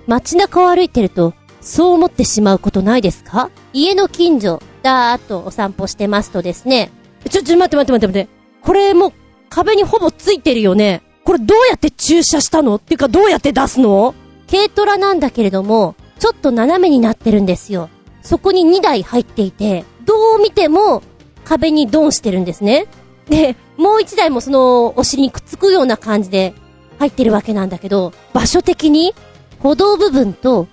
[0.06, 3.52] 街中を歩いてると、そう思ってしまうことないですか？
[3.74, 6.90] 家の近所、だーっとお散歩してますとですね、
[7.30, 8.30] ちょ、ちょ、待って待って待って待って。
[8.62, 9.14] これもう
[9.50, 11.04] 壁にほぼついてるよね。
[11.28, 12.76] これどうやって駐車したの？
[12.76, 14.16] っていうかどうやって出すの？
[14.50, 17.90] 軽トラなんだけれども、ちょっと斜めになってるんですよ。
[18.22, 21.04] そこに2台入っていて、どう見ても
[21.44, 22.88] 壁にドンしてるんですね。
[23.28, 26.54] で、もう1台もそのお尻にくっつくような感じで
[26.98, 29.14] 入ってるわけなんだけど、場所的に
[29.60, 30.70] 歩道部分と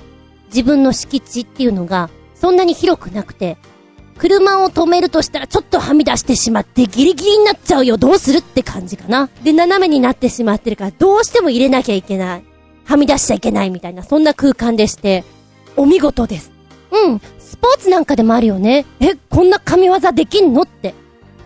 [0.51, 3.59] 自分の敷地っていうのがそんなに広くなくて、
[4.19, 9.29] 車を止めるとしたらちょっとはみ出してしまってギリギリになっちゃうよ、どうするって感じかな。
[9.43, 12.45] で、斜めになってしまってるからどうしても入れなきゃいけない。
[12.85, 15.25] はみ出しちゃいけないみたいな、そんな空間でして、
[15.77, 16.53] お見事です。
[16.93, 18.87] うん、スポーツなんかでもあるよね。
[19.01, 20.95] え、こんな神業できんのって。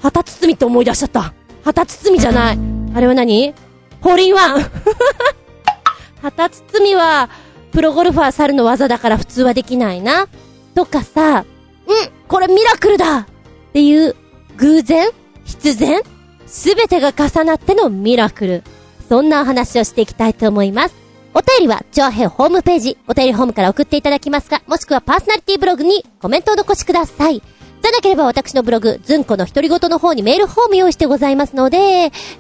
[0.03, 1.32] 旗包みって思い出しちゃった。
[1.65, 2.59] 旗包みじゃない。
[2.95, 3.55] あれは何？
[4.01, 4.62] ホールインワン
[6.23, 7.31] 旗包みは、
[7.73, 10.28] プロゴルファー猿の技だから普通はできないな。
[10.74, 11.45] とかさ、
[11.89, 13.27] うんこれミラクルだっ
[13.73, 14.15] ていう
[14.56, 15.10] 偶然
[15.44, 16.02] 必然
[16.47, 18.62] すべてが重なってのミラクル。
[19.09, 20.94] そんなお話をしていきたいと思います。
[21.35, 27.40] お便りは、チョアヘホームページ、お便りホームから送っていただきますか、もしくはパーソナリティブログにコメントを残しください。
[27.81, 31.78] じゃなければ私のブログ、ズンコの独り言の方にメールフォーム用意してございますので、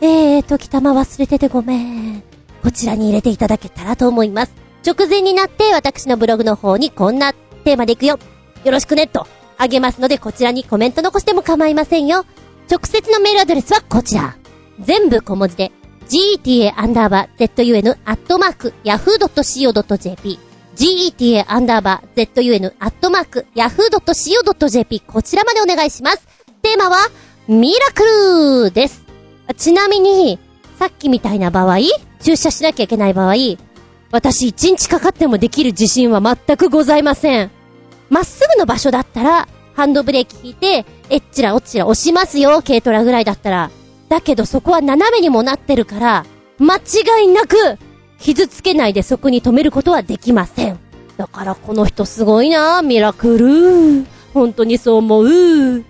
[0.00, 2.22] えー、時たま忘れててごめん。
[2.62, 4.52] こちらに入れていただけたらと思います。
[4.86, 8.18] 直前になって私のブログの方にこんなテーマでいくよ。
[8.68, 9.26] よろしくね、と、
[9.56, 12.26] あげますのでこちらにコメント残しても構いませんよ。
[12.70, 14.36] 直接のメールアドレスはこちら。
[14.78, 15.72] 全部小文字で、
[16.06, 20.38] geta アンダーバー zun アットマーク yahoo.co.jp
[20.76, 26.28] geta アンダーバー zun アットマーク yahoo.co.jp こちらまでお願いします。
[26.60, 26.98] テーマは、
[27.48, 29.02] ミラクルです。
[29.56, 30.38] ちなみに、
[30.78, 31.78] さっきみたいな場合、
[32.20, 33.34] 駐車しなきゃいけない場合、
[34.12, 37.57] 私一日かかってもできる自信は全くございません。
[38.10, 43.70] まっすぐの場所だったら、ハンドブレーキ引いて、えっちらおっちら押しますよ、軽トラぐらいだったら。
[44.08, 46.26] だけどそこは斜めにもなってるから、
[46.58, 47.56] 間違いなく、
[48.18, 50.78] 傷つけないでそこに止めることはできません。
[51.16, 54.06] だからこの人すごいなミラクル。
[54.34, 55.84] 本当にそう思う。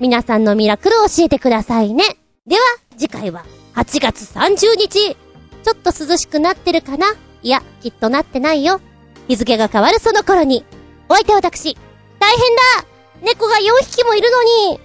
[0.00, 2.04] 皆さんのミラクル教えてくださいね。
[2.46, 2.62] では、
[2.96, 5.16] 次回は8月30日。
[5.64, 7.06] ちょっと涼しくなってるかな？
[7.42, 8.80] いや、きっとなってないよ。
[9.28, 10.64] 日付が変わるその頃に、
[11.08, 11.76] お相手は私、
[12.18, 12.86] 大変だ
[13.22, 14.80] 猫が4匹もいるのに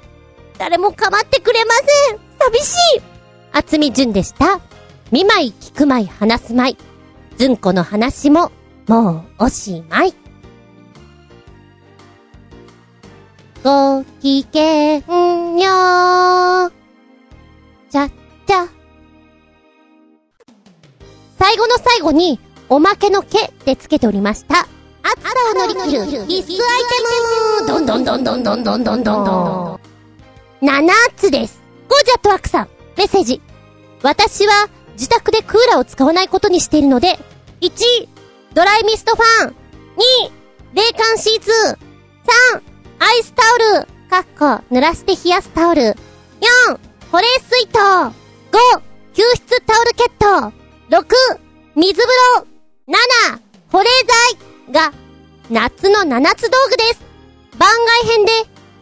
[0.57, 1.73] 誰も構ってくれま
[2.09, 3.01] せん寂しい
[3.51, 4.59] 厚み純でした。
[5.11, 6.77] 見舞い、聞く舞い、話す舞い。
[7.37, 8.51] ずんこの話も、
[8.87, 10.13] もうおしまい。
[13.63, 16.71] ごきげんよう。
[17.89, 18.11] ちゃっ
[18.45, 18.67] ちゃ。
[21.39, 22.39] 最後の最後に、
[22.69, 24.67] おまけの毛でつけておりました。
[25.11, 26.53] 暑さを乗り切る必須アイテ
[27.61, 29.79] ムどんどんどんどんどんどんどんどんどん。
[30.61, 31.61] 7つです。
[31.87, 33.41] ゴージャットワークさん、メッセージ。
[34.03, 37.17] 私は自宅でクーラーを使わないことにしているので、
[37.61, 38.07] 1、
[38.53, 39.49] ドライミストファン。
[39.49, 39.55] 2、
[40.75, 41.51] 冷感シーツ。
[41.51, 42.61] 3、
[42.99, 43.87] アイスタオル。
[44.09, 45.81] かっこ、濡らして冷やすタオル。
[45.81, 45.95] 4、
[47.11, 47.79] 保冷水筒。
[47.79, 48.11] 5、
[49.13, 50.53] 吸湿タオルケット。
[50.89, 51.05] 6、
[51.75, 52.47] 水風呂。
[52.87, 53.39] 7、
[53.71, 53.89] 保冷
[54.71, 54.93] 剤が、
[55.49, 57.01] 夏の7つ道具です。
[57.57, 57.69] 番
[58.03, 58.31] 外編で、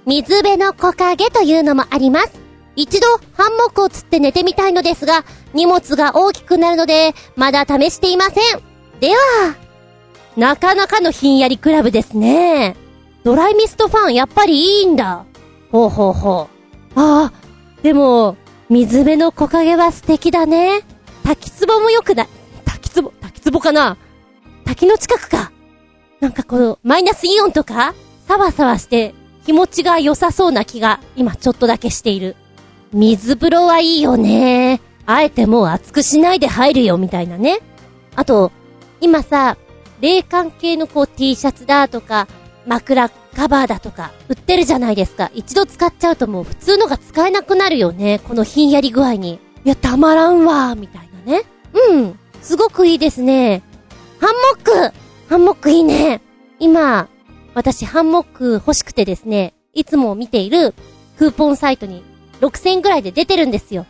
[0.06, 2.34] 水辺の木陰というのもあります。
[2.76, 5.24] 一度、ハンモックを釣って寝てみたいのですが、
[5.54, 8.62] 荷物が大きくなるので、まだ試していません。
[9.00, 9.16] では、
[10.36, 12.76] なかなかのひんやりクラブですね。
[13.24, 15.26] ドライミストファン、やっぱりいいんだ。
[15.72, 16.50] ほうほうほ
[16.96, 17.00] う。
[17.00, 17.34] ああ、
[17.82, 18.36] でも、
[18.70, 20.82] 水辺の木陰は素敵だね。
[21.24, 22.28] 滝壺も良くない。
[22.66, 23.98] 滝壺、滝壺かな
[24.66, 25.52] 滝の近くか。
[26.20, 27.94] なんかこの、マイナスイオンとか、
[28.28, 29.14] サワサワして、
[29.46, 32.36] 気持ちが良さそうな気が、今ちょっとだけしている。
[32.92, 34.82] 水風呂はいいよね。
[35.06, 37.60] あえてもう熱くしないで入るよ、みたいなね。
[38.16, 38.52] あと、
[39.00, 39.58] 今さ、
[40.02, 42.28] 冷感系のこう T シャツだとか、
[42.66, 45.30] 枕カバーだとか、売ってるじゃないですか。
[45.36, 48.20] 一度使っちゃうともう普通のが使えなくなるよね。
[48.28, 49.40] このひんやり具合に。
[49.64, 51.44] いや、たまらんわ、みたいなね。
[51.90, 52.20] うん。
[52.42, 53.62] すごくいいですね。
[54.20, 56.22] ハンモックハンモックいいね。
[56.58, 57.10] 今、
[57.54, 60.74] 私ハンモック欲しくてですね、いつも見ている
[61.18, 62.02] クーポンサイトに
[62.40, 63.86] 6000円ぐらいで出てるんですよ。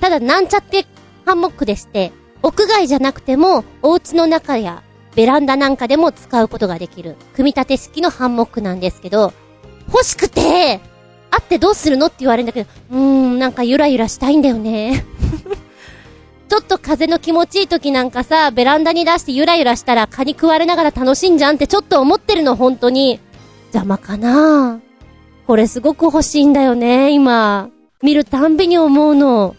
[0.00, 0.86] ただなんちゃって
[1.24, 4.84] ハンモックでして、屋外じゃなくてもお家の中や
[5.16, 9.32] ベランダなんかでも使うことができる組み立て式のハンモックなんですけど、
[9.92, 10.80] 欲しくて、
[11.32, 15.04] あってどうするのって言われるんだけど、うーん、なんかゆらゆらしたいんだよね。
[16.48, 23.20] ちょっと風の気持ちいい時なんかさ、ベランダに出してゆらゆらしたら蚊に食われながら楽しんじゃんってちょっと思ってるの、本当に。
[23.74, 24.80] 邪魔かな
[25.46, 27.68] これすごく欲しいんだよね、今。
[28.02, 29.56] 見るたんびに思うの。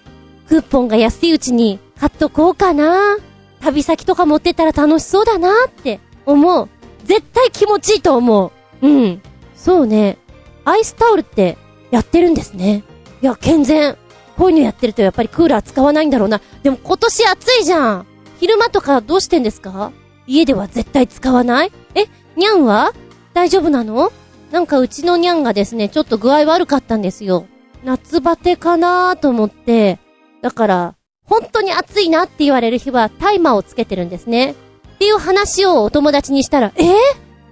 [0.47, 3.17] クーポンが安いうちに買っとこうかな。
[3.59, 6.69] 旅先とか持ってたら楽しそうだなって思う。
[7.03, 8.51] 絶対気持ちいいと思
[8.81, 8.87] う。
[8.87, 9.21] うん。
[9.55, 10.17] そうね。
[10.65, 11.57] アイスタオルって
[11.91, 12.83] やってるんですね。
[13.21, 13.97] いや、健全。
[14.39, 16.39] こういうのやってるとやっぱりクーラー使わないんだろうな。
[16.63, 18.05] でも今年暑いじゃん。
[18.39, 19.91] 昼間とかどうしてんですか？
[20.27, 21.73] 家では絶対使わない？
[21.93, 22.05] え、
[22.37, 22.93] にゃんは？
[23.33, 24.13] 大丈夫なの？
[24.51, 27.47] なんかうちのにゃんがですね、ちょっと具合悪かったんですよ。
[27.83, 29.99] 夏バテかなーと思って、
[30.41, 30.95] だから、
[31.25, 34.51] 本当に暑いなって言われる日はタイマーをつけてるんですね。
[34.51, 34.55] っ
[34.99, 36.83] ていう話をお友達にしたら、え？
[36.83, 36.93] ー、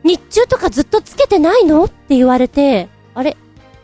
[0.05, 1.83] 日中とかずっとつけてないの？
[1.83, 3.35] って言われて、あれ？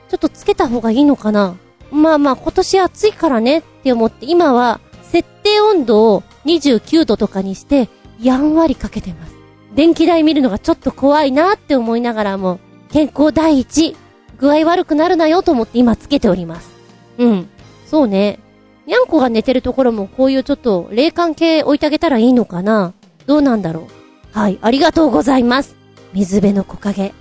[0.09, 1.57] ちょっとつけた方がいいのかな？
[1.93, 7.89] まあまあ今年暑いからねって思って今は設定温度を29度とかにして
[8.19, 9.33] やんわりかけてます。
[9.75, 12.59] 電気代見るのがちょっと怖いなって思いながらも
[12.89, 13.95] 健康第一
[14.37, 16.69] 具合悪くなるなよと思って今つけております。
[17.17, 17.49] うん。
[17.85, 18.39] そうね。
[18.85, 22.93] にゃんこが寝てるところもこういうちょっと冷感系置いてあげたらいいのかな
[23.27, 24.03] どうなんだろう
[24.33, 25.75] はい、ありがとうございます。
[26.13, 27.13] 水辺の木陰、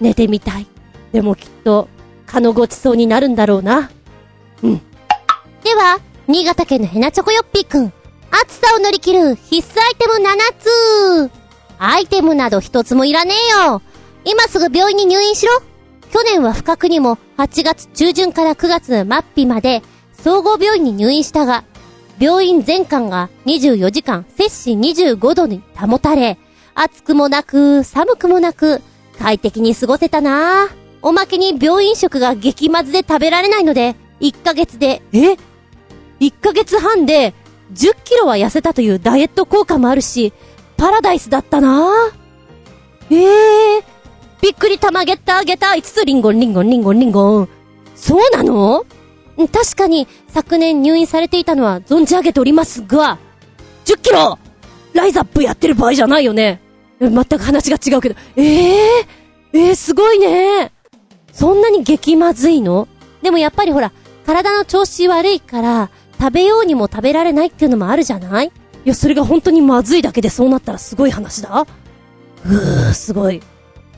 [0.00, 0.66] 寝てみたい。
[1.12, 1.88] でもきっと、
[2.26, 3.90] 蚊のごちそうになるんだろうな。
[4.62, 4.80] うん。
[5.62, 7.92] では、新潟県のヘナチョコヨッピーくん。
[8.30, 11.30] 暑さを乗り切る必須アイテム7つ。
[11.78, 13.34] アイテムなど一つもいらね
[13.64, 13.82] えよ。
[14.24, 15.52] 今すぐ病院に入院しろ。
[16.12, 19.82] 去年は不覚にも8月中旬から9月末日まで
[20.12, 21.64] 総合病院に入院したが、
[22.18, 26.38] 病院全館が24時間摂氏25度に保たれ、
[26.74, 28.82] 暑くもなく寒くもなく
[29.18, 30.68] 快適に過ごせたな。
[31.02, 35.36] おまけに病院食が激まずで食べられないので、1ヶ月で、え
[36.20, 37.34] ?1 ヶ月半で
[37.72, 40.32] 10キロは痩せたというダイエット効果もあるし、
[40.76, 43.14] パラダイスだったなぁ。
[43.14, 43.82] ええー、
[44.42, 47.48] びっくり玉ゲッターゲター5つリンゴンリンゴンリンゴンリンゴン。
[47.96, 48.84] そうなの？
[49.36, 53.18] うん確かに昨年入院されていたのは存じ上げておりますが、
[53.84, 54.38] 10キロ
[54.92, 56.60] ライザップやってる場合じゃないよね。
[57.00, 58.14] え全く話が違うけど。
[58.36, 60.72] ええー、えー、すごいね。
[61.32, 62.88] そんなに激まずいの？
[63.22, 63.92] でもやっぱりほら、
[64.30, 65.90] 体の調子悪いから、
[66.20, 68.46] 食べようにも食べられないっていうのもあるじゃない？
[68.46, 68.50] い
[68.84, 71.66] や、それが本当にまずいだけでそうなったらすごい話だ。
[72.44, 73.42] うー、すごい。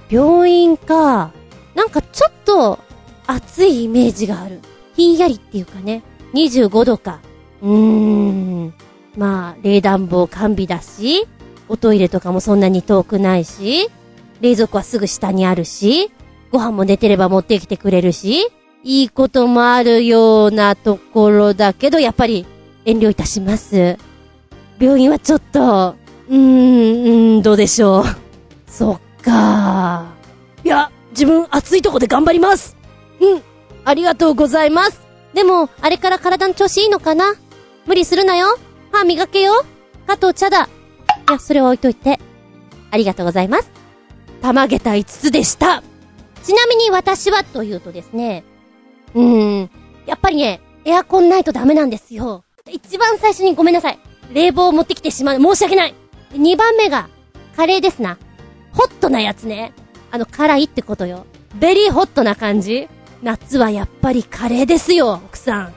[0.08, 1.32] 病院か。
[1.74, 2.78] なんかちょっと、
[3.26, 4.60] 暑いイメージがある。
[4.96, 6.02] ひんやりっていうかね。
[6.32, 7.20] 25度か。
[7.60, 8.74] うーん。
[9.16, 11.26] まあ、冷暖房完備だし、
[11.68, 13.90] おトイレとかもそんなに遠くないし、
[14.40, 16.10] 冷蔵庫はすぐ下にあるし、
[16.50, 18.50] ご飯も寝てれば持ってきてくれるし、
[18.84, 22.46] いいこともあるようなところだけど、やっぱり
[22.84, 23.96] 遠慮いたします。
[24.78, 25.94] 病院はちょっと、
[26.28, 28.04] うーん、どうでしょう。
[28.66, 30.06] そっか
[30.64, 32.76] いや、自分暑いとこで頑張ります
[33.20, 33.42] うん、
[33.84, 35.00] ありがとうございます
[35.34, 37.34] でも、あれから体の調子いいのかな？
[37.86, 38.58] 無理するなよ。
[38.92, 39.64] 歯磨けよ。
[40.06, 40.68] 加藤茶だ。
[41.28, 42.18] いや、それは置いといて。
[42.90, 43.70] ありがとうございます。
[44.42, 45.82] 玉下駄5つでした
[46.42, 48.44] ちなみに私はというとですね、
[49.14, 49.70] うーん、
[50.06, 52.44] やっぱりね、エアコンないとダメなんですよ。
[52.70, 53.98] 一番最初にごめんなさい。
[54.32, 55.40] 冷房を持ってきてしまう。
[55.40, 55.94] 申し訳ない。
[56.34, 57.08] 二番目が、
[57.56, 58.18] カレーですな。
[58.72, 59.72] ホットなやつね。
[60.10, 61.26] あの、辛いってことよ。
[61.54, 62.88] ベリーホットな感じ
[63.22, 65.74] 夏はやっぱりカレーですよ、奥さん。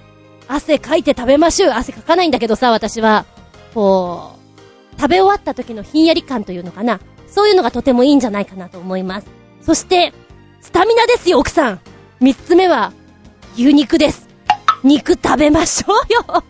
[0.48, 3.26] 汗かいて食べましょう汗かかないんだけどさ、私は。
[3.74, 4.36] こ
[4.98, 6.99] う、食べ終わった時のひんやり感というのかな。
[7.28, 9.28] そういうのがとてもいいんじゃないかなと思います。
[9.62, 10.14] そして、
[10.62, 11.80] スタミナですよ、奥さん。
[12.22, 12.94] 三つ目は、
[13.57, 14.27] 牛肉です。
[14.84, 16.44] 肉食べましょうよ。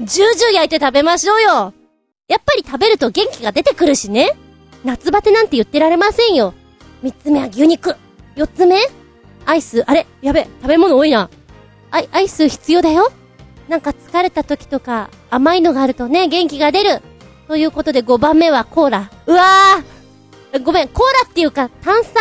[0.00, 1.72] ジュージュー焼いて食べましょうよ。
[2.28, 4.36] やっぱり食べると元気が出てくるしね。
[4.84, 6.54] 夏バテなんて言ってられませんよ。
[7.02, 7.94] 三つ目は牛肉。
[8.34, 8.76] 四つ目？
[9.46, 10.06] アイス、あれ？
[10.20, 11.30] やべ、食べ物多いな。
[11.90, 13.12] アイ、アイス必要だよ。
[13.68, 17.02] なんか疲れた時とか、甘いのがあるとね、元気が出る。
[17.46, 19.10] ということで5番目はコーラ。
[19.26, 22.14] うわーごめん、コーラっていうか炭酸？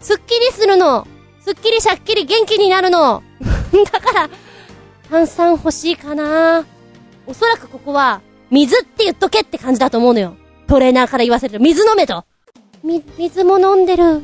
[0.00, 1.06] すっきりするの。
[1.40, 3.22] すっきりしゃっきり元気になるの。
[3.92, 4.30] だから、
[5.08, 6.64] 炭酸欲しいかな
[7.26, 8.20] おそらくここは、
[8.50, 10.34] 水って言っとけって感じだと思うのよ。
[10.66, 12.24] トレーナーから言わせると、水飲めと。
[12.82, 14.20] み、水も飲んでる。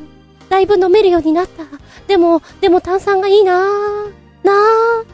[0.49, 1.63] だいぶ飲めるようになった。
[2.07, 3.65] でも、でも炭酸がいいなぁ。
[4.43, 5.05] なぁ。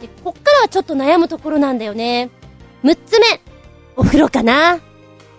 [0.00, 2.30] ー、で、こっからはちょっと悩むところなんだよね。
[2.84, 3.40] 6つ目。
[3.96, 4.80] お風呂かな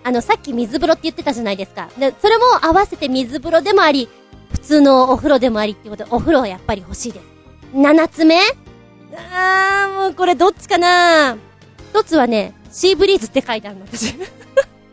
[0.04, 1.88] あの、さっき水風呂って言ってたじゃないですか。
[1.98, 4.08] で、それも合わせて水風呂でもあり、
[4.52, 7.33] 普通のお風呂でもありってことで、お風呂はやっぱり欲しいです。
[7.74, 8.38] 7つ目？
[9.32, 11.36] あー、もうこれどっちかな？
[11.90, 14.14] 一つはね、シーブリーズって書いてあるの、私。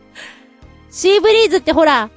[0.90, 2.10] シーブリーズってほら、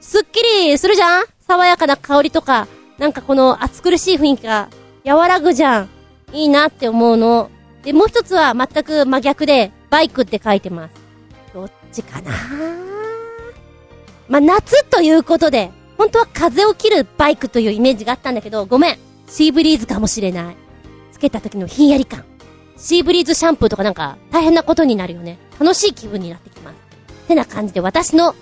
[0.00, 1.24] すっきりするじゃん？
[1.46, 2.66] 爽やかな香りとか、
[2.96, 4.70] なんかこの暑苦しい雰囲気が
[5.04, 5.90] 和らぐじゃん。
[6.32, 7.50] いいなって思うの。
[7.82, 10.94] で、もう一つは全く真逆で、バイクって書いてます。
[11.52, 12.32] どっちかな？
[14.28, 19.05] まあ、夏ということで、本当は風を切るバイクというイメージがあったんだけど、ごめん。
[19.26, 20.56] シーブリーズかもしれない。
[21.12, 22.24] つけた時のひんやり感。
[22.76, 25.38] シーブリーズシャンプーとかなんか大変なことになるよね。
[25.58, 26.76] 楽しい気分になってきます。
[27.28, 28.34] てな感じで私の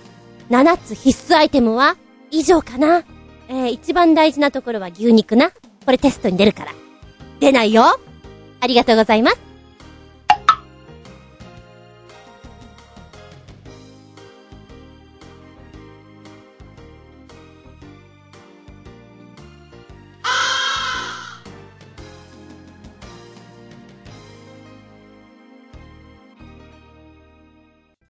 [0.51, 1.97] 7つ必須アイテムは
[2.31, 3.05] 以上かな。
[3.49, 5.51] えー、一番大事なところは牛肉な。
[5.51, 6.73] これテストに出るから。
[7.41, 7.85] 出ないよ
[8.61, 9.44] ありがとうございます。